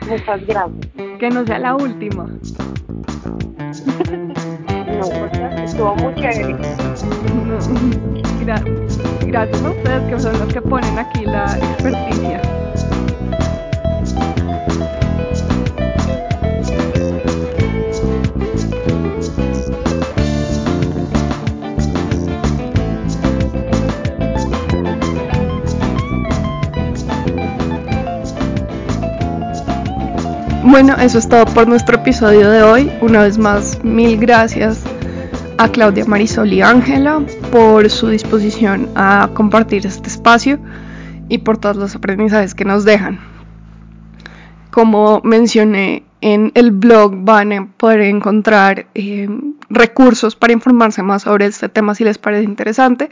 Muchas 0.08 0.46
gracias. 0.46 1.18
Que 1.18 1.28
no 1.28 1.44
sea 1.44 1.58
la 1.58 1.76
última. 1.76 2.26
No, 4.86 5.65
estuvo 5.76 5.94
muy 5.96 6.14
gracias 9.26 9.62
a 9.62 9.70
ustedes 9.70 10.02
que 10.08 10.18
son 10.18 10.38
los 10.38 10.50
que 10.54 10.62
ponen 10.62 10.98
aquí 10.98 11.26
la 11.26 11.44
experticia. 11.58 12.40
Bueno, 30.64 30.94
eso 30.96 31.18
es 31.18 31.28
todo 31.28 31.44
por 31.44 31.68
nuestro 31.68 31.96
episodio 31.96 32.50
de 32.50 32.62
hoy. 32.62 32.90
Una 33.02 33.24
vez 33.24 33.36
más, 33.36 33.84
mil 33.84 34.16
gracias 34.18 34.82
a 35.58 35.68
Claudia 35.70 36.04
Marisol 36.04 36.52
y 36.52 36.62
Ángela 36.62 37.22
por 37.50 37.88
su 37.88 38.08
disposición 38.08 38.90
a 38.94 39.30
compartir 39.34 39.86
este 39.86 40.08
espacio 40.08 40.58
y 41.28 41.38
por 41.38 41.58
todos 41.58 41.76
los 41.76 41.94
aprendizajes 41.94 42.54
que 42.54 42.64
nos 42.64 42.84
dejan. 42.84 43.18
Como 44.70 45.20
mencioné 45.24 46.04
en 46.20 46.52
el 46.54 46.70
blog 46.72 47.14
van 47.24 47.52
a 47.52 47.66
poder 47.76 48.02
encontrar 48.02 48.86
eh, 48.94 49.28
recursos 49.70 50.36
para 50.36 50.52
informarse 50.52 51.02
más 51.02 51.22
sobre 51.22 51.46
este 51.46 51.68
tema 51.68 51.94
si 51.94 52.04
les 52.04 52.18
parece 52.18 52.44
interesante, 52.44 53.10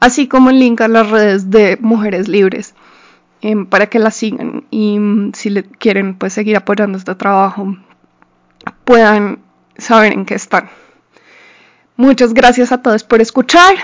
así 0.00 0.26
como 0.28 0.50
el 0.50 0.58
link 0.58 0.80
a 0.80 0.88
las 0.88 1.10
redes 1.10 1.50
de 1.50 1.78
Mujeres 1.80 2.28
Libres. 2.28 2.74
em, 3.42 3.66
para 3.66 3.86
que 3.86 3.98
la 3.98 4.10
sigan 4.10 4.64
y 4.70 4.98
mm, 4.98 5.32
si 5.34 5.50
le 5.50 5.62
quieren 5.64 6.14
pues 6.16 6.32
seguir 6.32 6.56
apoyando 6.56 6.98
este 6.98 7.14
trabajo 7.14 7.76
puedan 8.84 9.40
saber 9.78 10.12
en 10.14 10.24
qué 10.24 10.34
están. 10.34 10.68
Muchas 11.98 12.34
gracias 12.34 12.72
a 12.72 12.82
todos 12.82 13.04
por 13.04 13.22
escuchar. 13.22 13.74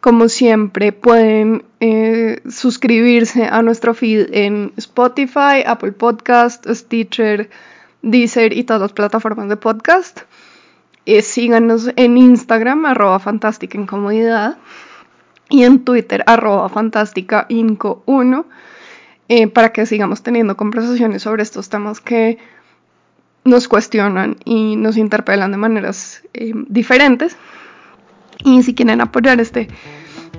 Como 0.00 0.28
siempre, 0.28 0.90
pueden 0.90 1.64
eh, 1.78 2.40
suscribirse 2.50 3.44
a 3.44 3.62
nuestro 3.62 3.94
feed 3.94 4.26
en 4.32 4.72
Spotify, 4.76 5.62
Apple 5.64 5.92
Podcast, 5.92 6.66
Stitcher, 6.68 7.48
Deezer 8.02 8.52
y 8.52 8.64
todas 8.64 8.82
las 8.82 8.92
plataformas 8.92 9.48
de 9.48 9.56
podcast. 9.56 10.22
Eh, 11.06 11.22
síganos 11.22 11.90
en 11.94 12.18
Instagram, 12.18 12.86
arroba 12.86 13.20
fantástica 13.20 13.78
incomodidad, 13.78 14.58
y 15.48 15.62
en 15.62 15.84
Twitter, 15.84 16.24
arroba 16.26 16.68
fantástica 16.68 17.46
inco 17.48 18.02
1, 18.06 18.46
eh, 19.28 19.46
para 19.46 19.72
que 19.72 19.86
sigamos 19.86 20.24
teniendo 20.24 20.56
conversaciones 20.56 21.22
sobre 21.22 21.44
estos 21.44 21.68
temas 21.68 22.00
que 22.00 22.38
nos 23.44 23.68
cuestionan 23.68 24.36
y 24.44 24.76
nos 24.76 24.96
interpelan 24.96 25.50
de 25.50 25.56
maneras 25.56 26.22
eh, 26.32 26.52
diferentes. 26.68 27.36
Y 28.44 28.62
si 28.62 28.74
quieren 28.74 29.00
apoyar 29.00 29.40
este 29.40 29.68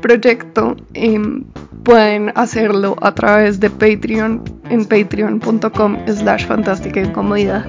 proyecto, 0.01 0.75
em, 0.93 1.43
pueden 1.83 2.31
hacerlo 2.35 2.95
a 3.01 3.13
través 3.13 3.59
de 3.59 3.69
Patreon 3.69 4.43
en 4.69 4.85
patreon.com 4.85 5.97
slash 6.07 6.45
fantástica 6.45 7.01
incomodidad. 7.01 7.65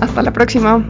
Hasta 0.00 0.22
la 0.22 0.32
próxima. 0.32 0.84